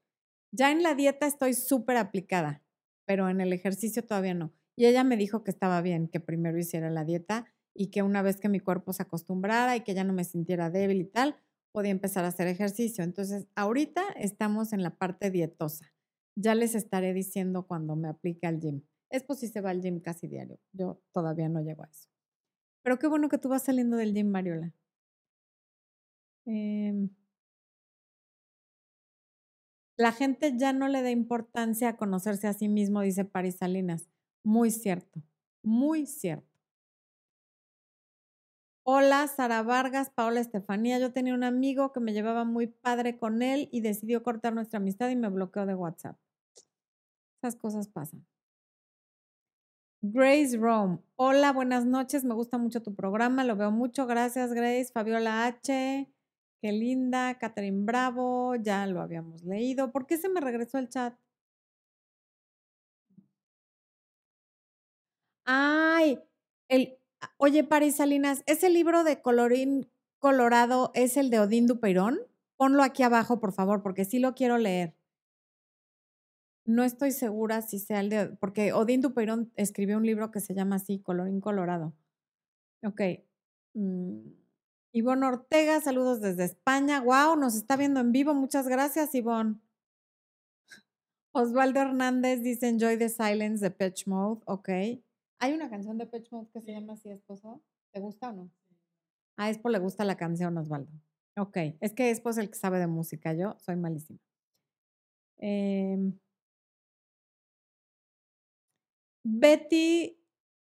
Ya 0.53 0.71
en 0.71 0.83
la 0.83 0.95
dieta 0.95 1.27
estoy 1.27 1.55
súper 1.55 1.97
aplicada, 1.97 2.63
pero 3.07 3.29
en 3.29 3.41
el 3.41 3.53
ejercicio 3.53 4.05
todavía 4.05 4.35
no. 4.35 4.53
Y 4.77 4.87
ella 4.87 5.05
me 5.05 5.17
dijo 5.17 5.43
que 5.43 5.51
estaba 5.51 5.81
bien, 5.83 6.09
que 6.09 6.21
primero 6.21 6.59
hiciera 6.59 6.91
la 6.91 7.05
dieta 7.05 7.47
y 7.75 7.91
que 7.91 8.03
una 8.03 8.23
vez 8.23 8.41
que 8.41 8.49
mi 8.49 8.61
cuerpo 8.61 8.93
se 8.93 9.03
acostumbrara 9.03 9.77
y 9.77 9.81
que 9.81 9.95
ya 9.95 10.05
no 10.05 10.13
me 10.13 10.25
sintiera 10.25 10.71
débil 10.71 11.01
y 11.01 11.05
tal, 11.05 11.37
podía 11.73 11.91
empezar 11.91 12.25
a 12.25 12.29
hacer 12.29 12.47
ejercicio. 12.47 13.03
Entonces, 13.03 13.47
ahorita 13.55 14.03
estamos 14.17 14.73
en 14.73 14.83
la 14.83 14.97
parte 14.97 15.31
dietosa. 15.31 15.93
Ya 16.37 16.55
les 16.55 16.75
estaré 16.75 17.15
diciendo 17.15 17.67
cuando 17.67 17.97
me 17.97 18.09
aplique 18.09 18.47
al 18.47 18.61
gym. 18.61 18.83
Es 19.11 19.23
pues 19.23 19.39
si 19.41 19.49
se 19.49 19.61
va 19.61 19.71
al 19.71 19.81
gym 19.81 20.01
casi 20.01 20.27
diario. 20.27 20.59
Yo 20.73 21.01
todavía 21.13 21.49
no 21.49 21.61
llego 21.61 21.85
a 21.85 21.87
eso. 21.87 22.14
Pero 22.85 23.01
qué 23.01 23.09
bueno 23.09 23.29
que 23.29 23.39
tú 23.39 23.49
vas 23.49 23.65
saliendo 23.65 23.97
del 23.97 24.15
gym, 24.15 24.29
Mariola. 24.31 24.73
Em, 26.47 27.11
la 29.97 30.13
gente 30.13 30.57
ya 30.57 30.73
no 30.73 30.87
le 30.89 31.03
da 31.03 31.11
importancia 31.11 31.89
a 31.89 31.97
conocerse 31.97 32.47
a 32.47 32.53
sí 32.53 32.69
mismo, 32.69 33.01
dice 33.01 33.25
Paris 33.25 33.57
Salinas. 33.57 34.09
Muy 34.45 34.71
cierto, 34.71 35.23
muy 35.63 36.07
cierto. 36.07 36.47
Hola, 38.87 39.27
Sara 39.29 39.63
Vargas, 39.63 40.09
Paola 40.09 40.41
Estefanía. 40.41 40.99
Yo 40.99 41.13
tenía 41.13 41.35
un 41.35 41.45
amigo 41.45 41.93
que 41.93 42.01
me 42.01 42.15
llevaba 42.15 42.45
muy 42.45 42.67
padre 42.67 43.19
con 43.19 43.43
él 43.43 43.69
y 43.73 43.81
decidió 43.83 44.23
cortar 44.23 44.55
nuestra 44.55 44.79
amistad 44.79 45.11
y 45.11 45.17
me 45.17 45.29
bloqueó 45.29 45.67
de 45.67 45.75
WhatsApp. 45.75 46.17
Esas 47.41 47.55
cosas 47.55 47.87
pasan. 47.87 48.27
Grace 50.07 50.59
Rome. 50.59 50.99
Hola, 51.17 51.53
buenas 51.55 51.87
noches. 51.87 52.25
Me 52.25 52.35
gusta 52.35 52.59
mucho 52.59 52.83
tu 52.83 52.95
programa. 52.95 53.43
Lo 53.43 53.57
veo 53.57 53.71
mucho. 53.71 54.07
Gracias, 54.07 54.53
Grace. 54.53 54.93
Fabiola 54.93 55.47
H. 55.47 56.11
Qué 56.61 56.73
linda. 56.73 57.39
Catherine 57.39 57.87
Bravo. 57.87 58.55
Ya 58.57 58.87
lo 58.87 59.01
habíamos 59.01 59.43
leído. 59.45 59.93
¿Por 59.93 60.07
qué 60.07 60.19
se 60.19 60.29
me 60.29 60.43
regresó 60.43 60.77
el 60.77 60.91
chat? 60.91 61.15
Ay, 65.47 66.19
el, 66.69 66.99
oye, 67.39 67.65
Paris 67.65 67.97
Salinas, 67.97 68.43
¿ese 68.47 68.69
libro 68.71 69.05
de 69.05 69.23
colorín 69.23 69.91
colorado 70.19 70.91
es 70.95 71.17
el 71.17 71.31
de 71.31 71.41
Odín 71.41 71.67
Dupeirón? 71.67 72.19
Ponlo 72.57 72.83
aquí 72.83 73.03
abajo, 73.03 73.41
por 73.41 73.53
favor, 73.53 73.83
porque 73.83 74.05
sí 74.05 74.19
lo 74.19 74.35
quiero 74.35 74.59
leer. 74.59 74.95
No 76.67 76.83
estoy 76.83 77.13
segura 77.13 77.61
si 77.61 77.79
sea 77.79 78.01
el 78.01 78.09
de, 78.09 78.29
porque 78.29 78.73
Odín 78.73 79.03
Dupeirón 79.03 79.53
escribió 79.57 79.99
un 79.99 80.07
libro 80.07 80.31
que 80.31 80.41
se 80.41 80.55
llama 80.55 80.77
así, 80.77 80.99
Colorín 80.99 81.41
Colorado. 81.41 81.93
Ok. 82.83 83.01
Mm, 83.75 84.29
Ivonne 84.93 85.27
Ortega, 85.27 85.81
saludos 85.81 86.21
desde 86.21 86.45
España. 86.45 87.01
Wow, 87.01 87.37
nos 87.37 87.55
está 87.57 87.77
viendo 87.77 88.01
en 88.01 88.13
vivo. 88.13 88.33
Muchas 88.33 88.69
gracias, 88.69 89.15
Ivonne. 89.15 89.57
Osvaldo 91.33 91.81
Hernández 91.81 92.43
dice 92.43 92.69
Enjoy 92.69 92.97
the 92.97 93.09
Silence 93.09 93.63
de 93.63 93.71
Pitch 93.71 94.07
Mode. 94.07 94.41
Ok. 94.47 94.69
Hay 95.41 95.53
una 95.53 95.69
canción 95.69 95.99
de 95.99 96.07
Pitch 96.07 96.31
Mode 96.31 96.49
que 96.53 96.61
se 96.61 96.73
llama 96.73 96.93
así, 96.93 97.11
esposo. 97.11 97.61
¿Te 97.93 98.01
gusta 98.01 98.31
o 98.31 98.33
no? 98.33 98.51
A 99.37 99.51
Espo 99.51 99.69
le 99.69 99.81
gusta 99.81 100.05
la 100.05 100.17
canción, 100.17 100.57
Osvaldo. 100.57 100.93
Ok. 101.37 101.57
Es 101.81 101.93
que 101.93 102.11
Espo 102.11 102.31
es 102.31 102.39
el 102.39 102.49
que 102.49 102.55
sabe 102.57 102.79
de 102.79 102.87
música. 102.87 103.35
Yo 103.35 103.57
soy 103.59 103.75
malísima. 103.77 104.21
Eh, 105.39 106.13
Betty 109.25 110.21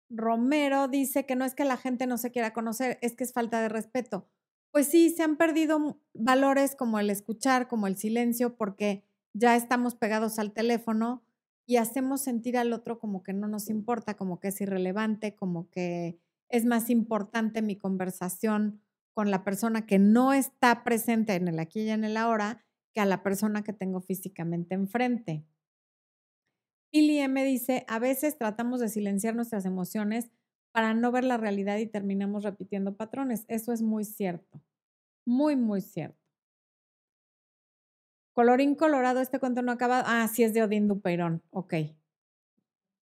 Romero 0.09 0.87
dice 0.87 1.25
que 1.25 1.35
no 1.35 1.45
es 1.45 1.55
que 1.55 1.65
la 1.65 1.77
gente 1.77 2.07
no 2.07 2.17
se 2.17 2.31
quiera 2.31 2.53
conocer, 2.53 2.99
es 3.01 3.15
que 3.15 3.23
es 3.23 3.33
falta 3.33 3.59
de 3.61 3.69
respeto. 3.69 4.29
Pues 4.71 4.87
sí, 4.87 5.09
se 5.09 5.23
han 5.23 5.35
perdido 5.35 5.99
valores 6.13 6.75
como 6.75 6.99
el 6.99 7.09
escuchar, 7.09 7.67
como 7.67 7.87
el 7.87 7.97
silencio, 7.97 8.55
porque 8.55 9.03
ya 9.33 9.55
estamos 9.55 9.95
pegados 9.95 10.37
al 10.37 10.53
teléfono 10.53 11.23
y 11.65 11.77
hacemos 11.77 12.21
sentir 12.21 12.57
al 12.57 12.73
otro 12.73 12.99
como 12.99 13.23
que 13.23 13.33
no 13.33 13.47
nos 13.47 13.69
importa, 13.69 14.15
como 14.15 14.39
que 14.39 14.49
es 14.49 14.61
irrelevante, 14.61 15.35
como 15.35 15.69
que 15.69 16.19
es 16.49 16.65
más 16.65 16.89
importante 16.89 17.61
mi 17.61 17.75
conversación 17.77 18.81
con 19.13 19.31
la 19.31 19.43
persona 19.43 19.85
que 19.85 19.97
no 19.97 20.33
está 20.33 20.83
presente 20.83 21.33
en 21.35 21.47
el 21.47 21.59
aquí 21.59 21.81
y 21.81 21.89
en 21.89 22.03
el 22.03 22.17
ahora 22.17 22.63
que 22.93 22.99
a 22.99 23.05
la 23.05 23.23
persona 23.23 23.63
que 23.63 23.73
tengo 23.73 24.01
físicamente 24.01 24.75
enfrente. 24.75 25.45
Pili 26.91 27.19
M 27.19 27.43
dice, 27.43 27.85
a 27.87 27.99
veces 27.99 28.37
tratamos 28.37 28.79
de 28.79 28.89
silenciar 28.89 29.35
nuestras 29.35 29.65
emociones 29.65 30.31
para 30.71 30.93
no 30.93 31.11
ver 31.11 31.23
la 31.23 31.37
realidad 31.37 31.77
y 31.77 31.87
terminamos 31.87 32.43
repitiendo 32.43 32.95
patrones. 32.95 33.45
Eso 33.47 33.73
es 33.73 33.81
muy 33.81 34.03
cierto, 34.03 34.61
muy, 35.25 35.55
muy 35.55 35.81
cierto. 35.81 36.25
Colorín 38.35 38.75
colorado, 38.75 39.21
este 39.21 39.39
cuento 39.39 39.61
no 39.61 39.71
acaba. 39.71 40.03
Ah, 40.05 40.27
sí 40.27 40.43
es 40.43 40.53
de 40.53 40.61
Odín 40.61 40.89
Dupeirón. 40.89 41.41
Ok. 41.51 41.75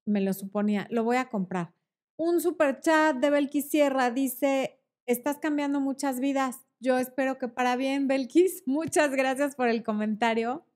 Me 0.05 0.21
lo 0.21 0.31
suponía. 0.34 0.86
Lo 0.91 1.03
voy 1.03 1.17
a 1.17 1.29
comprar. 1.29 1.73
Un 2.15 2.39
super 2.39 2.79
chat 2.81 3.17
de 3.17 3.31
Belkis 3.31 3.67
Sierra 3.67 4.11
dice, 4.11 4.79
estás 5.07 5.39
cambiando 5.39 5.79
muchas 5.79 6.19
vidas. 6.19 6.63
Yo 6.79 6.99
espero 6.99 7.39
que 7.39 7.47
para 7.47 7.75
bien, 7.75 8.07
Belkis. 8.07 8.61
Muchas 8.67 9.11
gracias 9.15 9.55
por 9.55 9.69
el 9.69 9.84
comentario. 9.84 10.67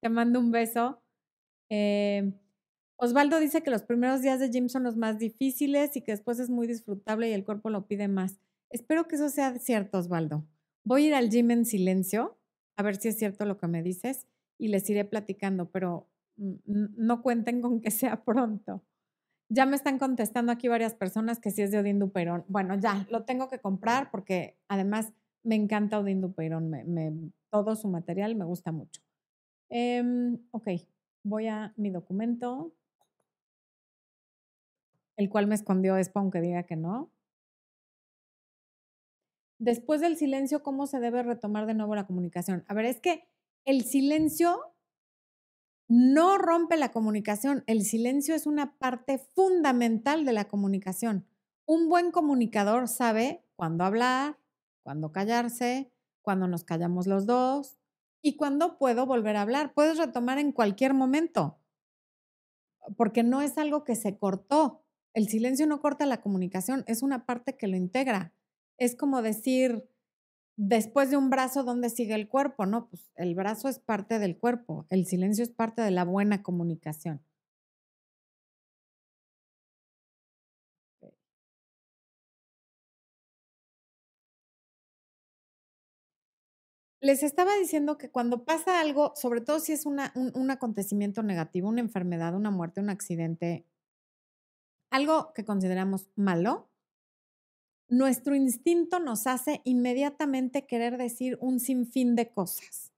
Te 0.00 0.08
mando 0.08 0.38
un 0.38 0.52
beso. 0.52 1.02
Eh, 1.68 2.32
Osvaldo 2.96 3.40
dice 3.40 3.62
que 3.62 3.70
los 3.70 3.82
primeros 3.82 4.22
días 4.22 4.38
de 4.40 4.50
gym 4.50 4.68
son 4.68 4.84
los 4.84 4.96
más 4.96 5.18
difíciles 5.18 5.96
y 5.96 6.02
que 6.02 6.12
después 6.12 6.38
es 6.38 6.48
muy 6.48 6.66
disfrutable 6.66 7.28
y 7.28 7.32
el 7.32 7.44
cuerpo 7.44 7.70
lo 7.70 7.86
pide 7.86 8.08
más. 8.08 8.38
Espero 8.70 9.08
que 9.08 9.16
eso 9.16 9.28
sea 9.28 9.58
cierto, 9.58 9.98
Osvaldo. 9.98 10.44
Voy 10.84 11.04
a 11.04 11.06
ir 11.08 11.14
al 11.14 11.30
gym 11.30 11.50
en 11.50 11.66
silencio, 11.66 12.38
a 12.76 12.82
ver 12.82 12.96
si 12.96 13.08
es 13.08 13.18
cierto 13.18 13.46
lo 13.46 13.58
que 13.58 13.66
me 13.66 13.82
dices 13.82 14.26
y 14.58 14.68
les 14.68 14.88
iré 14.88 15.04
platicando, 15.04 15.70
pero 15.70 16.08
no 16.36 17.22
cuenten 17.22 17.60
con 17.60 17.80
que 17.80 17.90
sea 17.90 18.24
pronto. 18.24 18.82
Ya 19.48 19.66
me 19.66 19.76
están 19.76 19.98
contestando 19.98 20.52
aquí 20.52 20.68
varias 20.68 20.94
personas 20.94 21.38
que 21.38 21.50
sí 21.50 21.62
es 21.62 21.70
de 21.70 21.78
Odín 21.78 21.98
Duperón. 21.98 22.44
Bueno, 22.48 22.76
ya, 22.76 23.06
lo 23.10 23.24
tengo 23.24 23.48
que 23.48 23.60
comprar 23.60 24.10
porque 24.10 24.56
además 24.68 25.12
me 25.42 25.54
encanta 25.54 25.98
Odín 25.98 26.20
Duperón. 26.20 26.70
Me, 26.70 27.12
todo 27.50 27.76
su 27.76 27.88
material 27.88 28.36
me 28.36 28.44
gusta 28.44 28.72
mucho. 28.72 29.02
Em, 29.68 30.38
ok, 30.50 30.68
voy 31.24 31.48
a 31.48 31.74
mi 31.76 31.90
documento 31.90 32.72
el 35.16 35.28
cual 35.28 35.46
me 35.46 35.54
escondió 35.54 35.96
Espo 35.96 36.20
aunque 36.20 36.40
diga 36.40 36.64
que 36.64 36.76
no. 36.76 37.10
Después 39.58 40.00
del 40.00 40.16
silencio, 40.16 40.62
¿cómo 40.62 40.86
se 40.86 41.00
debe 41.00 41.22
retomar 41.22 41.66
de 41.66 41.74
nuevo 41.74 41.94
la 41.94 42.06
comunicación? 42.06 42.64
A 42.68 42.74
ver, 42.74 42.86
es 42.86 43.00
que 43.00 43.28
el 43.64 43.84
silencio 43.84 44.74
no 45.88 46.38
rompe 46.38 46.76
la 46.76 46.90
comunicación. 46.90 47.62
El 47.66 47.82
silencio 47.82 48.34
es 48.34 48.46
una 48.46 48.76
parte 48.78 49.18
fundamental 49.18 50.24
de 50.24 50.32
la 50.32 50.48
comunicación. 50.48 51.26
Un 51.66 51.88
buen 51.88 52.10
comunicador 52.10 52.88
sabe 52.88 53.44
cuándo 53.56 53.84
hablar, 53.84 54.38
cuándo 54.82 55.12
callarse, 55.12 55.90
cuándo 56.20 56.48
nos 56.48 56.64
callamos 56.64 57.06
los 57.06 57.26
dos 57.26 57.78
y 58.22 58.36
cuándo 58.36 58.78
puedo 58.78 59.06
volver 59.06 59.36
a 59.36 59.42
hablar. 59.42 59.72
Puedes 59.74 59.98
retomar 59.98 60.38
en 60.38 60.52
cualquier 60.52 60.94
momento, 60.94 61.58
porque 62.96 63.22
no 63.22 63.40
es 63.40 63.56
algo 63.56 63.84
que 63.84 63.94
se 63.94 64.18
cortó, 64.18 64.83
el 65.14 65.28
silencio 65.28 65.66
no 65.66 65.80
corta 65.80 66.06
la 66.06 66.20
comunicación, 66.20 66.84
es 66.86 67.02
una 67.02 67.26
parte 67.26 67.56
que 67.56 67.68
lo 67.68 67.76
integra. 67.76 68.32
Es 68.78 68.96
como 68.96 69.22
decir, 69.22 69.88
después 70.56 71.10
de 71.10 71.16
un 71.18 71.30
brazo, 71.30 71.64
¿dónde 71.64 71.90
sigue 71.90 72.14
el 72.14 72.28
cuerpo? 72.28 72.66
No, 72.66 72.88
pues 72.88 73.10
el 73.16 73.34
brazo 73.34 73.68
es 73.68 73.78
parte 73.78 74.18
del 74.18 74.38
cuerpo, 74.38 74.86
el 74.90 75.06
silencio 75.06 75.44
es 75.44 75.50
parte 75.50 75.82
de 75.82 75.90
la 75.92 76.04
buena 76.04 76.42
comunicación. 76.42 77.22
Les 87.00 87.22
estaba 87.22 87.54
diciendo 87.56 87.98
que 87.98 88.10
cuando 88.10 88.44
pasa 88.44 88.80
algo, 88.80 89.12
sobre 89.14 89.40
todo 89.42 89.60
si 89.60 89.72
es 89.72 89.84
un, 89.84 90.00
un 90.34 90.50
acontecimiento 90.50 91.22
negativo, 91.22 91.68
una 91.68 91.80
enfermedad, 91.82 92.34
una 92.34 92.50
muerte, 92.50 92.80
un 92.80 92.88
accidente, 92.88 93.66
algo 94.94 95.32
que 95.34 95.44
consideramos 95.44 96.08
malo, 96.14 96.70
nuestro 97.88 98.36
instinto 98.36 99.00
nos 99.00 99.26
hace 99.26 99.60
inmediatamente 99.64 100.66
querer 100.66 100.98
decir 100.98 101.36
un 101.40 101.58
sinfín 101.58 102.14
de 102.14 102.30
cosas. 102.30 102.92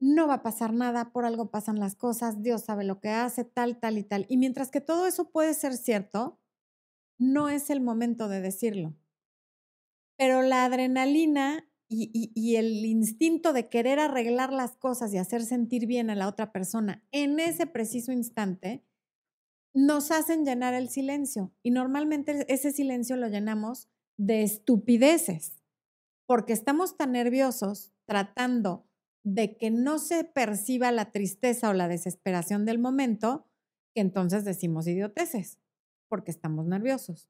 No 0.00 0.26
va 0.28 0.34
a 0.34 0.42
pasar 0.42 0.74
nada, 0.74 1.12
por 1.12 1.24
algo 1.24 1.50
pasan 1.50 1.80
las 1.80 1.96
cosas, 1.96 2.42
Dios 2.42 2.64
sabe 2.64 2.84
lo 2.84 3.00
que 3.00 3.08
hace, 3.08 3.44
tal, 3.44 3.80
tal 3.80 3.96
y 3.96 4.04
tal. 4.04 4.26
Y 4.28 4.36
mientras 4.36 4.70
que 4.70 4.82
todo 4.82 5.06
eso 5.06 5.30
puede 5.30 5.54
ser 5.54 5.78
cierto, 5.78 6.38
no 7.18 7.48
es 7.48 7.70
el 7.70 7.80
momento 7.80 8.28
de 8.28 8.42
decirlo. 8.42 8.94
Pero 10.18 10.42
la 10.42 10.66
adrenalina 10.66 11.66
y, 11.88 12.32
y, 12.34 12.56
el 12.56 12.84
instinto 12.84 13.54
de 13.54 13.70
querer 13.70 13.98
arreglar 13.98 14.52
las 14.52 14.76
cosas 14.76 15.14
y 15.14 15.18
hacer 15.18 15.42
sentir 15.42 15.86
bien 15.86 16.10
a 16.10 16.14
la 16.14 16.28
otra 16.28 16.52
persona 16.52 17.02
en 17.12 17.40
ese 17.40 17.66
preciso 17.66 18.12
instante 18.12 18.84
nos 19.74 20.12
hacen 20.12 20.44
llenar 20.44 20.72
el 20.72 20.88
silencio 20.88 21.52
y 21.62 21.72
normalmente 21.72 22.46
ese 22.52 22.70
silencio 22.70 23.16
lo 23.16 23.28
llenamos 23.28 23.90
de 24.16 24.42
estupideces, 24.42 25.62
porque 26.26 26.52
estamos 26.52 26.96
tan 26.96 27.12
nerviosos 27.12 27.92
tratando 28.06 28.86
de 29.24 29.56
que 29.56 29.70
no 29.70 29.98
se 29.98 30.22
perciba 30.22 30.92
la 30.92 31.10
tristeza 31.10 31.70
o 31.70 31.72
la 31.72 31.88
desesperación 31.88 32.64
del 32.64 32.78
momento, 32.78 33.48
que 33.94 34.00
entonces 34.00 34.44
decimos 34.44 34.86
idioteces, 34.86 35.58
porque 36.08 36.30
estamos 36.30 36.66
nerviosos. 36.66 37.28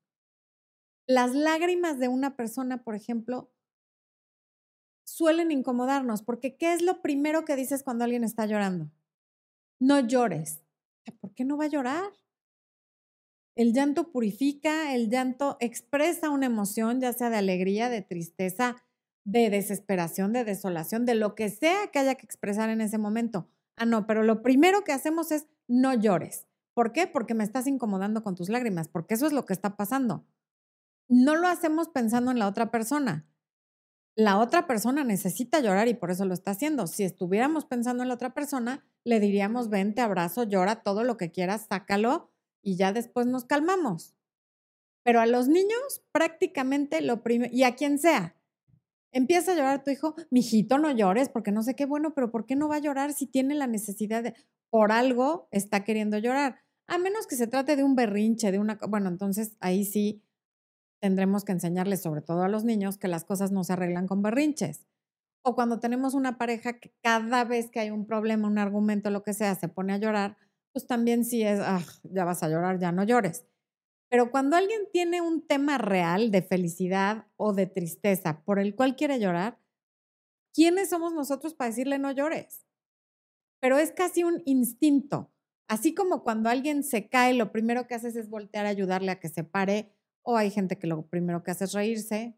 Las 1.07 1.35
lágrimas 1.35 1.99
de 1.99 2.09
una 2.09 2.37
persona, 2.37 2.83
por 2.83 2.95
ejemplo, 2.95 3.53
suelen 5.07 5.51
incomodarnos, 5.51 6.23
porque 6.23 6.57
¿qué 6.57 6.75
es 6.75 6.83
lo 6.83 7.01
primero 7.01 7.45
que 7.45 7.57
dices 7.57 7.83
cuando 7.83 8.05
alguien 8.05 8.25
está 8.25 8.47
llorando? 8.47 8.91
No 9.81 10.01
llores. 10.01 10.63
¿Por 11.21 11.35
qué 11.35 11.45
no 11.45 11.57
va 11.57 11.65
a 11.65 11.69
llorar? 11.69 12.13
El 13.57 13.73
llanto 13.73 14.11
purifica, 14.11 14.95
el 14.95 15.11
llanto 15.11 15.57
expresa 15.61 16.31
una 16.31 16.47
emoción, 16.47 17.01
ya 17.01 17.13
sea 17.13 17.31
de 17.31 17.37
alegría, 17.37 17.89
de 17.89 18.03
tristeza, 18.03 18.77
de 19.25 19.49
desesperación, 19.49 20.33
de 20.33 20.45
desolación, 20.45 21.07
de 21.07 21.15
lo 21.15 21.37
que 21.37 21.51
sea 21.51 21.87
que 21.93 22.01
haya 22.01 22.17
que 22.17 22.27
expresar 22.27 22.69
en 22.69 22.81
ese 22.81 22.99
momento. 22.99 23.49
Ah, 23.77 23.87
no, 23.87 24.07
pero 24.07 24.25
lo 24.25 24.43
primero 24.43 24.83
que 24.83 24.93
hacemos 24.93 25.31
es 25.31 25.47
no 25.69 25.95
llores. 25.95 26.47
¿Por 26.75 26.93
qué? 26.93 27.07
Porque 27.07 27.35
me 27.35 27.45
estás 27.45 27.69
incomodando 27.69 28.25
con 28.25 28.35
tus 28.35 28.49
lágrimas, 28.49 28.89
porque 28.89 29.15
eso 29.15 29.27
es 29.27 29.33
lo 29.33 29.47
que 29.47 29.53
está 29.53 29.77
pasando. 29.77 30.27
No 31.09 31.37
lo 31.37 31.47
hacemos 31.47 31.89
pensando 31.89 32.33
en 32.33 32.41
la 32.41 32.49
otra 32.49 32.73
persona. 32.73 33.27
La 34.17 34.39
otra 34.39 34.67
persona 34.67 35.05
necesita 35.05 35.61
llorar 35.61 35.87
y 35.87 35.95
por 35.95 36.11
eso 36.11 36.25
lo 36.25 36.35
está 36.35 36.53
haciendo. 36.53 36.89
Si 36.89 37.05
estuviéramos 37.05 37.67
pensando 37.67 38.03
en 38.03 38.09
la 38.09 38.15
otra 38.15 38.35
persona, 38.35 38.85
le 39.05 39.21
diríamos, 39.21 39.69
ven, 39.69 39.95
te 39.95 40.03
abrazo, 40.03 40.43
llora 40.43 40.83
todo 40.83 41.05
lo 41.05 41.17
que 41.17 41.31
quieras, 41.31 41.67
sácalo 41.69 42.34
y 42.65 42.77
ya 42.77 42.93
después 42.93 43.27
nos 43.27 43.45
calmamos. 43.45 44.15
Pero 45.05 45.21
a 45.21 45.27
los 45.27 45.49
niños 45.49 46.03
prácticamente 46.13 47.01
lo 47.03 47.23
primero, 47.23 47.55
y 47.55 47.63
a 47.63 47.77
quien 47.77 47.99
sea, 47.99 48.37
empieza 49.13 49.53
a 49.53 49.55
llorar 49.55 49.85
tu 49.85 49.91
hijo, 49.91 50.17
mijito, 50.31 50.79
no 50.79 50.91
llores, 50.91 51.29
porque 51.29 51.53
no 51.53 51.63
sé 51.63 51.77
qué 51.77 51.87
bueno, 51.87 52.15
pero 52.15 52.31
¿por 52.31 52.47
qué 52.47 52.57
no 52.57 52.69
va 52.69 52.77
a 52.77 52.81
llorar 52.81 53.13
si 53.13 53.27
tiene 53.27 53.55
la 53.55 53.67
necesidad 53.67 54.23
de, 54.23 54.35
por 54.71 54.91
algo 54.91 55.49
está 55.53 55.85
queriendo 55.85 56.19
llorar? 56.19 56.59
A 56.87 56.99
menos 56.99 57.27
que 57.27 57.37
se 57.37 57.47
trate 57.47 57.77
de 57.77 57.85
un 57.85 57.95
berrinche, 57.95 58.51
de 58.51 58.59
una, 58.59 58.79
bueno, 58.89 59.09
entonces 59.09 59.57
ahí 59.61 59.85
sí 59.85 60.23
tendremos 61.01 61.45
que 61.45 61.53
enseñarles, 61.53 62.03
sobre 62.03 62.23
todo 62.23 62.43
a 62.43 62.49
los 62.49 62.65
niños, 62.65 62.99
que 62.99 63.09
las 63.09 63.25
cosas 63.25 63.53
no 63.53 63.63
se 63.63 63.75
arreglan 63.75 64.07
con 64.07 64.23
berrinches. 64.23 64.87
O 65.43 65.55
cuando 65.55 65.79
tenemos 65.79 66.15
una 66.15 66.39
pareja 66.39 66.81
que 66.81 66.95
cada 67.03 67.45
vez 67.45 67.71
que 67.71 67.81
hay 67.81 67.91
un 67.91 68.07
problema, 68.07 68.49
un 68.49 68.59
argumento, 68.59 69.11
lo 69.11 69.23
que 69.23 69.35
sea, 69.35 69.55
se 69.55 69.69
pone 69.69 69.93
a 69.93 69.99
llorar, 69.99 70.39
pues 70.75 70.89
también 70.89 71.25
sí 71.25 71.45
es, 71.45 71.61
ah, 71.63 71.83
ya 72.05 72.27
vas 72.27 72.45
a 72.45 72.51
llorar, 72.51 72.81
ya 72.81 72.93
no 72.93 73.05
llores. 73.05 73.47
Pero 74.11 74.31
cuando 74.31 74.57
alguien 74.57 74.83
tiene 74.93 75.23
un 75.23 75.47
tema 75.47 75.79
real 75.79 76.31
de 76.33 76.43
felicidad 76.43 77.27
o 77.37 77.55
de 77.55 77.67
tristeza 77.67 78.43
por 78.45 78.59
el 78.61 78.77
cual 78.77 78.97
quiere 78.97 79.21
llorar, 79.21 79.59
¿quiénes 80.55 80.91
somos 80.91 81.15
nosotros 81.15 81.55
para 81.55 81.71
decirle 81.71 81.99
no 81.99 82.13
llores? 82.13 82.67
Pero 83.61 83.79
es 83.79 83.93
casi 83.93 84.25
un 84.25 84.43
instinto. 84.47 85.33
Así 85.69 85.95
como 85.95 86.23
cuando 86.23 86.51
alguien 86.51 86.85
se 86.85 87.09
cae, 87.09 87.35
lo 87.35 87.53
primero 87.53 87.87
que 87.87 87.95
haces 87.95 88.17
es 88.17 88.29
voltear 88.29 88.67
a 88.67 88.71
ayudarle 88.71 89.11
a 89.13 89.21
que 89.21 89.29
se 89.29 89.45
pare, 89.45 89.93
o 90.23 90.37
hay 90.37 90.51
gente 90.51 90.79
que 90.79 90.87
lo 90.87 91.07
primero 91.07 91.43
que 91.43 91.51
hace 91.53 91.65
es 91.65 91.73
reírse, 91.73 92.37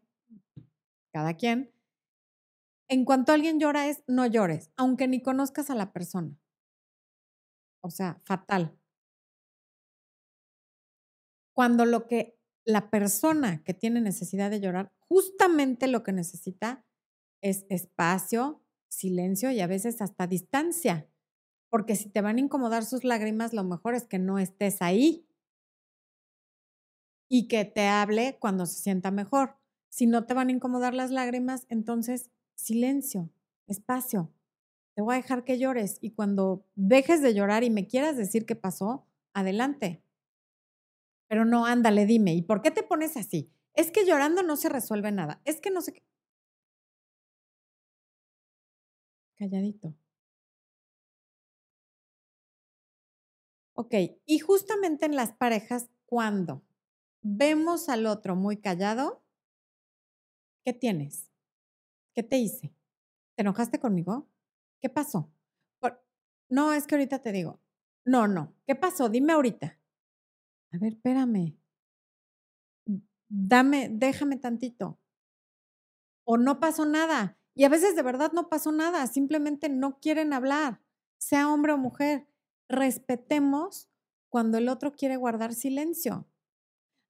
cada 1.11 1.33
quien. 1.35 1.71
En 2.89 3.05
cuanto 3.05 3.31
alguien 3.31 3.59
llora 3.61 3.87
es 3.87 4.03
no 4.07 4.25
llores, 4.25 4.71
aunque 4.75 5.07
ni 5.07 5.21
conozcas 5.21 5.69
a 5.69 5.75
la 5.75 5.93
persona. 5.93 6.37
O 7.87 7.91
sea, 7.91 8.19
fatal. 8.25 8.77
Cuando 11.53 11.85
lo 11.85 12.05
que 12.05 12.37
la 12.65 12.89
persona 12.89 13.63
que 13.63 13.73
tiene 13.73 14.01
necesidad 14.01 14.51
de 14.51 14.59
llorar, 14.59 14.91
justamente 14.99 15.87
lo 15.87 16.03
que 16.03 16.11
necesita 16.11 16.85
es 17.41 17.65
espacio, 17.69 18.61
silencio 18.89 19.51
y 19.51 19.61
a 19.61 19.67
veces 19.67 20.01
hasta 20.01 20.27
distancia. 20.27 21.09
Porque 21.69 21.95
si 21.95 22.09
te 22.09 22.19
van 22.21 22.37
a 22.37 22.41
incomodar 22.41 22.83
sus 22.83 23.05
lágrimas, 23.05 23.53
lo 23.53 23.63
mejor 23.63 23.95
es 23.95 24.05
que 24.05 24.19
no 24.19 24.37
estés 24.37 24.81
ahí 24.81 25.25
y 27.29 27.47
que 27.47 27.63
te 27.63 27.87
hable 27.87 28.37
cuando 28.39 28.65
se 28.65 28.81
sienta 28.81 29.11
mejor. 29.11 29.57
Si 29.89 30.07
no 30.07 30.25
te 30.25 30.33
van 30.33 30.49
a 30.49 30.51
incomodar 30.51 30.93
las 30.93 31.11
lágrimas, 31.11 31.65
entonces 31.69 32.31
silencio, 32.55 33.31
espacio 33.65 34.33
te 34.97 35.03
voy 35.03 35.13
a 35.13 35.17
dejar 35.19 35.43
que 35.43 35.59
llores 35.59 35.99
y 36.01 36.09
cuando 36.15 36.65
dejes 36.73 37.21
de 37.21 37.35
llorar 37.35 37.63
y 37.63 37.69
me 37.69 37.85
quieras 37.85 38.17
decir 38.17 38.47
qué 38.47 38.55
pasó, 38.55 39.05
adelante. 39.31 40.01
Pero 41.29 41.45
no, 41.45 41.65
ándale, 41.65 42.05
dime, 42.05 42.33
¿y 42.33 42.41
por 42.41 42.61
qué 42.61 42.71
te 42.71 42.83
pones 42.83 43.15
así? 43.17 43.49
Es 43.73 43.91
que 43.91 44.05
llorando 44.05 44.43
no 44.43 44.57
se 44.57 44.69
resuelve 44.69 45.11
nada. 45.11 45.41
Es 45.45 45.61
que 45.61 45.71
no 45.71 45.81
sé 45.81 45.93
qué. 45.93 46.03
Calladito. 49.37 49.95
Ok, 53.73 53.93
y 54.25 54.39
justamente 54.39 55.05
en 55.05 55.15
las 55.15 55.31
parejas, 55.31 55.89
cuando 56.05 56.63
vemos 57.21 57.89
al 57.89 58.05
otro 58.07 58.35
muy 58.35 58.57
callado, 58.57 59.23
¿qué 60.63 60.73
tienes? 60.73 61.31
¿Qué 62.15 62.23
te 62.23 62.37
hice? 62.37 62.73
¿Te 63.35 63.43
enojaste 63.43 63.79
conmigo? 63.79 64.27
¿Qué 64.81 64.89
pasó? 64.89 65.31
no, 66.49 66.71
es 66.71 66.87
que 66.87 66.95
ahorita 66.95 67.19
te 67.19 67.33
digo. 67.33 67.59
No, 68.05 68.27
no. 68.27 68.55
¿Qué 68.65 68.73
pasó? 68.73 69.09
Dime 69.09 69.33
ahorita. 69.33 69.77
A 70.71 70.77
ver, 70.77 70.93
espérame. 70.93 71.57
Dame, 73.27 73.89
déjame 73.91 74.37
tantito. 74.37 74.97
O 76.23 76.37
no 76.37 76.59
pasó 76.59 76.85
nada. 76.85 77.37
Y 77.53 77.65
a 77.65 77.69
veces 77.69 77.95
de 77.95 78.03
verdad 78.03 78.31
no 78.33 78.49
pasó 78.49 78.71
nada. 78.71 79.05
Simplemente 79.07 79.67
no 79.67 79.99
quieren 79.99 80.31
hablar, 80.31 80.81
sea 81.17 81.51
hombre 81.51 81.73
o 81.73 81.77
mujer. 81.77 82.27
Respetemos 82.69 83.89
cuando 84.29 84.57
el 84.57 84.69
otro 84.69 84.93
quiere 84.93 85.17
guardar 85.17 85.53
silencio. 85.53 86.27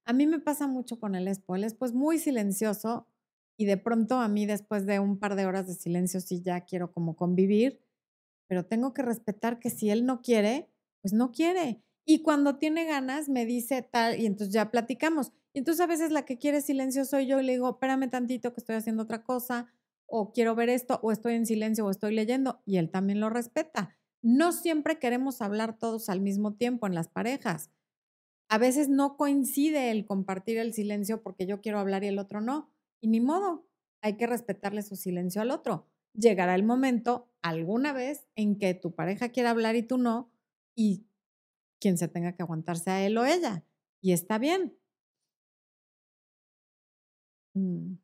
A 0.04 0.12
mí 0.12 0.26
me 0.26 0.40
pasa 0.40 0.66
mucho 0.66 0.98
con 0.98 1.14
el 1.14 1.28
espo. 1.28 1.54
El 1.54 1.64
espo 1.64 1.84
es 1.84 1.92
muy 1.92 2.18
silencioso 2.18 3.06
y 3.58 3.66
de 3.66 3.76
pronto 3.76 4.20
a 4.20 4.28
mí 4.28 4.46
después 4.46 4.86
de 4.86 5.00
un 5.00 5.18
par 5.18 5.34
de 5.34 5.44
horas 5.44 5.66
de 5.66 5.74
silencio 5.74 6.20
sí 6.20 6.40
ya 6.42 6.62
quiero 6.62 6.92
como 6.92 7.16
convivir, 7.16 7.82
pero 8.48 8.64
tengo 8.64 8.94
que 8.94 9.02
respetar 9.02 9.58
que 9.58 9.68
si 9.68 9.90
él 9.90 10.06
no 10.06 10.22
quiere, 10.22 10.70
pues 11.02 11.12
no 11.12 11.32
quiere. 11.32 11.82
Y 12.06 12.22
cuando 12.22 12.56
tiene 12.56 12.86
ganas 12.86 13.28
me 13.28 13.44
dice 13.44 13.82
tal 13.82 14.18
y 14.18 14.26
entonces 14.26 14.54
ya 14.54 14.70
platicamos. 14.70 15.32
Y 15.52 15.58
entonces 15.58 15.80
a 15.82 15.88
veces 15.88 16.12
la 16.12 16.24
que 16.24 16.38
quiere 16.38 16.62
silencio 16.62 17.04
soy 17.04 17.26
yo 17.26 17.40
y 17.40 17.44
le 17.44 17.52
digo, 17.52 17.68
espérame 17.68 18.08
tantito 18.08 18.54
que 18.54 18.60
estoy 18.60 18.76
haciendo 18.76 19.02
otra 19.02 19.24
cosa 19.24 19.66
o 20.06 20.32
quiero 20.32 20.54
ver 20.54 20.68
esto 20.70 21.00
o 21.02 21.12
estoy 21.12 21.34
en 21.34 21.44
silencio 21.44 21.84
o 21.84 21.90
estoy 21.90 22.14
leyendo 22.14 22.62
y 22.64 22.76
él 22.78 22.90
también 22.90 23.20
lo 23.20 23.28
respeta. 23.28 23.96
No 24.22 24.52
siempre 24.52 24.98
queremos 24.98 25.42
hablar 25.42 25.78
todos 25.78 26.08
al 26.08 26.20
mismo 26.20 26.54
tiempo 26.54 26.86
en 26.86 26.94
las 26.94 27.08
parejas. 27.08 27.70
A 28.48 28.58
veces 28.58 28.88
no 28.88 29.16
coincide 29.16 29.90
el 29.90 30.06
compartir 30.06 30.58
el 30.58 30.72
silencio 30.72 31.22
porque 31.22 31.44
yo 31.46 31.60
quiero 31.60 31.78
hablar 31.80 32.04
y 32.04 32.08
el 32.08 32.18
otro 32.18 32.40
no. 32.40 32.70
Y 33.00 33.08
ni 33.08 33.20
modo, 33.20 33.68
hay 34.00 34.16
que 34.16 34.26
respetarle 34.26 34.82
su 34.82 34.96
silencio 34.96 35.42
al 35.42 35.50
otro. 35.50 35.86
Llegará 36.14 36.54
el 36.54 36.64
momento 36.64 37.30
alguna 37.42 37.92
vez 37.92 38.26
en 38.34 38.58
que 38.58 38.74
tu 38.74 38.94
pareja 38.94 39.30
quiera 39.30 39.50
hablar 39.50 39.76
y 39.76 39.82
tú 39.82 39.98
no, 39.98 40.30
y 40.74 41.06
quien 41.80 41.98
se 41.98 42.08
tenga 42.08 42.34
que 42.34 42.42
aguantarse 42.42 42.90
a 42.90 43.04
él 43.04 43.16
o 43.18 43.24
ella. 43.24 43.64
Y 44.00 44.12
está 44.12 44.38
bien. 44.38 44.76
Mm. 47.54 47.96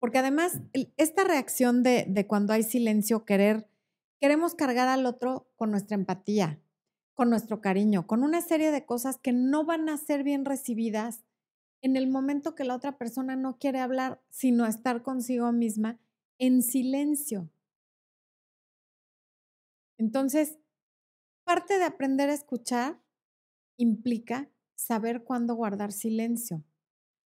Porque 0.00 0.18
además, 0.18 0.60
esta 0.96 1.24
reacción 1.24 1.82
de, 1.82 2.06
de 2.08 2.26
cuando 2.26 2.52
hay 2.52 2.64
silencio, 2.64 3.24
querer, 3.24 3.68
queremos 4.20 4.54
cargar 4.54 4.88
al 4.88 5.06
otro 5.06 5.48
con 5.56 5.70
nuestra 5.70 5.94
empatía, 5.94 6.60
con 7.14 7.30
nuestro 7.30 7.60
cariño, 7.60 8.06
con 8.06 8.24
una 8.24 8.40
serie 8.40 8.72
de 8.72 8.84
cosas 8.84 9.18
que 9.18 9.32
no 9.32 9.64
van 9.64 9.88
a 9.88 9.96
ser 9.96 10.24
bien 10.24 10.44
recibidas 10.44 11.22
en 11.82 11.96
el 11.96 12.08
momento 12.08 12.54
que 12.54 12.64
la 12.64 12.76
otra 12.76 12.96
persona 12.96 13.34
no 13.34 13.58
quiere 13.58 13.80
hablar, 13.80 14.22
sino 14.30 14.66
estar 14.66 15.02
consigo 15.02 15.50
misma 15.52 15.98
en 16.38 16.62
silencio. 16.62 17.50
Entonces, 19.98 20.58
parte 21.44 21.78
de 21.78 21.84
aprender 21.84 22.30
a 22.30 22.34
escuchar 22.34 23.00
implica 23.76 24.48
saber 24.76 25.24
cuándo 25.24 25.54
guardar 25.54 25.92
silencio. 25.92 26.64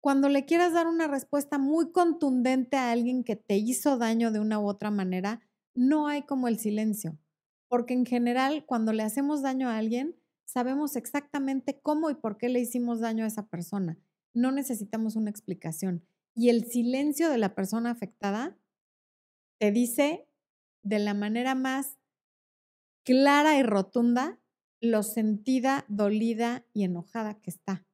Cuando 0.00 0.28
le 0.28 0.44
quieras 0.44 0.72
dar 0.72 0.86
una 0.86 1.08
respuesta 1.08 1.58
muy 1.58 1.90
contundente 1.90 2.76
a 2.76 2.92
alguien 2.92 3.24
que 3.24 3.34
te 3.34 3.56
hizo 3.56 3.98
daño 3.98 4.30
de 4.30 4.38
una 4.38 4.60
u 4.60 4.68
otra 4.68 4.92
manera, 4.92 5.40
no 5.74 6.06
hay 6.06 6.22
como 6.22 6.46
el 6.46 6.58
silencio, 6.58 7.18
porque 7.68 7.94
en 7.94 8.06
general 8.06 8.64
cuando 8.64 8.92
le 8.92 9.02
hacemos 9.02 9.42
daño 9.42 9.68
a 9.68 9.76
alguien, 9.76 10.14
sabemos 10.44 10.94
exactamente 10.94 11.80
cómo 11.80 12.10
y 12.10 12.14
por 12.14 12.38
qué 12.38 12.48
le 12.48 12.60
hicimos 12.60 13.00
daño 13.00 13.24
a 13.24 13.26
esa 13.26 13.46
persona 13.48 13.98
no 14.36 14.52
necesitamos 14.52 15.16
una 15.16 15.30
explicación. 15.30 16.06
Y 16.34 16.50
el 16.50 16.66
silencio 16.66 17.30
de 17.30 17.38
la 17.38 17.54
persona 17.54 17.90
afectada 17.90 18.58
te 19.58 19.72
dice 19.72 20.28
de 20.82 20.98
la 20.98 21.14
manera 21.14 21.54
más 21.54 21.98
clara 23.02 23.58
y 23.58 23.62
rotunda 23.62 24.38
lo 24.80 25.02
sentida, 25.02 25.86
dolida 25.88 26.66
y 26.74 26.84
enojada 26.84 27.40
que 27.40 27.50
está. 27.50 27.84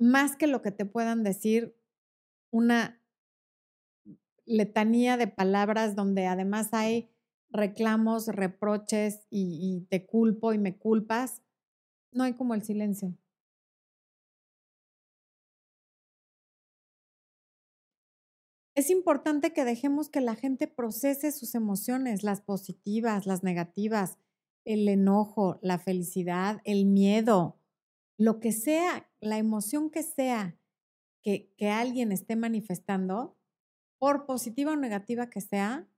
más 0.00 0.36
que 0.36 0.46
lo 0.46 0.62
que 0.62 0.70
te 0.70 0.86
puedan 0.86 1.24
decir, 1.24 1.76
una 2.52 3.02
letanía 4.46 5.16
de 5.16 5.26
palabras 5.26 5.96
donde 5.96 6.26
además 6.26 6.72
hay 6.72 7.10
reclamos, 7.50 8.28
reproches 8.28 9.26
y, 9.28 9.58
y, 9.60 9.86
te 9.86 10.06
culpo 10.06 10.52
y 10.52 10.58
me 10.58 10.78
culpas, 10.78 11.42
no 12.12 12.22
hay 12.22 12.34
como 12.34 12.54
el 12.54 12.62
silencio. 12.62 13.18
Es 18.78 18.90
importante 18.90 19.52
que 19.52 19.64
dejemos 19.64 20.08
que 20.08 20.20
la 20.20 20.36
gente 20.36 20.68
procese 20.68 21.32
sus 21.32 21.56
emociones, 21.56 22.22
las 22.22 22.40
positivas, 22.40 23.26
las 23.26 23.42
negativas, 23.42 24.18
el 24.64 24.88
enojo, 24.88 25.58
la 25.62 25.80
felicidad, 25.80 26.60
el 26.62 26.86
miedo, 26.86 27.58
lo 28.18 28.38
que 28.38 28.52
sea, 28.52 29.10
la 29.18 29.36
emoción 29.36 29.90
que 29.90 30.04
sea 30.04 30.60
que, 31.24 31.52
que 31.56 31.70
alguien 31.70 32.12
esté 32.12 32.36
manifestando, 32.36 33.36
por 33.98 34.26
positiva 34.26 34.74
o 34.74 34.76
negativa 34.76 35.28
que 35.28 35.40
sea, 35.40 35.88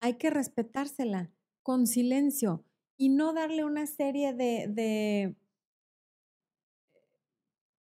hay 0.00 0.14
que 0.14 0.30
respetársela 0.30 1.30
con 1.62 1.86
silencio 1.86 2.64
y 2.96 3.10
no 3.10 3.34
darle 3.34 3.62
una 3.62 3.86
serie 3.86 4.32
de, 4.32 4.68
de 4.68 5.36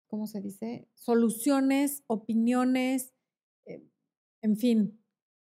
¿cómo 0.06 0.26
se 0.26 0.42
dice? 0.42 0.86
Soluciones, 0.92 2.02
opiniones, 2.08 3.14
en 4.42 4.56
fin, 4.56 5.00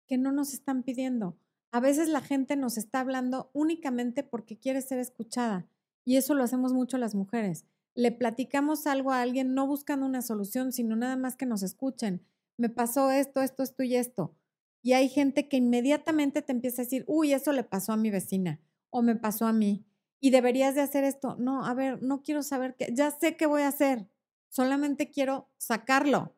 que 0.08 0.18
no 0.18 0.32
nos 0.32 0.54
están 0.54 0.84
pidiendo. 0.84 1.38
A 1.72 1.80
veces 1.80 2.10
la 2.10 2.22
gente 2.22 2.56
nos 2.56 2.78
está 2.78 3.00
hablando 3.00 3.50
únicamente 3.54 4.24
porque 4.24 4.58
quiere 4.58 4.82
ser 4.82 5.00
escuchada 5.00 5.68
y 6.04 6.18
eso 6.18 6.34
lo 6.34 6.44
hacemos 6.44 6.74
mucho 6.74 6.98
las 6.98 7.16
mujeres. 7.16 7.66
Le 7.94 8.12
platicamos 8.12 8.88
algo 8.88 9.12
a 9.12 9.22
alguien 9.22 9.54
no 9.54 9.68
buscando 9.68 10.06
una 10.06 10.22
solución, 10.22 10.72
sino 10.72 10.96
nada 10.96 11.16
más 11.16 11.36
que 11.36 11.46
nos 11.46 11.64
escuchen. 11.64 12.26
Me 12.58 12.70
pasó 12.70 13.12
esto, 13.12 13.42
esto, 13.42 13.64
esto 13.64 13.84
y 13.84 13.96
esto. 13.96 14.36
Y 14.82 14.94
hay 14.94 15.10
gente 15.10 15.48
que 15.48 15.58
inmediatamente 15.58 16.42
te 16.42 16.52
empieza 16.52 16.82
a 16.82 16.86
decir, 16.86 17.04
uy, 17.08 17.34
eso 17.34 17.52
le 17.52 17.64
pasó 17.64 17.94
a 17.94 17.98
mi 17.98 18.10
vecina 18.10 18.60
o 18.90 19.02
me 19.02 19.16
pasó 19.16 19.46
a 19.46 19.54
mí 19.54 19.86
y 20.20 20.32
deberías 20.32 20.76
de 20.76 20.82
hacer 20.82 21.04
esto. 21.04 21.36
No, 21.38 21.66
a 21.66 21.74
ver, 21.74 22.02
no 22.02 22.22
quiero 22.22 22.44
saber 22.44 22.76
qué, 22.76 22.92
ya 22.94 23.12
sé 23.12 23.38
qué 23.38 23.46
voy 23.46 23.62
a 23.62 23.68
hacer, 23.68 24.08
solamente 24.50 25.10
quiero 25.10 25.50
sacarlo. 25.58 26.36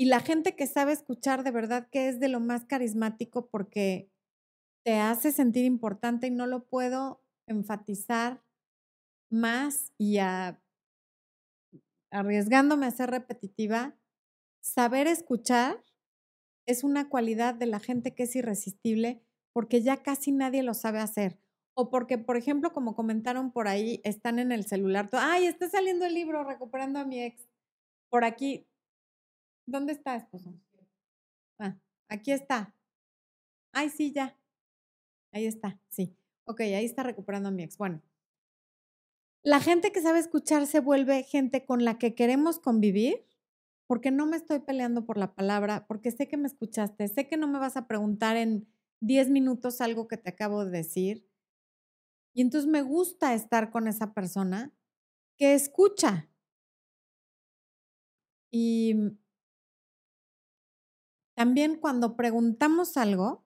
Y 0.00 0.04
la 0.06 0.20
gente 0.20 0.54
que 0.54 0.68
sabe 0.68 0.92
escuchar 0.92 1.42
de 1.42 1.50
verdad 1.50 1.88
que 1.90 2.08
es 2.08 2.20
de 2.20 2.28
lo 2.28 2.38
más 2.38 2.64
carismático 2.64 3.48
porque 3.50 4.08
te 4.84 4.94
hace 4.94 5.32
sentir 5.32 5.64
importante 5.64 6.28
y 6.28 6.30
no 6.30 6.46
lo 6.46 6.64
puedo 6.66 7.20
enfatizar 7.48 8.40
más 9.28 9.92
y 9.98 10.18
arriesgándome 12.12 12.86
a 12.86 12.90
ser 12.92 13.10
repetitiva, 13.10 13.96
saber 14.60 15.08
escuchar 15.08 15.84
es 16.64 16.84
una 16.84 17.08
cualidad 17.08 17.54
de 17.54 17.66
la 17.66 17.80
gente 17.80 18.14
que 18.14 18.22
es 18.22 18.36
irresistible 18.36 19.20
porque 19.52 19.82
ya 19.82 20.02
casi 20.04 20.30
nadie 20.30 20.62
lo 20.62 20.74
sabe 20.74 21.00
hacer. 21.00 21.40
O 21.74 21.90
porque, 21.90 22.18
por 22.18 22.36
ejemplo, 22.36 22.72
como 22.72 22.94
comentaron 22.94 23.50
por 23.50 23.66
ahí, 23.66 24.00
están 24.04 24.38
en 24.38 24.52
el 24.52 24.64
celular, 24.64 25.08
ay, 25.12 25.46
está 25.46 25.68
saliendo 25.68 26.06
el 26.06 26.14
libro 26.14 26.44
recuperando 26.44 27.00
a 27.00 27.04
mi 27.04 27.22
ex. 27.22 27.48
Por 28.10 28.24
aquí, 28.24 28.66
¿Dónde 29.68 29.92
está, 29.92 30.16
esposo? 30.16 30.54
Ah, 31.58 31.76
aquí 32.08 32.32
está. 32.32 32.74
Ay, 33.72 33.90
sí, 33.90 34.12
ya. 34.12 34.34
Ahí 35.30 35.44
está, 35.44 35.78
sí. 35.88 36.16
Ok, 36.44 36.60
ahí 36.60 36.86
está 36.86 37.02
recuperando 37.02 37.50
a 37.50 37.52
mi 37.52 37.64
ex. 37.64 37.76
Bueno, 37.76 38.02
la 39.42 39.60
gente 39.60 39.92
que 39.92 40.00
sabe 40.00 40.20
escuchar 40.20 40.66
se 40.66 40.80
vuelve 40.80 41.22
gente 41.22 41.66
con 41.66 41.84
la 41.84 41.98
que 41.98 42.14
queremos 42.14 42.58
convivir 42.58 43.26
porque 43.86 44.10
no 44.10 44.24
me 44.24 44.38
estoy 44.38 44.60
peleando 44.60 45.04
por 45.04 45.18
la 45.18 45.34
palabra, 45.34 45.86
porque 45.86 46.12
sé 46.12 46.28
que 46.28 46.38
me 46.38 46.48
escuchaste, 46.48 47.06
sé 47.08 47.28
que 47.28 47.36
no 47.36 47.46
me 47.46 47.58
vas 47.58 47.76
a 47.76 47.86
preguntar 47.86 48.38
en 48.38 48.66
10 49.00 49.28
minutos 49.28 49.82
algo 49.82 50.08
que 50.08 50.16
te 50.16 50.30
acabo 50.30 50.64
de 50.64 50.70
decir. 50.70 51.28
Y 52.34 52.40
entonces 52.40 52.70
me 52.70 52.80
gusta 52.80 53.34
estar 53.34 53.70
con 53.70 53.86
esa 53.86 54.14
persona 54.14 54.72
que 55.36 55.52
escucha. 55.52 56.30
Y 58.50 58.94
también 61.38 61.76
cuando 61.76 62.16
preguntamos 62.16 62.96
algo, 62.96 63.44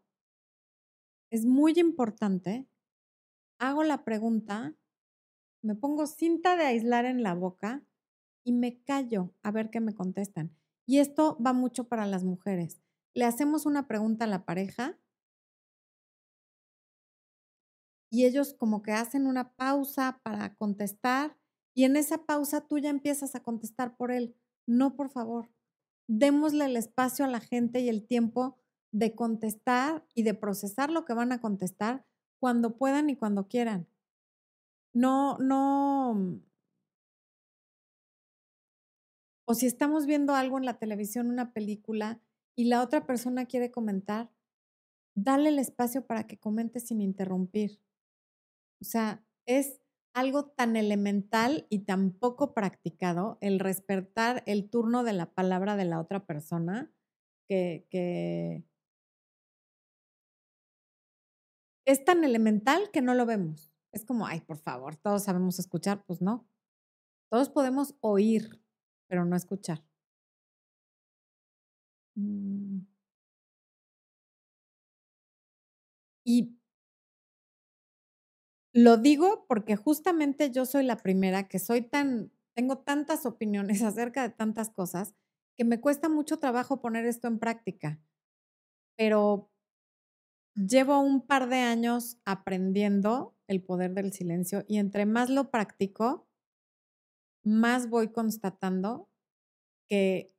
es 1.31 1.45
muy 1.45 1.73
importante, 1.77 2.67
hago 3.59 3.85
la 3.85 4.05
pregunta, 4.05 4.75
me 5.63 5.75
pongo 5.75 6.07
cinta 6.07 6.57
de 6.57 6.65
aislar 6.65 7.05
en 7.05 7.23
la 7.23 7.35
boca 7.35 7.85
y 8.45 8.53
me 8.53 8.83
callo 8.85 9.35
a 9.43 9.51
ver 9.51 9.71
qué 9.71 9.81
me 9.81 9.95
contestan. 9.95 10.57
Y 10.87 11.01
esto 11.01 11.39
va 11.45 11.53
mucho 11.53 11.89
para 11.89 12.07
las 12.07 12.25
mujeres. 12.25 12.83
Le 13.15 13.27
hacemos 13.27 13.67
una 13.67 13.89
pregunta 13.89 14.25
a 14.25 14.29
la 14.29 14.47
pareja 14.47 14.99
y 18.11 18.27
ellos 18.27 18.55
como 18.55 18.83
que 18.83 18.93
hacen 18.93 19.27
una 19.27 19.55
pausa 19.55 20.21
para 20.23 20.55
contestar 20.55 21.37
y 21.75 21.85
en 21.85 21.97
esa 21.97 22.27
pausa 22.27 22.67
tú 22.67 22.79
ya 22.79 22.91
empiezas 22.91 23.35
a 23.35 23.43
contestar 23.43 23.97
por 23.97 24.13
él. 24.13 24.37
No, 24.67 24.95
por 24.97 25.11
favor, 25.11 25.51
démosle 26.19 26.67
el 26.67 26.77
espacio 26.77 27.25
a 27.25 27.29
la 27.29 27.41
gente 27.41 27.81
y 27.81 27.89
el 27.89 28.07
tiempo 28.07 28.59
de 28.91 29.15
contestar 29.15 30.05
y 30.15 30.23
de 30.23 30.35
procesar 30.35 30.91
lo 30.91 31.05
que 31.05 31.15
van 31.15 31.33
a 31.33 31.41
contestar 31.41 32.05
cuando 32.39 32.77
puedan 32.77 33.09
y 33.09 33.17
cuando 33.17 33.49
quieran. 33.49 33.89
No, 34.93 35.39
no. 35.39 36.43
O 39.47 39.55
si 39.55 39.67
estamos 39.67 40.05
viendo 40.07 40.35
algo 40.35 40.59
en 40.59 40.67
la 40.67 40.79
televisión, 40.79 41.31
una 41.31 41.53
película, 41.53 42.21
y 42.55 42.65
la 42.65 42.83
otra 42.83 43.07
persona 43.07 43.47
quiere 43.47 43.71
comentar, 43.71 44.31
dale 45.15 45.49
el 45.49 45.59
espacio 45.59 46.07
para 46.07 46.27
que 46.27 46.39
comente 46.39 46.81
sin 46.81 47.01
interrumpir. 47.01 47.81
O 48.83 48.85
sea, 48.85 49.25
es 49.47 49.81
algo 50.15 50.47
tan 50.47 50.77
elemental 50.77 51.67
y 51.71 51.81
tan 51.81 52.13
poco 52.13 52.55
practicado, 52.55 53.39
el 53.41 53.59
respetar 53.61 54.43
el 54.47 54.69
turno 54.69 55.05
de 55.05 55.13
la 55.13 55.33
palabra 55.33 55.77
de 55.77 55.85
la 55.85 56.01
otra 56.01 56.27
persona, 56.27 56.93
que, 57.49 58.65
es 61.85 62.05
tan 62.05 62.25
elemental 62.25 62.91
que 62.93 63.03
no 63.03 63.15
lo 63.15 63.27
vemos. 63.27 63.73
Es 63.93 64.05
como, 64.05 64.27
ay, 64.27 64.41
por 64.41 64.59
favor, 64.59 64.97
todos 64.97 65.25
sabemos 65.25 65.59
escuchar. 65.59 66.05
Pues 66.07 66.23
no. 66.23 66.49
Todos 67.31 67.49
podemos 67.51 67.95
oír, 68.01 68.63
pero 69.09 69.25
no 69.25 69.37
escuchar. 69.37 69.83
Mm. 72.17 72.87
Y 76.25 76.62
lo 78.73 78.97
digo 78.97 79.45
porque 79.49 79.77
justamente 79.77 80.51
yo 80.51 80.65
soy 80.65 80.85
la 80.85 80.97
primera 80.97 81.49
que 81.49 81.59
soy 81.59 81.83
tan, 81.83 82.33
tengo 82.55 82.79
tantas 82.79 83.27
opiniones 83.27 83.83
acerca 83.83 84.23
de 84.23 84.35
tantas 84.35 84.71
cosas 84.71 85.15
que 85.57 85.65
me 85.65 85.81
cuesta 85.81 86.09
mucho 86.09 86.39
trabajo 86.39 86.81
poner 86.81 87.05
esto 87.05 87.29
en 87.29 87.39
práctica. 87.39 88.01
Pero 88.97 89.51
llevo 90.55 91.01
un 91.01 91.27
par 91.27 91.49
de 91.49 91.57
años 91.57 92.19
aprendiendo 92.25 93.37
el 93.47 93.63
poder 93.63 93.95
del 93.95 94.13
silencio 94.13 94.65
y 94.67 94.79
entre 94.79 95.07
más 95.07 95.29
lo 95.29 95.51
practico, 95.51 96.27
más 97.45 97.89
voy 97.89 98.13
constatando 98.13 99.09
que 99.89 100.35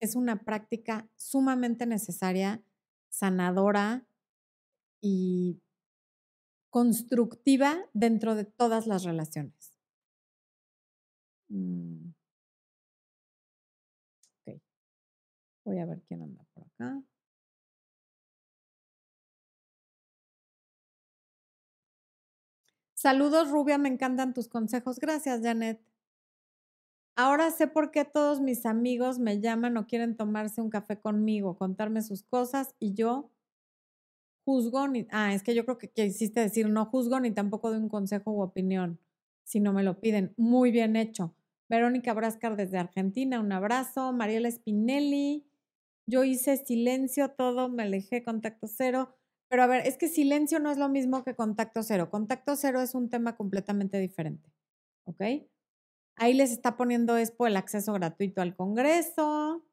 es 0.00 0.16
una 0.16 0.44
práctica 0.44 1.08
sumamente 1.16 1.86
necesaria, 1.86 2.62
sanadora 3.08 4.06
y 5.00 5.60
constructiva 6.70 7.76
dentro 7.92 8.34
de 8.34 8.44
todas 8.44 8.86
las 8.86 9.04
relaciones. 9.04 9.72
Mm. 11.50 12.12
Ok. 14.46 14.60
Voy 15.64 15.78
a 15.78 15.86
ver 15.86 16.02
quién 16.06 16.22
anda 16.22 16.44
por 16.54 16.64
acá. 16.64 17.02
Saludos, 22.94 23.50
Rubia, 23.50 23.78
me 23.78 23.88
encantan 23.88 24.34
tus 24.34 24.46
consejos. 24.48 24.98
Gracias, 24.98 25.40
Janet. 25.42 25.80
Ahora 27.16 27.50
sé 27.50 27.66
por 27.66 27.90
qué 27.90 28.04
todos 28.04 28.40
mis 28.40 28.66
amigos 28.66 29.18
me 29.18 29.40
llaman 29.40 29.76
o 29.76 29.86
quieren 29.86 30.16
tomarse 30.16 30.60
un 30.60 30.70
café 30.70 31.00
conmigo, 31.00 31.56
contarme 31.56 32.02
sus 32.02 32.22
cosas 32.22 32.74
y 32.78 32.94
yo 32.94 33.30
juzgo 34.50 34.88
ni, 34.88 35.06
ah, 35.12 35.32
es 35.32 35.44
que 35.44 35.54
yo 35.54 35.64
creo 35.64 35.78
que 35.78 35.90
quisiste 35.90 36.40
decir 36.40 36.68
no 36.68 36.86
juzgo 36.86 37.20
ni 37.20 37.30
tampoco 37.30 37.70
doy 37.70 37.78
un 37.78 37.88
consejo 37.88 38.32
u 38.32 38.42
opinión, 38.42 38.98
si 39.44 39.60
no 39.60 39.72
me 39.72 39.84
lo 39.84 40.00
piden. 40.00 40.34
Muy 40.36 40.72
bien 40.72 40.96
hecho. 40.96 41.36
Verónica 41.68 42.12
Brascar 42.14 42.56
desde 42.56 42.78
Argentina, 42.78 43.38
un 43.38 43.52
abrazo. 43.52 44.12
Mariela 44.12 44.50
Spinelli, 44.50 45.46
yo 46.04 46.24
hice 46.24 46.56
silencio, 46.56 47.30
todo, 47.30 47.68
me 47.68 47.84
alejé, 47.84 48.24
contacto 48.24 48.66
cero. 48.66 49.14
Pero 49.48 49.62
a 49.62 49.68
ver, 49.68 49.86
es 49.86 49.96
que 49.96 50.08
silencio 50.08 50.58
no 50.58 50.72
es 50.72 50.78
lo 50.78 50.88
mismo 50.88 51.22
que 51.22 51.36
contacto 51.36 51.84
cero. 51.84 52.10
Contacto 52.10 52.56
cero 52.56 52.80
es 52.80 52.96
un 52.96 53.08
tema 53.08 53.36
completamente 53.36 53.98
diferente. 53.98 54.50
¿Ok? 55.04 55.22
Ahí 56.16 56.34
les 56.34 56.50
está 56.50 56.76
poniendo 56.76 57.16
Expo 57.16 57.46
el 57.46 57.56
acceso 57.56 57.92
gratuito 57.92 58.42
al 58.42 58.56
Congreso. 58.56 59.64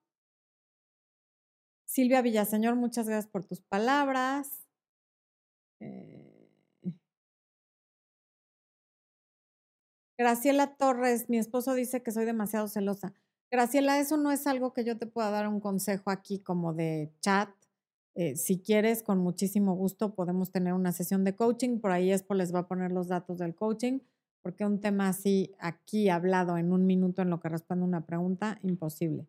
Silvia 1.85 2.21
Villaseñor, 2.21 2.75
muchas 2.75 3.07
gracias 3.07 3.31
por 3.31 3.43
tus 3.43 3.61
palabras. 3.61 4.66
Eh, 5.79 6.27
Graciela 10.17 10.75
Torres, 10.75 11.29
mi 11.29 11.37
esposo 11.37 11.75
dice 11.75 12.01
que 12.01 12.11
soy 12.11 12.25
demasiado 12.25 12.67
celosa. 12.67 13.13
Graciela, 13.51 13.99
eso 13.99 14.17
no 14.17 14.31
es 14.31 14.47
algo 14.47 14.73
que 14.73 14.83
yo 14.83 14.97
te 14.97 15.05
pueda 15.05 15.29
dar 15.29 15.47
un 15.47 15.59
consejo 15.59 16.09
aquí 16.09 16.39
como 16.39 16.73
de 16.73 17.11
chat. 17.21 17.49
Eh, 18.15 18.35
si 18.35 18.59
quieres, 18.59 19.03
con 19.03 19.19
muchísimo 19.19 19.75
gusto 19.75 20.15
podemos 20.15 20.51
tener 20.51 20.73
una 20.73 20.91
sesión 20.91 21.23
de 21.23 21.35
coaching. 21.35 21.79
Por 21.79 21.91
ahí 21.91 22.11
Expo 22.11 22.33
les 22.33 22.53
va 22.53 22.59
a 22.59 22.67
poner 22.67 22.91
los 22.91 23.07
datos 23.07 23.37
del 23.37 23.53
coaching, 23.53 23.99
porque 24.41 24.65
un 24.65 24.79
tema 24.81 25.07
así 25.09 25.53
aquí 25.59 26.09
hablado 26.09 26.57
en 26.57 26.73
un 26.73 26.87
minuto 26.87 27.21
en 27.21 27.29
lo 27.29 27.39
que 27.39 27.49
responde 27.49 27.85
una 27.85 28.05
pregunta, 28.07 28.59
imposible. 28.63 29.27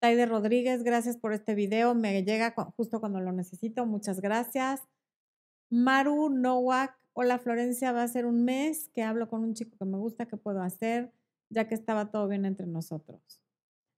Taide 0.00 0.24
Rodríguez, 0.24 0.82
gracias 0.82 1.18
por 1.18 1.34
este 1.34 1.54
video. 1.54 1.94
Me 1.94 2.24
llega 2.24 2.54
justo 2.76 3.00
cuando 3.00 3.20
lo 3.20 3.32
necesito. 3.32 3.84
Muchas 3.84 4.22
gracias. 4.22 4.80
Maru 5.70 6.30
Nowak, 6.30 6.98
hola 7.12 7.38
Florencia, 7.38 7.92
va 7.92 8.02
a 8.02 8.08
ser 8.08 8.26
un 8.26 8.44
mes 8.44 8.88
que 8.92 9.04
hablo 9.04 9.28
con 9.28 9.44
un 9.44 9.54
chico 9.54 9.76
que 9.78 9.84
me 9.84 9.98
gusta, 9.98 10.26
¿qué 10.26 10.36
puedo 10.36 10.62
hacer? 10.62 11.12
Ya 11.48 11.68
que 11.68 11.76
estaba 11.76 12.10
todo 12.10 12.26
bien 12.26 12.44
entre 12.44 12.66
nosotros. 12.66 13.40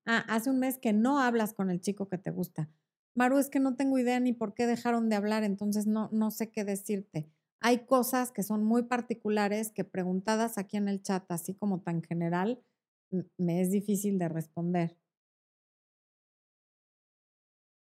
Ah, 0.06 0.24
hace 0.28 0.50
un 0.50 0.58
mes 0.58 0.78
que 0.78 0.92
no 0.92 1.20
hablas 1.20 1.54
con 1.54 1.70
el 1.70 1.80
chico 1.80 2.08
que 2.08 2.18
te 2.18 2.30
gusta. 2.30 2.68
Maru, 3.14 3.38
es 3.38 3.48
que 3.48 3.60
no 3.60 3.74
tengo 3.76 3.98
idea 3.98 4.20
ni 4.20 4.34
por 4.34 4.54
qué 4.54 4.66
dejaron 4.66 5.08
de 5.08 5.16
hablar, 5.16 5.44
entonces 5.44 5.86
no, 5.86 6.10
no 6.12 6.30
sé 6.30 6.50
qué 6.50 6.64
decirte. 6.64 7.30
Hay 7.60 7.86
cosas 7.86 8.32
que 8.32 8.42
son 8.42 8.64
muy 8.64 8.82
particulares 8.82 9.72
que 9.72 9.84
preguntadas 9.84 10.58
aquí 10.58 10.76
en 10.76 10.88
el 10.88 11.02
chat, 11.02 11.24
así 11.30 11.54
como 11.54 11.80
tan 11.80 12.02
general, 12.02 12.62
me 13.38 13.62
es 13.62 13.70
difícil 13.70 14.18
de 14.18 14.28
responder. 14.28 14.98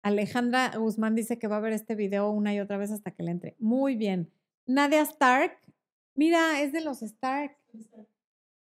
Alejandra 0.08 0.72
Guzmán 0.78 1.16
dice 1.16 1.38
que 1.38 1.48
va 1.48 1.58
a 1.58 1.60
ver 1.60 1.74
este 1.74 1.94
video 1.94 2.32
una 2.32 2.54
y 2.54 2.62
otra 2.62 2.78
vez 2.78 2.92
hasta 2.92 3.12
que 3.12 3.24
le 3.24 3.32
entre. 3.32 3.56
Muy 3.60 3.98
bien. 3.98 4.32
Nadia 4.66 5.02
Stark. 5.02 5.58
Mira, 6.16 6.62
es 6.62 6.72
de 6.72 6.80
los 6.80 7.02
Stark. 7.02 7.58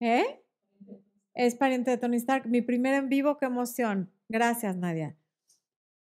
¿Eh? 0.00 0.42
Es 1.34 1.54
pariente 1.54 1.90
de 1.90 1.98
Tony 1.98 2.16
Stark. 2.16 2.46
Mi 2.46 2.62
primer 2.62 2.94
en 2.94 3.10
vivo, 3.10 3.36
qué 3.36 3.44
emoción. 3.44 4.10
Gracias, 4.30 4.76
Nadia. 4.76 5.14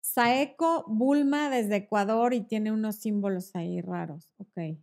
Saeco 0.00 0.84
Bulma 0.88 1.50
desde 1.50 1.76
Ecuador 1.76 2.32
y 2.32 2.40
tiene 2.40 2.72
unos 2.72 2.96
símbolos 2.96 3.54
ahí 3.54 3.82
raros. 3.82 4.30
Ok. 4.38 4.78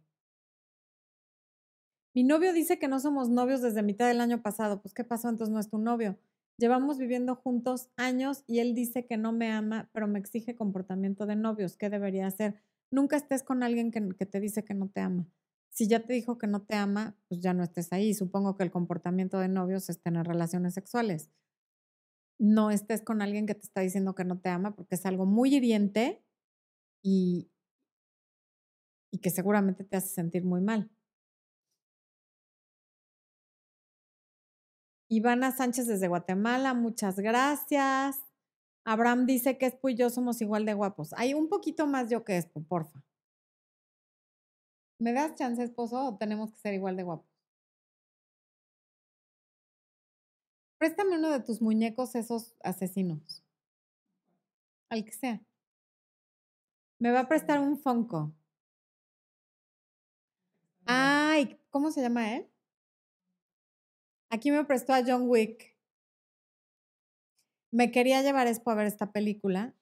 Mi 2.14 2.24
novio 2.24 2.54
dice 2.54 2.78
que 2.78 2.88
no 2.88 2.99
somos 2.99 3.28
novios 3.28 3.64
desde 3.64 3.82
mitad 3.82 4.08
del 4.08 4.22
año 4.22 4.43
pasado. 4.43 4.84
Pues, 4.84 4.93
¿qué 4.93 5.04
pasó? 5.04 5.30
Entonces 5.30 5.51
no 5.51 5.60
es 5.60 5.70
tu 5.72 5.80
novio. 5.80 6.16
Llevamos 6.64 6.97
viviendo 6.97 7.36
juntos 7.36 7.89
años 7.97 8.45
y 8.47 8.59
él 8.59 8.74
dice 8.74 9.05
que 9.05 9.18
no 9.18 9.34
me 9.34 9.51
ama, 9.51 9.89
pero 9.91 10.07
me 10.07 10.18
exige 10.18 10.55
comportamiento 10.55 11.26
de 11.26 11.36
novios. 11.36 11.76
¿Qué 11.76 11.89
debería 11.89 12.26
hacer? 12.26 12.55
Nunca 12.89 13.18
estés 13.18 13.43
con 13.43 13.64
alguien 13.64 13.91
que, 13.91 14.26
te 14.26 14.39
dice 14.39 14.64
que 14.64 14.74
no 14.74 14.88
te 14.88 15.01
ama. 15.01 15.28
Si 15.72 15.89
ya 15.89 16.05
te 16.05 16.14
dijo 16.14 16.38
que 16.38 16.47
no 16.47 16.61
te 16.61 16.76
ama, 16.76 17.18
pues 17.28 17.41
ya 17.41 17.53
no 17.53 17.64
estés 17.64 17.91
ahí. 17.91 18.14
Supongo 18.14 18.55
que 18.55 18.64
el 18.64 18.72
comportamiento 18.72 19.39
de 19.39 19.49
novios 19.49 19.89
es 19.89 20.01
tener 20.01 20.26
relaciones 20.26 20.74
sexuales. 20.74 21.32
No 22.39 22.72
estés 22.72 23.01
con 23.01 23.22
alguien 23.22 23.45
que 23.45 23.55
te 23.55 23.66
está 23.66 23.82
diciendo 23.82 24.16
que 24.16 24.24
no 24.24 24.39
te 24.39 24.47
ama 24.47 24.74
porque 24.74 24.95
es 24.95 25.05
algo 25.05 25.26
muy 25.26 25.53
hiriente 25.53 26.24
y, 27.03 27.51
y 29.11 29.18
que 29.18 29.32
seguramente 29.32 29.84
te 29.84 29.97
hace 29.97 30.07
sentir 30.07 30.45
muy 30.45 30.61
mal. 30.61 30.89
Ivana 35.16 35.51
Sánchez 35.51 35.86
desde 35.86 36.07
Guatemala, 36.07 36.74
muchas 36.74 37.20
gracias. 37.20 38.20
Abraham 38.84 39.28
dice 39.28 39.59
que 39.59 39.68
Espo 39.68 39.89
y 39.89 39.95
yo 39.95 40.09
somos 40.09 40.41
igual 40.41 40.66
de 40.66 40.74
guapos. 40.74 41.14
Hay 41.14 41.36
un 41.36 41.49
poquito 41.49 41.86
más 41.86 42.09
yo 42.09 42.24
que 42.26 42.36
Espo, 42.38 42.64
porfa. 42.64 43.03
¿Me 44.97 45.14
das 45.14 45.36
chance, 45.36 45.61
esposo, 45.64 46.03
o 46.03 46.18
tenemos 46.18 46.51
que 46.51 46.57
ser 46.57 46.74
igual 46.74 46.97
de 46.97 47.03
guapos? 47.03 47.30
Préstame 50.80 51.20
uno 51.20 51.30
de 51.30 51.41
tus 51.41 51.61
muñecos, 51.61 52.16
esos 52.16 52.55
asesinos. 52.64 53.43
Al 54.89 55.05
que 55.05 55.11
sea. 55.11 55.41
Me 56.97 57.11
va 57.11 57.20
a 57.20 57.28
prestar 57.28 57.59
un 57.59 57.78
Funko. 57.78 58.34
Ay, 60.86 61.59
¿cómo 61.70 61.91
se 61.91 62.01
llama 62.01 62.36
él? 62.36 62.53
Aquí 64.34 64.49
me 64.49 64.65
prestó 64.65 64.93
a 64.93 65.03
John 65.05 65.29
Wick. 65.29 65.77
Me 67.71 67.91
quería 67.91 68.23
llevar 68.23 68.47
Expo 68.47 68.71
a 68.71 68.73
ver 68.73 68.88
esta 68.88 69.11
película 69.11 69.75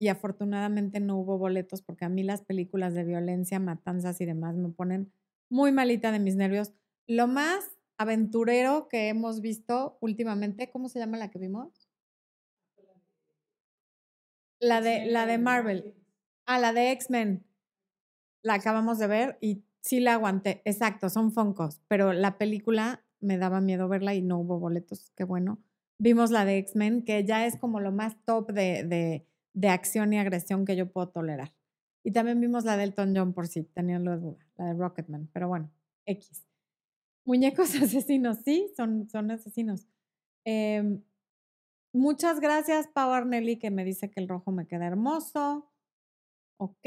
y 0.00 0.08
afortunadamente 0.08 0.98
no 0.98 1.16
hubo 1.16 1.38
boletos 1.38 1.80
porque 1.80 2.04
a 2.04 2.08
mí 2.08 2.24
las 2.24 2.42
películas 2.42 2.94
de 2.94 3.04
violencia, 3.04 3.60
matanzas 3.60 4.20
y 4.20 4.24
demás 4.26 4.56
me 4.56 4.70
ponen 4.70 5.12
muy 5.48 5.70
malita 5.70 6.10
de 6.10 6.18
mis 6.18 6.34
nervios. 6.34 6.72
Lo 7.06 7.28
más 7.28 7.64
aventurero 7.96 8.88
que 8.88 9.06
hemos 9.06 9.40
visto 9.40 9.98
últimamente, 10.00 10.68
¿cómo 10.72 10.88
se 10.88 10.98
llama 10.98 11.16
la 11.16 11.30
que 11.30 11.38
vimos? 11.38 11.88
La 14.58 14.80
de, 14.80 15.06
la 15.06 15.26
de 15.26 15.38
Marvel. 15.38 15.94
Ah, 16.44 16.58
la 16.58 16.72
de 16.72 16.90
X-Men. 16.90 17.46
La 18.42 18.54
acabamos 18.54 18.98
de 18.98 19.06
ver 19.06 19.38
y 19.40 19.62
sí 19.80 20.00
la 20.00 20.14
aguanté. 20.14 20.60
Exacto, 20.64 21.08
son 21.08 21.30
foncos, 21.30 21.80
pero 21.86 22.12
la 22.12 22.36
película 22.36 23.04
me 23.20 23.38
daba 23.38 23.60
miedo 23.60 23.88
verla 23.88 24.14
y 24.14 24.22
no 24.22 24.38
hubo 24.38 24.58
boletos, 24.58 25.12
qué 25.16 25.24
bueno. 25.24 25.58
Vimos 25.98 26.30
la 26.30 26.44
de 26.44 26.58
X-Men, 26.58 27.04
que 27.04 27.24
ya 27.24 27.46
es 27.46 27.56
como 27.56 27.80
lo 27.80 27.92
más 27.92 28.16
top 28.24 28.52
de, 28.52 28.84
de, 28.84 29.26
de, 29.52 29.68
acción 29.68 30.12
y 30.12 30.18
agresión 30.18 30.64
que 30.64 30.76
yo 30.76 30.90
puedo 30.90 31.08
tolerar. 31.10 31.52
Y 32.02 32.12
también 32.12 32.40
vimos 32.40 32.64
la 32.64 32.76
de 32.76 32.84
Elton 32.84 33.14
John, 33.14 33.34
por 33.34 33.46
si 33.46 33.64
tenían 33.64 34.04
la 34.04 34.16
duda, 34.16 34.38
la 34.56 34.66
de 34.66 34.74
Rocketman, 34.74 35.28
pero 35.32 35.48
bueno, 35.48 35.70
X. 36.06 36.46
Muñecos 37.26 37.74
asesinos, 37.82 38.38
sí, 38.44 38.72
son, 38.76 39.08
son 39.10 39.30
asesinos. 39.30 39.86
Em, 40.44 41.02
muchas 41.92 42.40
gracias, 42.40 42.88
Pau 42.88 43.10
Arnelli, 43.10 43.58
que 43.58 43.70
me 43.70 43.84
dice 43.84 44.10
que 44.10 44.20
el 44.20 44.28
rojo 44.28 44.52
me 44.52 44.66
queda 44.66 44.86
hermoso. 44.86 45.70
Ok, 46.56 46.86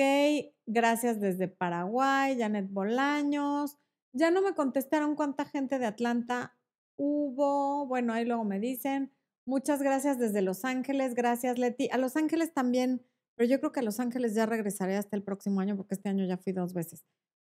gracias 0.65 1.19
desde 1.19 1.47
Paraguay, 1.47 2.37
Janet 2.37 2.69
Bolaños. 2.69 3.77
Ya 4.13 4.31
no 4.31 4.41
me 4.41 4.53
contestaron 4.53 5.15
cuánta 5.15 5.45
gente 5.45 5.79
de 5.79 5.85
Atlanta 5.85 6.55
hubo. 6.97 7.87
Bueno, 7.87 8.13
ahí 8.13 8.25
luego 8.25 8.43
me 8.43 8.59
dicen. 8.59 9.11
Muchas 9.45 9.81
gracias 9.81 10.19
desde 10.19 10.41
Los 10.41 10.63
Ángeles. 10.63 11.15
Gracias, 11.15 11.57
Leti. 11.57 11.89
A 11.91 11.97
Los 11.97 12.15
Ángeles 12.15 12.53
también, 12.53 13.05
pero 13.35 13.49
yo 13.49 13.59
creo 13.59 13.71
que 13.71 13.79
a 13.81 13.83
Los 13.83 13.99
Ángeles 13.99 14.35
ya 14.35 14.45
regresaré 14.45 14.95
hasta 14.95 15.17
el 15.17 15.23
próximo 15.23 15.59
año 15.59 15.75
porque 15.75 15.95
este 15.95 16.09
año 16.09 16.25
ya 16.25 16.37
fui 16.37 16.53
dos 16.53 16.73
veces. 16.73 17.03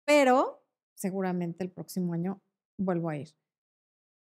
Pero 0.05 0.65
seguramente 0.95 1.63
el 1.63 1.71
próximo 1.71 2.13
año 2.13 2.41
vuelvo 2.77 3.09
a 3.09 3.17
ir. 3.17 3.35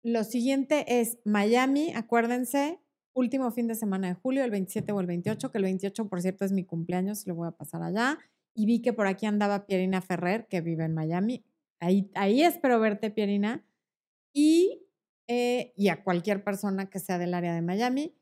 Lo 0.03 0.25
siguiente 0.25 1.01
es 1.01 1.19
Miami, 1.25 1.93
acuérdense, 1.95 2.81
último 3.15 3.51
fin 3.51 3.67
de 3.67 3.75
semana 3.75 4.09
de 4.09 4.15
julio, 4.15 4.45
el 4.45 4.51
27 4.51 4.93
o 4.93 5.01
el 5.01 5.07
28, 5.07 5.51
que 5.51 5.59
el 5.59 5.65
28, 5.65 6.09
por 6.09 6.23
cierto, 6.23 6.45
es 6.45 6.53
mi 6.53 6.65
cumpleaños, 6.65 7.27
lo 7.27 7.35
voy 7.35 7.49
a 7.49 7.53
pasar 7.53 7.83
allá. 7.83 8.19
Y 8.55 8.67
vi 8.67 8.83
que 8.83 8.93
por 8.93 9.07
aquí 9.07 9.27
andaba 9.27 9.67
Pierina 9.67 10.01
Ferrer, 10.01 10.47
que 10.49 10.61
vive 10.61 10.85
en 10.85 10.95
Miami. 10.95 11.45
Ahí, 11.81 12.43
espero 12.43 12.79
verte, 12.79 13.11
Pierina. 13.11 13.65
Y, 14.33 14.87
eh, 15.27 15.73
y 15.77 15.89
a 15.89 16.05
cualquier 16.05 16.45
persona 16.45 16.91
que 16.91 17.01
sea 17.01 17.19
del 17.19 17.35
área 17.35 17.55
de 17.55 17.63
Miami. 17.63 18.15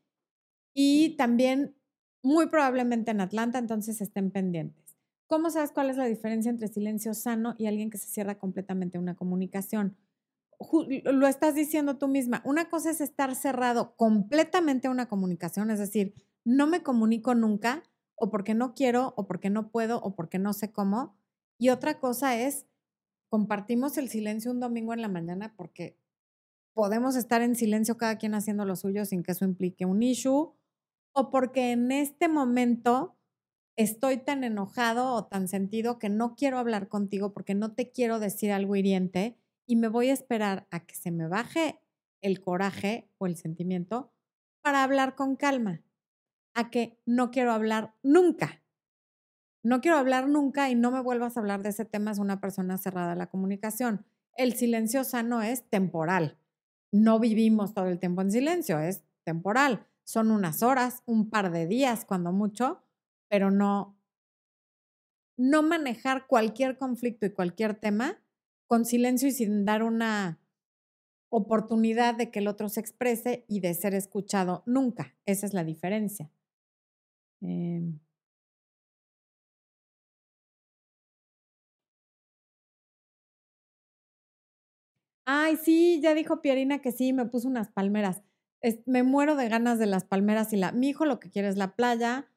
Y 0.73 1.15
también 1.17 1.75
muy 2.23 2.47
probablemente 2.47 3.11
en 3.11 3.21
Atlanta, 3.21 3.59
entonces 3.59 4.01
estén 4.01 4.31
pendientes. 4.31 4.97
¿Cómo 5.27 5.51
sabes 5.51 5.71
cuál 5.71 5.89
es 5.89 5.97
la 5.97 6.05
diferencia 6.05 6.49
entre 6.49 6.67
silencio 6.67 7.13
sano 7.13 7.55
y 7.57 7.67
alguien 7.67 7.89
que 7.89 7.97
se 7.97 8.07
cierra 8.07 8.39
completamente 8.39 8.97
una 8.97 9.15
comunicación? 9.15 9.95
Lo 11.05 11.27
estás 11.27 11.55
diciendo 11.55 11.97
tú 11.97 12.07
misma. 12.07 12.41
Una 12.45 12.69
cosa 12.69 12.89
es 12.89 12.99
estar 12.99 13.35
cerrado 13.35 13.95
completamente 13.95 14.87
a 14.87 14.91
una 14.91 15.07
comunicación, 15.07 15.69
es 15.71 15.79
decir, 15.79 16.15
no 16.43 16.67
me 16.67 16.81
comunico 16.81 17.35
nunca, 17.35 17.83
o 18.15 18.29
porque 18.29 18.53
no 18.53 18.73
quiero, 18.73 19.13
o 19.15 19.27
porque 19.27 19.49
no 19.49 19.69
puedo, 19.71 20.01
o 20.01 20.15
porque 20.15 20.39
no 20.39 20.51
sé 20.53 20.71
cómo. 20.71 21.15
Y 21.57 21.69
otra 21.69 21.99
cosa 21.99 22.37
es 22.37 22.65
compartimos 23.29 23.97
el 23.97 24.09
silencio 24.09 24.51
un 24.51 24.59
domingo 24.59 24.93
en 24.93 25.01
la 25.01 25.07
mañana 25.07 25.53
porque 25.55 25.97
podemos 26.73 27.15
estar 27.15 27.41
en 27.41 27.55
silencio 27.55 27.97
cada 27.97 28.17
quien 28.17 28.33
haciendo 28.33 28.65
lo 28.65 28.75
suyo 28.75 29.05
sin 29.05 29.23
que 29.23 29.33
eso 29.33 29.45
implique 29.45 29.85
un 29.85 30.01
issue, 30.03 30.53
o 31.13 31.29
porque 31.31 31.71
en 31.71 31.91
este 31.91 32.27
momento 32.27 33.17
estoy 33.75 34.17
tan 34.17 34.43
enojado 34.43 35.13
o 35.13 35.25
tan 35.25 35.47
sentido 35.47 35.99
que 35.99 36.09
no 36.09 36.35
quiero 36.35 36.57
hablar 36.57 36.87
contigo 36.87 37.33
porque 37.33 37.55
no 37.55 37.73
te 37.73 37.91
quiero 37.91 38.19
decir 38.19 38.51
algo 38.51 38.75
hiriente 38.75 39.37
y 39.65 39.75
me 39.75 39.87
voy 39.87 40.09
a 40.09 40.13
esperar 40.13 40.67
a 40.71 40.85
que 40.85 40.95
se 40.95 41.11
me 41.11 41.27
baje 41.27 41.79
el 42.21 42.41
coraje 42.41 43.09
o 43.17 43.27
el 43.27 43.37
sentimiento 43.37 44.11
para 44.61 44.83
hablar 44.83 45.15
con 45.15 45.35
calma, 45.35 45.83
a 46.53 46.69
que 46.69 46.99
no 47.05 47.31
quiero 47.31 47.53
hablar 47.53 47.93
nunca 48.03 48.61
no 49.63 49.81
quiero 49.81 49.97
hablar 49.97 50.27
nunca 50.27 50.69
y 50.69 50.75
no 50.75 50.91
me 50.91 51.01
vuelvas 51.01 51.35
a 51.35 51.39
hablar 51.39 51.61
de 51.63 51.69
ese 51.69 51.85
tema, 51.85 52.11
es 52.11 52.19
una 52.19 52.39
persona 52.39 52.77
cerrada 52.77 53.13
a 53.13 53.15
la 53.15 53.27
comunicación. 53.27 54.05
El 54.35 54.53
silencio 54.53 55.03
sano 55.03 55.41
es 55.41 55.69
temporal. 55.69 56.37
no 56.91 57.19
vivimos 57.19 57.73
todo 57.75 57.85
el 57.85 57.99
tiempo 57.99 58.21
en 58.21 58.31
silencio, 58.31 58.79
es 58.79 59.03
temporal. 59.23 59.85
Son 60.03 60.31
unas 60.31 60.63
horas, 60.63 61.03
un 61.05 61.29
par 61.29 61.51
de 61.51 61.67
días, 61.67 62.03
cuando 62.03 62.31
mucho, 62.31 62.81
pero 63.27 63.51
no, 63.51 63.95
no 65.37 65.61
manejar 65.61 66.25
cualquier 66.25 66.77
conflicto 66.77 67.27
y 67.27 67.31
cualquier 67.33 67.75
tema 67.75 68.19
con 68.65 68.85
silencio 68.85 69.27
y 69.27 69.31
sin 69.31 69.65
dar 69.65 69.83
una 69.83 70.39
oportunidad 71.29 72.15
de 72.15 72.31
que 72.31 72.39
el 72.39 72.47
otro 72.47 72.69
se 72.69 72.79
exprese 72.79 73.45
y 73.47 73.59
de 73.59 73.73
ser 73.75 73.93
escuchado 73.93 74.63
nunca. 74.65 75.15
Esa 75.25 75.45
es 75.45 75.53
la 75.53 75.63
diferencia. 75.63 76.31
Em. 77.41 77.99
Ay, 85.31 85.57
sí, 85.57 85.99
ya 86.01 86.15
dijo 86.15 86.41
Pierina 86.41 86.79
que 86.79 86.91
sí, 86.91 87.13
me 87.13 87.27
puso 87.27 87.47
unas 87.47 87.69
palmeras. 87.69 88.23
me 88.87 89.03
muero 89.03 89.35
de 89.35 89.47
ganas 89.47 89.77
de 89.77 89.85
las 89.85 90.03
palmeras 90.03 90.53
y 90.53 90.57
la. 90.57 90.71
Mi 90.71 90.89
hijo 90.89 91.05
lo 91.05 91.19
que 91.19 91.29
quiere 91.29 91.49
es 91.49 91.55
la 91.55 91.75
playa. 91.75 92.27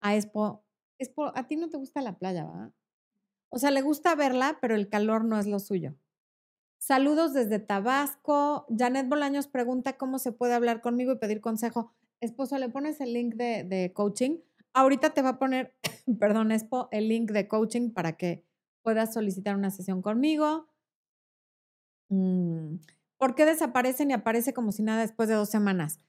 A 0.00 0.16
Expo. 0.16 0.64
Expo, 0.98 1.30
a 1.36 1.46
ti 1.46 1.54
no 1.54 1.68
te 1.68 1.76
gusta 1.76 2.00
la 2.02 2.18
playa, 2.18 2.46
¿verdad? 2.46 2.72
O 3.50 3.60
sea, 3.60 3.70
le 3.70 3.82
gusta 3.82 4.16
verla, 4.16 4.58
pero 4.60 4.74
el 4.74 4.88
calor 4.88 5.24
no 5.24 5.38
es 5.38 5.46
lo 5.46 5.60
suyo. 5.60 5.94
Saludos 6.78 7.34
desde 7.34 7.60
Tabasco. 7.60 8.66
Janet 8.76 9.08
Bolaños 9.08 9.46
pregunta 9.46 9.96
cómo 9.96 10.18
se 10.18 10.32
puede 10.32 10.54
hablar 10.54 10.80
conmigo 10.80 11.12
y 11.12 11.18
pedir 11.18 11.40
consejo. 11.40 11.92
Esposo, 12.18 12.58
¿le 12.58 12.68
pones 12.68 13.00
el 13.00 13.12
link 13.12 13.36
de, 13.36 13.92
coaching? 13.94 14.38
Ahorita 14.72 15.10
te 15.10 15.22
va 15.22 15.28
a 15.28 15.38
poner, 15.38 15.76
perdón, 16.18 16.50
Expo, 16.50 16.88
el 16.90 17.06
link 17.06 17.30
de 17.30 17.46
coaching 17.46 17.92
para 17.92 18.16
que 18.16 18.44
puedas 18.82 19.14
solicitar 19.14 19.54
una 19.54 19.70
sesión 19.70 20.02
conmigo. 20.02 20.66
Mm, 22.10 22.76
¿Por 23.16 23.34
qué 23.34 23.44
desaparecen 23.46 24.10
y 24.10 24.12
aparece 24.12 24.52
como 24.52 24.72
si 24.72 24.82
nada 24.82 25.00
después 25.00 25.28
de 25.28 25.36
dos 25.36 25.48
semanas? 25.48 26.00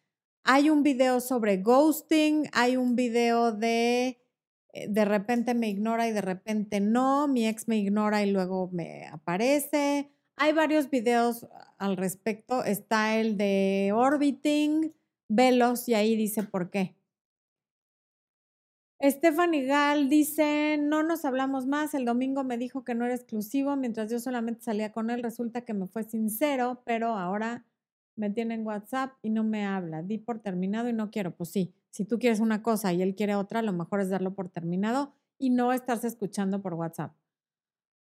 Hay 0.44 0.70
un 0.70 0.84
video 0.84 1.22
sobre 1.22 1.58
ghosting, 1.58 2.50
hay 2.54 2.76
un 2.76 2.96
video 2.96 3.52
de 3.52 4.22
eh, 4.74 4.88
de 4.90 5.06
repente 5.06 5.54
me 5.54 5.70
ignora 5.70 6.08
y 6.08 6.12
de 6.12 6.22
repente 6.22 6.80
no, 6.80 7.28
mi 7.28 7.48
ex 7.48 7.68
me 7.68 7.78
ignora 7.78 8.24
y 8.24 8.32
luego 8.32 8.70
me 8.72 9.08
aparece. 9.08 10.12
Hay 10.36 10.54
varios 10.54 10.90
videos 10.90 11.48
al 11.78 11.98
respecto. 11.98 12.64
Está 12.64 13.18
el 13.18 13.38
de 13.38 13.92
Orbiting, 13.94 14.94
Velos, 15.30 15.88
y 15.88 15.94
ahí 15.94 16.16
dice 16.16 16.44
por 16.44 16.70
qué. 16.70 16.96
Stephanie 19.04 19.66
Gal 19.66 20.10
dice, 20.10 20.78
no 20.80 21.02
nos 21.02 21.26
hablamos 21.26 21.66
más, 21.66 21.94
el 21.96 22.06
domingo 22.06 22.44
me 22.44 22.58
dijo 22.58 22.84
que 22.84 22.94
no 22.94 23.06
era 23.06 23.16
exclusivo, 23.16 23.76
mientras 23.76 24.12
yo 24.12 24.20
solamente 24.20 24.62
salía 24.62 24.92
con 24.92 25.10
él, 25.10 25.24
resulta 25.24 25.62
que 25.62 25.74
me 25.74 25.88
fue 25.88 26.04
sincero, 26.04 26.84
pero 26.86 27.18
ahora 27.18 27.66
me 28.16 28.30
tiene 28.30 28.54
en 28.54 28.66
WhatsApp 28.66 29.14
y 29.24 29.32
no 29.32 29.44
me 29.44 29.66
habla. 29.66 30.04
Di 30.04 30.18
por 30.20 30.40
terminado 30.40 30.90
y 30.90 30.94
no 30.94 31.10
quiero. 31.10 31.36
Pues 31.36 31.50
sí, 31.50 31.74
si 31.90 32.06
tú 32.06 32.20
quieres 32.20 32.40
una 32.40 32.62
cosa 32.62 32.94
y 32.94 33.02
él 33.02 33.16
quiere 33.16 33.36
otra, 33.36 33.62
lo 33.62 33.74
mejor 33.74 34.02
es 34.02 34.10
darlo 34.10 34.36
por 34.36 34.50
terminado 34.50 35.14
y 35.40 35.50
no 35.50 35.74
estarse 35.74 36.08
escuchando 36.08 36.62
por 36.62 36.76
WhatsApp. 36.76 37.14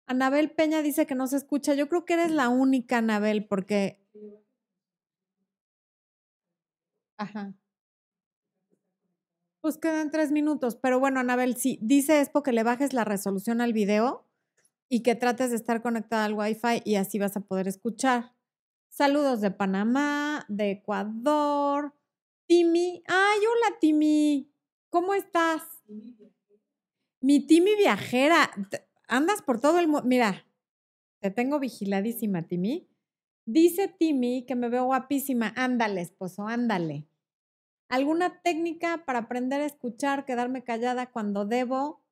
Anabel 0.07 0.51
Peña 0.51 0.81
dice 0.81 1.05
que 1.05 1.15
no 1.15 1.27
se 1.27 1.37
escucha. 1.37 1.75
Yo 1.75 1.87
creo 1.87 2.03
que 2.03 2.15
eres 2.15 2.31
la 2.31 2.49
única, 2.49 2.97
Anabel, 2.97 3.45
porque... 3.45 3.99
Ajá. 7.17 7.53
Pues 9.61 9.77
quedan 9.77 10.09
tres 10.09 10.31
minutos, 10.31 10.77
pero 10.77 10.99
bueno, 11.01 11.19
Anabel, 11.19 11.57
sí, 11.57 11.79
dice 11.81 12.21
es 12.21 12.29
porque 12.29 12.53
le 12.53 12.63
bajes 12.63 12.93
la 12.93 13.03
resolución 13.03 13.59
al 13.59 13.73
video 13.73 14.25
y 14.87 15.03
que 15.03 15.15
trates 15.15 15.49
de 15.49 15.57
estar 15.57 15.81
conectada 15.81 16.23
al 16.23 16.33
Wi-Fi 16.33 16.81
y 16.85 16.95
así 16.95 17.19
vas 17.19 17.35
a 17.35 17.41
poder 17.41 17.67
escuchar. 17.67 18.33
Saludos 18.87 19.41
de 19.41 19.51
Panamá, 19.51 20.45
de 20.47 20.71
Ecuador. 20.71 21.93
Timi, 22.47 23.03
ay, 23.05 23.39
hola 23.39 23.77
Timi, 23.81 24.49
¿cómo 24.89 25.13
estás? 25.13 25.63
Mi 27.19 27.45
Timi 27.45 27.75
viajera, 27.75 28.49
andas 29.09 29.41
por 29.41 29.59
todo 29.59 29.77
el 29.79 29.89
mundo. 29.89 30.07
Mira, 30.07 30.45
te 31.19 31.31
tengo 31.31 31.59
vigiladísima, 31.59 32.43
Timi. 32.43 32.87
Dice 33.45 33.89
Timi 33.89 34.45
que 34.45 34.55
me 34.55 34.69
veo 34.69 34.85
guapísima. 34.85 35.53
Ándale, 35.57 35.99
esposo, 35.99 36.47
ándale. 36.47 37.08
¿Alguna 37.89 38.41
técnica 38.43 39.03
para 39.05 39.19
aprender 39.19 39.61
a 39.61 39.65
escuchar, 39.65 40.23
quedarme 40.23 40.63
callada 40.63 41.07
cuando 41.11 41.45
debo? 41.45 42.03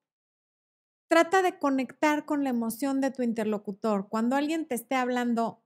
Trata 1.08 1.42
de 1.42 1.60
conectar 1.60 2.26
con 2.26 2.44
la 2.44 2.50
emoción 2.50 3.00
de 3.00 3.12
tu 3.12 3.22
interlocutor. 3.22 4.10
Cuando 4.10 4.36
alguien 4.36 4.68
te 4.68 4.76
esté 4.76 4.96
hablando, 4.96 5.64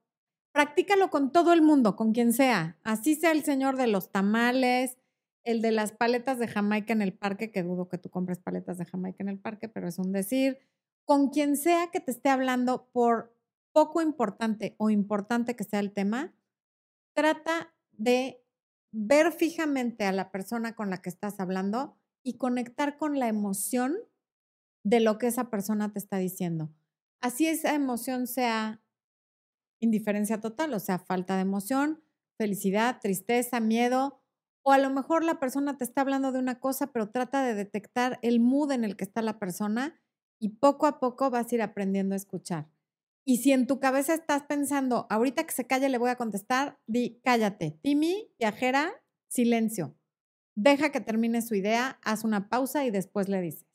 practícalo 0.52 1.10
con 1.10 1.32
todo 1.32 1.54
el 1.54 1.62
mundo, 1.62 1.96
con 1.96 2.12
quien 2.12 2.34
sea. 2.34 2.78
Así 2.84 3.16
sea 3.16 3.32
el 3.32 3.44
señor 3.44 3.78
de 3.78 3.88
los 3.88 4.12
tamales, 4.12 4.98
el 5.44 5.62
de 5.62 5.72
las 5.72 5.94
paletas 5.94 6.38
de 6.40 6.48
Jamaica 6.50 6.92
en 6.92 7.02
el 7.02 7.14
parque, 7.14 7.52
que 7.52 7.64
dudo 7.64 7.88
que 7.88 7.98
tú 7.98 8.10
compres 8.10 8.38
paletas 8.38 8.78
de 8.78 8.86
Jamaica 8.86 9.24
en 9.24 9.30
el 9.30 9.40
parque, 9.40 9.70
pero 9.70 9.88
es 9.88 9.98
un 9.98 10.12
decir 10.12 10.60
con 11.06 11.30
quien 11.30 11.58
sea 11.58 11.88
que 11.88 12.00
te 12.00 12.12
esté 12.12 12.30
hablando, 12.30 12.90
por 12.92 13.36
poco 13.74 14.02
importante 14.02 14.76
o 14.78 14.90
importante 14.90 15.56
que 15.56 15.64
sea 15.64 15.80
el 15.80 15.94
tema, 15.94 16.34
trata 17.14 17.74
de 17.92 18.41
ver 18.92 19.32
fijamente 19.32 20.06
a 20.06 20.12
la 20.12 20.32
persona 20.32 20.76
con 20.76 20.90
la 20.90 21.02
que 21.02 21.10
estás 21.10 21.40
hablando 21.40 21.98
y 22.24 22.38
conectar 22.38 22.98
con 22.98 23.20
la 23.20 23.28
emoción 23.28 23.98
de 24.84 25.00
lo 25.00 25.18
que 25.18 25.28
esa 25.28 25.50
persona 25.50 25.92
te 25.92 26.00
está 26.00 26.18
diciendo. 26.18 26.72
Así 27.22 27.48
esa 27.48 27.74
emoción 27.74 28.28
sea 28.28 28.82
indiferencia 29.80 30.40
total, 30.40 30.74
o 30.74 30.80
sea, 30.80 31.00
falta 31.00 31.36
de 31.36 31.42
emoción, 31.42 32.04
felicidad, 32.38 33.00
tristeza, 33.02 33.60
miedo, 33.60 34.22
o 34.64 34.72
a 34.72 34.78
lo 34.78 34.90
mejor 34.90 35.24
la 35.24 35.40
persona 35.40 35.78
te 35.78 35.84
está 35.84 36.02
hablando 36.02 36.32
de 36.32 36.40
una 36.40 36.60
cosa, 36.60 36.92
pero 36.92 37.10
trata 37.10 37.44
de 37.44 37.56
detectar 37.56 38.20
el 38.22 38.40
mood 38.40 38.72
en 38.72 38.84
el 38.84 38.96
que 38.96 39.04
está 39.04 39.22
la 39.22 39.40
persona 39.40 40.00
y 40.40 40.50
poco 40.50 40.86
a 40.86 41.00
poco 41.00 41.30
vas 41.30 41.52
a 41.52 41.56
ir 41.56 41.62
aprendiendo 41.62 42.14
a 42.14 42.18
escuchar. 42.18 42.68
Y 43.26 43.38
si 43.38 43.52
en 43.52 43.68
tu 43.68 43.80
cabeza 43.80 44.14
estás 44.14 44.44
pensando, 44.44 45.06
ahorita 45.10 45.44
que 45.46 45.54
se 45.54 45.68
calle 45.68 45.90
le 45.90 45.98
voy 45.98 46.10
a 46.10 46.16
contestar, 46.16 46.80
di 46.88 47.22
cállate. 47.24 47.78
Timi, 47.82 48.32
viajera, 48.40 48.92
silencio. 49.28 49.96
Deja 50.56 50.92
que 50.92 51.02
termine 51.02 51.42
su 51.42 51.56
idea, 51.56 52.00
haz 52.04 52.24
una 52.24 52.50
pausa 52.50 52.84
y 52.86 52.92
después 52.92 53.30
le 53.30 53.42
dices. 53.42 53.66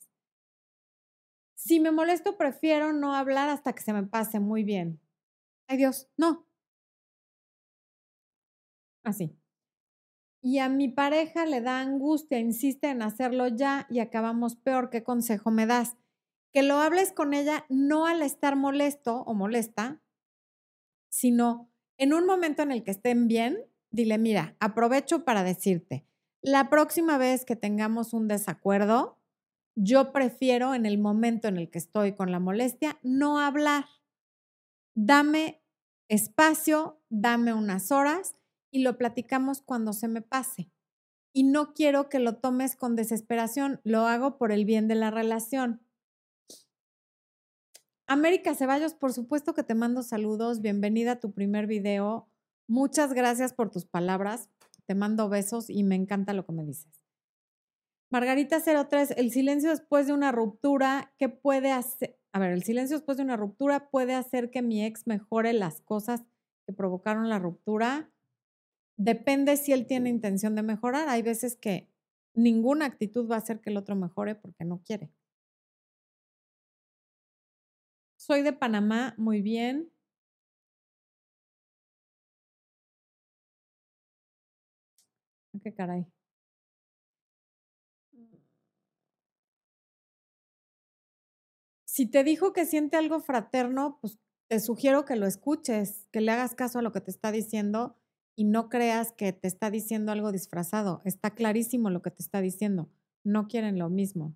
Si 1.55 1.79
me 1.79 1.91
molesto, 1.91 2.37
prefiero 2.37 2.93
no 2.93 3.15
hablar 3.15 3.49
hasta 3.49 3.73
que 3.73 3.81
se 3.81 3.93
me 3.93 4.03
pase 4.03 4.39
muy 4.39 4.63
bien. 4.63 4.99
Ay 5.67 5.77
Dios, 5.77 6.07
no. 6.17 6.45
Así. 9.03 9.37
Y 10.41 10.59
a 10.59 10.69
mi 10.69 10.87
pareja 10.87 11.45
le 11.45 11.61
da 11.61 11.79
angustia, 11.81 12.39
insiste 12.39 12.89
en 12.89 13.01
hacerlo 13.01 13.47
ya 13.47 13.87
y 13.89 13.99
acabamos 13.99 14.55
peor. 14.55 14.89
¿Qué 14.89 15.03
consejo 15.03 15.51
me 15.51 15.65
das? 15.65 15.95
Que 16.53 16.63
lo 16.63 16.75
hables 16.75 17.11
con 17.11 17.33
ella 17.33 17.65
no 17.69 18.05
al 18.05 18.21
estar 18.21 18.55
molesto 18.55 19.21
o 19.23 19.33
molesta, 19.33 20.01
sino 21.09 21.71
en 21.97 22.13
un 22.13 22.25
momento 22.25 22.61
en 22.61 22.71
el 22.71 22.83
que 22.83 22.91
estén 22.91 23.27
bien, 23.27 23.57
dile, 23.91 24.17
mira, 24.17 24.55
aprovecho 24.59 25.25
para 25.25 25.43
decirte, 25.43 26.05
la 26.41 26.69
próxima 26.69 27.17
vez 27.17 27.45
que 27.45 27.55
tengamos 27.55 28.13
un 28.13 28.27
desacuerdo, 28.27 29.17
yo 29.75 30.11
prefiero 30.11 30.73
en 30.73 30.85
el 30.85 30.97
momento 30.97 31.47
en 31.47 31.57
el 31.57 31.69
que 31.69 31.77
estoy 31.77 32.13
con 32.13 32.31
la 32.31 32.39
molestia 32.39 32.99
no 33.03 33.39
hablar. 33.39 33.85
Dame 34.95 35.61
espacio, 36.07 37.01
dame 37.09 37.53
unas 37.53 37.91
horas 37.91 38.35
y 38.71 38.81
lo 38.81 38.97
platicamos 38.97 39.61
cuando 39.61 39.93
se 39.93 40.07
me 40.07 40.21
pase. 40.21 40.71
Y 41.33 41.43
no 41.43 41.73
quiero 41.73 42.09
que 42.09 42.19
lo 42.19 42.37
tomes 42.37 42.75
con 42.75 42.95
desesperación, 42.95 43.79
lo 43.83 44.07
hago 44.07 44.37
por 44.37 44.51
el 44.51 44.65
bien 44.65 44.87
de 44.87 44.95
la 44.95 45.11
relación. 45.11 45.81
América 48.09 48.55
Ceballos, 48.55 48.93
por 48.93 49.11
supuesto 49.11 49.53
que 49.53 49.63
te 49.63 49.75
mando 49.75 50.01
saludos. 50.01 50.61
Bienvenida 50.61 51.11
a 51.13 51.19
tu 51.19 51.33
primer 51.33 51.67
video. 51.67 52.29
Muchas 52.65 53.13
gracias 53.13 53.51
por 53.51 53.69
tus 53.69 53.85
palabras. 53.85 54.49
Te 54.85 54.95
mando 54.95 55.27
besos 55.27 55.69
y 55.69 55.83
me 55.83 55.95
encanta 55.95 56.31
lo 56.31 56.45
que 56.45 56.53
me 56.53 56.63
dices. 56.63 57.01
Margarita 58.09 58.61
03, 58.61 59.11
el 59.17 59.31
silencio 59.31 59.71
después 59.71 60.07
de 60.07 60.13
una 60.13 60.31
ruptura, 60.31 61.13
¿qué 61.17 61.27
puede 61.27 61.73
hacer? 61.73 62.17
A 62.31 62.39
ver, 62.39 62.53
el 62.53 62.63
silencio 62.63 62.95
después 62.95 63.17
de 63.17 63.23
una 63.23 63.35
ruptura 63.35 63.89
puede 63.89 64.15
hacer 64.15 64.51
que 64.51 64.61
mi 64.61 64.85
ex 64.85 65.05
mejore 65.05 65.51
las 65.51 65.81
cosas 65.81 66.23
que 66.65 66.71
provocaron 66.71 67.27
la 67.27 67.39
ruptura. 67.39 68.09
Depende 68.95 69.57
si 69.57 69.73
él 69.73 69.85
tiene 69.85 70.07
intención 70.07 70.55
de 70.55 70.63
mejorar. 70.63 71.09
Hay 71.09 71.23
veces 71.23 71.57
que 71.57 71.89
ninguna 72.33 72.85
actitud 72.85 73.29
va 73.29 73.35
a 73.35 73.39
hacer 73.39 73.59
que 73.59 73.69
el 73.69 73.75
otro 73.75 73.97
mejore 73.97 74.35
porque 74.35 74.63
no 74.63 74.81
quiere. 74.81 75.11
Soy 78.27 78.41
de 78.41 78.51
Panamá, 78.51 79.13
muy 79.17 79.41
bien. 79.41 79.89
Ah, 85.53 85.59
qué 85.63 85.73
caray. 85.73 86.05
Si 91.85 92.05
te 92.05 92.23
dijo 92.23 92.53
que 92.53 92.65
siente 92.65 92.97
algo 92.97 93.19
fraterno, 93.21 93.97
pues 94.01 94.19
te 94.49 94.59
sugiero 94.59 95.05
que 95.05 95.15
lo 95.15 95.25
escuches, 95.25 96.07
que 96.11 96.21
le 96.21 96.31
hagas 96.31 96.53
caso 96.55 96.79
a 96.79 96.81
lo 96.81 96.91
que 96.91 97.01
te 97.01 97.11
está 97.11 97.31
diciendo 97.31 97.95
y 98.35 98.43
no 98.43 98.69
creas 98.69 99.11
que 99.13 99.33
te 99.33 99.47
está 99.47 99.71
diciendo 99.71 100.11
algo 100.11 100.31
disfrazado. 100.31 101.01
Está 101.05 101.31
clarísimo 101.31 101.89
lo 101.89 102.01
que 102.01 102.11
te 102.11 102.21
está 102.21 102.41
diciendo. 102.41 102.89
No 103.23 103.47
quieren 103.47 103.79
lo 103.79 103.89
mismo. 103.89 104.35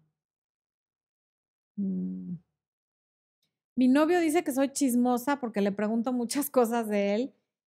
Mm. 1.78 2.38
Mi 3.82 3.88
novio 3.88 4.20
dice 4.20 4.44
que 4.44 4.52
soy 4.52 4.70
chismosa 4.70 5.40
porque 5.40 5.60
le 5.60 5.72
pregunto 5.72 6.14
muchas 6.14 6.52
cosas 6.52 6.88
de 6.88 7.16
él 7.16 7.34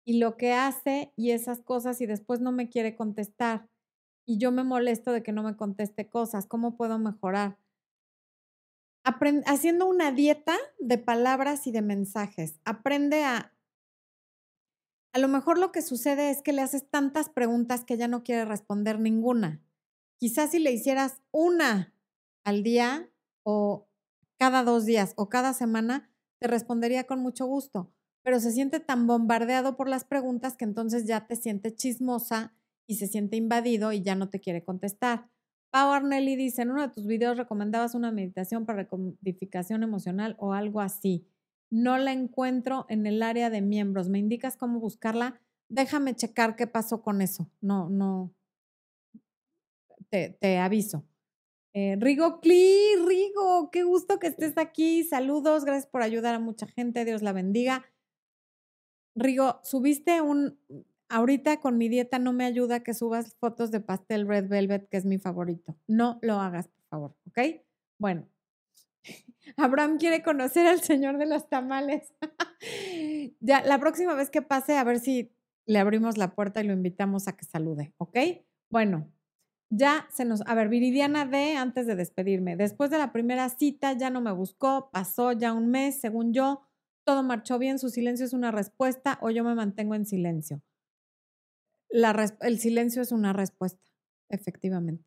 y 0.04 0.18
lo 0.18 0.36
que 0.36 0.52
hace 0.52 1.14
y 1.16 1.30
esas 1.30 1.62
cosas 1.62 2.02
y 2.02 2.08
después 2.08 2.40
no 2.40 2.52
me 2.52 2.70
quiere 2.70 2.96
contestar. 2.96 3.70
Y 4.26 4.40
yo 4.40 4.52
me 4.52 4.64
molesto 4.64 5.12
de 5.12 5.22
que 5.22 5.32
no 5.32 5.44
me 5.44 5.56
conteste 5.56 6.10
cosas. 6.10 6.48
¿Cómo 6.48 6.76
puedo 6.76 6.98
mejorar? 6.98 7.60
haciendo 9.46 9.88
una 9.88 10.12
dieta 10.12 10.58
de 10.80 10.98
palabras 10.98 11.68
y 11.68 11.72
de 11.72 11.84
mensajes. 11.84 12.60
Aprende 12.66 13.24
a... 13.24 13.54
A 15.14 15.20
lo 15.20 15.28
mejor 15.28 15.60
lo 15.60 15.72
que 15.72 15.84
sucede 15.84 16.32
es 16.32 16.42
que 16.42 16.52
le 16.52 16.64
haces 16.64 16.90
tantas 16.90 17.30
preguntas 17.30 17.86
que 17.86 17.98
ya 17.98 18.08
no 18.08 18.24
quiere 18.24 18.46
responder 18.46 19.00
ninguna. 19.00 19.62
Quizás 20.18 20.50
si 20.50 20.58
le 20.58 20.72
hicieras 20.72 21.22
una 21.30 21.94
al 22.44 22.64
día 22.64 23.08
o 23.44 23.88
cada 24.42 24.64
dos 24.64 24.88
días 24.88 25.14
o 25.18 25.30
cada 25.30 25.54
semana, 25.54 26.10
te 26.40 26.48
respondería 26.48 27.04
con 27.04 27.20
mucho 27.20 27.46
gusto, 27.46 27.94
pero 28.24 28.40
se 28.40 28.52
siente 28.52 28.80
tan 28.80 29.06
bombardeado 29.06 29.78
por 29.78 29.88
las 29.88 30.04
preguntas 30.04 30.58
que 30.58 30.66
entonces 30.66 31.06
ya 31.06 31.28
te 31.28 31.36
siente 31.36 31.76
chismosa 31.76 32.52
y 32.88 32.96
se 32.96 33.06
siente 33.06 33.38
invadido 33.38 33.92
y 33.92 34.02
ya 34.02 34.16
no 34.16 34.30
te 34.30 34.40
quiere 34.40 34.64
contestar. 34.64 35.30
Pau 35.70 35.92
Arnelli 35.92 36.36
dice, 36.36 36.64
en 36.64 36.72
uno 36.72 36.82
de 36.82 36.90
tus 36.90 37.06
videos 37.06 37.38
recomendabas 37.38 37.94
una 37.94 38.12
meditación 38.12 38.66
para 38.66 38.80
recodificación 38.80 39.84
emocional 39.84 40.36
o 40.40 40.54
algo 40.54 40.82
así. 40.82 41.28
No 41.70 42.00
la 42.00 42.12
encuentro 42.12 42.88
en 42.90 43.06
el 43.06 43.22
área 43.22 43.52
de 43.52 43.62
miembros. 43.62 44.10
¿Me 44.10 44.18
indicas 44.18 44.58
cómo 44.58 44.80
buscarla? 44.80 45.40
Déjame 45.70 46.16
checar 46.16 46.56
qué 46.56 46.66
pasó 46.66 47.04
con 47.04 47.22
eso. 47.22 47.48
No, 47.62 47.92
no. 47.92 48.34
Te, 50.10 50.36
te 50.42 50.58
aviso. 50.58 51.06
Eh, 51.74 51.96
Rigo 52.00 52.42
Cli, 52.42 52.96
Rigo, 53.08 53.72
qué 53.72 53.84
gusto 53.84 54.20
que 54.20 54.28
estés 54.28 54.58
aquí. 54.58 55.04
Saludos, 55.04 55.64
gracias 55.64 55.88
por 55.88 56.02
ayudar 56.02 56.36
a 56.36 56.40
mucha 56.40 56.68
gente. 56.68 57.06
Dios 57.06 57.22
la 57.22 57.32
bendiga. 57.32 57.86
Rigo, 59.16 59.60
subiste 59.64 60.22
un, 60.22 60.58
ahorita 61.10 61.60
con 61.60 61.78
mi 61.78 61.90
dieta 61.90 62.20
no 62.20 62.34
me 62.34 62.46
ayuda 62.46 62.82
que 62.82 62.94
subas 62.94 63.36
fotos 63.36 63.72
de 63.72 63.82
pastel 63.82 64.28
Red 64.28 64.48
Velvet, 64.48 64.90
que 64.90 64.98
es 64.98 65.06
mi 65.06 65.18
favorito. 65.18 65.78
No 65.88 66.20
lo 66.22 66.36
hagas, 66.36 66.68
por 66.68 66.84
favor, 66.90 67.16
¿ok? 67.28 67.62
Bueno, 67.98 68.28
Abraham 69.58 69.98
quiere 69.98 70.24
conocer 70.24 70.68
al 70.68 70.82
señor 70.82 71.18
de 71.18 71.26
los 71.26 71.50
tamales. 71.50 72.14
ya, 73.40 73.62
la 73.62 73.80
próxima 73.80 74.14
vez 74.14 74.30
que 74.30 74.42
pase, 74.42 74.78
a 74.78 74.84
ver 74.84 75.00
si 75.00 75.32
le 75.66 75.80
abrimos 75.80 76.18
la 76.18 76.34
puerta 76.34 76.62
y 76.62 76.68
lo 76.68 76.74
invitamos 76.74 77.28
a 77.28 77.36
que 77.36 77.46
salude, 77.46 77.94
¿ok? 77.98 78.18
Bueno, 78.70 79.12
ya 79.72 80.08
se 80.12 80.26
nos, 80.26 80.42
a 80.46 80.54
ver, 80.54 80.70
Viridiana 80.70 81.26
D, 81.26 81.56
antes 81.56 81.88
de 81.88 81.96
despedirme, 81.96 82.56
después 82.56 82.92
de 82.92 83.00
la 83.00 83.12
primera 83.12 83.50
cita 83.50 83.94
ya 83.94 84.12
no 84.12 84.22
me 84.22 84.32
buscó, 84.32 84.92
pasó 84.92 85.32
ya 85.32 85.54
un 85.54 85.72
mes, 85.72 86.00
según 86.00 86.34
yo, 86.34 86.62
todo 87.04 87.24
marchó 87.24 87.58
bien, 87.58 87.80
su 87.80 87.90
silencio 87.90 88.26
es 88.26 88.34
una 88.34 88.52
respuesta 88.52 89.18
o 89.22 89.32
yo 89.32 89.44
me 89.44 89.56
mantengo 89.56 89.96
en 89.96 90.06
silencio 90.06 90.62
el 92.42 92.60
silencio 92.60 93.02
es 93.02 93.12
una 93.12 93.34
respuesta, 93.34 93.82
efectivamente. 94.30 95.04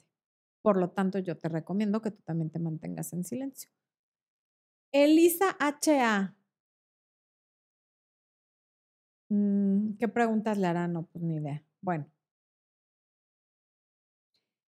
Por 0.63 0.77
lo 0.79 0.91
tanto, 0.91 1.19
yo 1.19 1.37
te 1.37 1.49
recomiendo 1.49 2.01
que 2.01 2.11
tú 2.11 2.23
también 2.23 2.51
te 2.51 2.59
mantengas 2.59 3.13
en 3.13 3.25
silencio. 3.25 3.71
Elisa 4.93 5.57
H.A. 5.59 6.35
Mm, 9.29 9.97
¿Qué 9.99 10.09
preguntas 10.09 10.59
le 10.59 10.67
harán? 10.67 10.93
No, 10.95 11.07
pues 11.07 11.25
ni 11.25 11.37
idea. 11.37 11.63
Bueno. 11.81 12.14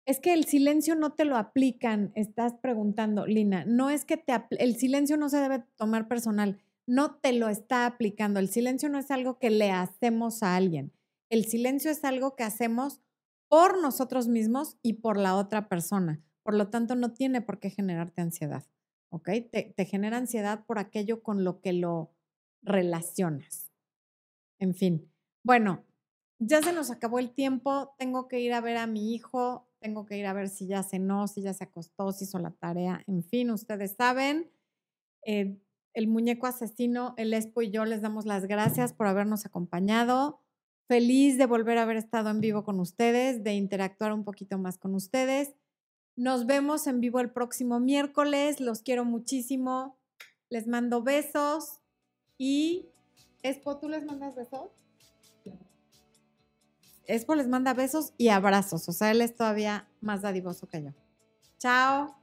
Es 0.09 0.20
que 0.20 0.32
el 0.32 0.46
silencio 0.46 0.94
no 0.94 1.12
te 1.12 1.26
lo 1.26 1.36
aplican, 1.36 2.12
estás 2.14 2.54
preguntando, 2.54 3.26
Lina. 3.26 3.66
No 3.66 3.90
es 3.90 4.06
que 4.06 4.16
te 4.16 4.32
el 4.52 4.74
silencio 4.76 5.18
no 5.18 5.28
se 5.28 5.36
debe 5.36 5.64
tomar 5.76 6.09
personal, 6.09 6.59
no 6.86 7.16
te 7.16 7.34
lo 7.34 7.50
está 7.50 7.84
aplicando. 7.84 8.40
El 8.40 8.48
silencio 8.48 8.88
no 8.88 8.98
es 8.98 9.11
algo 9.11 9.38
que 9.38 9.50
le 9.50 9.70
hacemos 9.70 10.42
a 10.42 10.56
alguien. 10.56 10.94
El 11.28 11.44
silencio 11.44 11.90
es 11.90 12.04
algo 12.04 12.36
que 12.36 12.42
hacemos 12.42 13.02
por 13.48 13.82
nosotros 13.82 14.28
mismos 14.28 14.78
y 14.80 14.94
por 14.94 15.18
la 15.18 15.36
otra 15.36 15.68
persona. 15.68 16.24
Por 16.42 16.54
lo 16.54 16.70
tanto, 16.70 16.94
no 16.94 17.12
tiene 17.12 17.42
por 17.42 17.61
qué 17.61 17.68
generarte 17.68 18.22
ansiedad. 18.22 18.64
¿Ok? 19.11 19.28
Te, 19.52 19.84
genera 19.84 20.16
ansiedad 20.16 20.64
por 20.64 20.78
aquello 20.78 21.22
con 21.22 21.44
lo 21.44 21.61
que 21.61 21.74
lo 21.74 22.14
relacionas. 22.62 23.70
En 24.59 24.74
fin. 24.74 25.12
Bueno, 25.44 25.84
ya 26.38 26.62
se 26.62 26.72
nos 26.72 26.90
acabó 26.90 27.18
el 27.18 27.30
tiempo. 27.30 27.94
Tengo 27.98 28.26
que 28.26 28.40
ir 28.40 28.54
a 28.54 28.62
ver 28.62 28.78
a 28.78 28.86
mi 28.86 29.14
hijo. 29.14 29.67
Tengo 29.80 30.06
que 30.06 30.18
ir 30.18 30.26
a 30.26 30.32
ver 30.32 30.48
si 30.48 30.66
ya 30.66 30.82
cenó, 30.82 31.28
si 31.28 31.42
ya 31.42 31.54
se 31.54 31.64
acostó, 31.64 32.12
si 32.12 32.24
hizo 32.24 32.38
la 32.38 32.50
tarea. 32.50 33.02
En 33.06 33.22
fin, 33.22 33.50
ustedes 33.50 33.94
saben. 33.96 34.50
Eh, 35.24 35.58
el 35.94 36.08
muñeco 36.08 36.46
asesino, 36.46 37.14
el 37.16 37.34
Expo 37.34 37.62
y 37.62 37.70
yo 37.70 37.84
les 37.84 38.02
damos 38.02 38.24
las 38.24 38.46
gracias 38.46 38.92
por 38.92 39.06
habernos 39.06 39.46
acompañado. 39.46 40.40
Feliz 40.86 41.38
de 41.38 41.46
volver 41.46 41.78
a 41.78 41.82
haber 41.82 41.96
estado 41.96 42.30
en 42.30 42.40
vivo 42.40 42.64
con 42.64 42.80
ustedes, 42.80 43.42
de 43.44 43.54
interactuar 43.54 44.12
un 44.12 44.24
poquito 44.24 44.58
más 44.58 44.78
con 44.78 44.94
ustedes. 44.94 45.54
Nos 46.16 46.46
vemos 46.46 46.86
en 46.86 47.00
vivo 47.00 47.20
el 47.20 47.30
próximo 47.30 47.78
miércoles. 47.78 48.60
Los 48.60 48.82
quiero 48.82 49.04
muchísimo. 49.04 49.98
Les 50.50 50.66
mando 50.66 51.02
besos. 51.02 51.80
Y 52.38 52.88
Espo, 53.42 53.78
¿tú 53.78 53.88
les 53.88 54.04
mandas 54.04 54.34
besos? 54.34 54.70
Espo 57.09 57.34
les 57.34 57.48
manda 57.48 57.72
besos 57.72 58.12
y 58.18 58.28
abrazos. 58.28 58.88
O 58.88 58.92
sea, 58.92 59.11
él 59.11 59.22
es 59.22 59.34
todavía 59.34 59.88
más 60.00 60.20
dadivoso 60.22 60.68
que 60.68 60.82
yo. 60.82 60.90
Chao. 61.59 62.18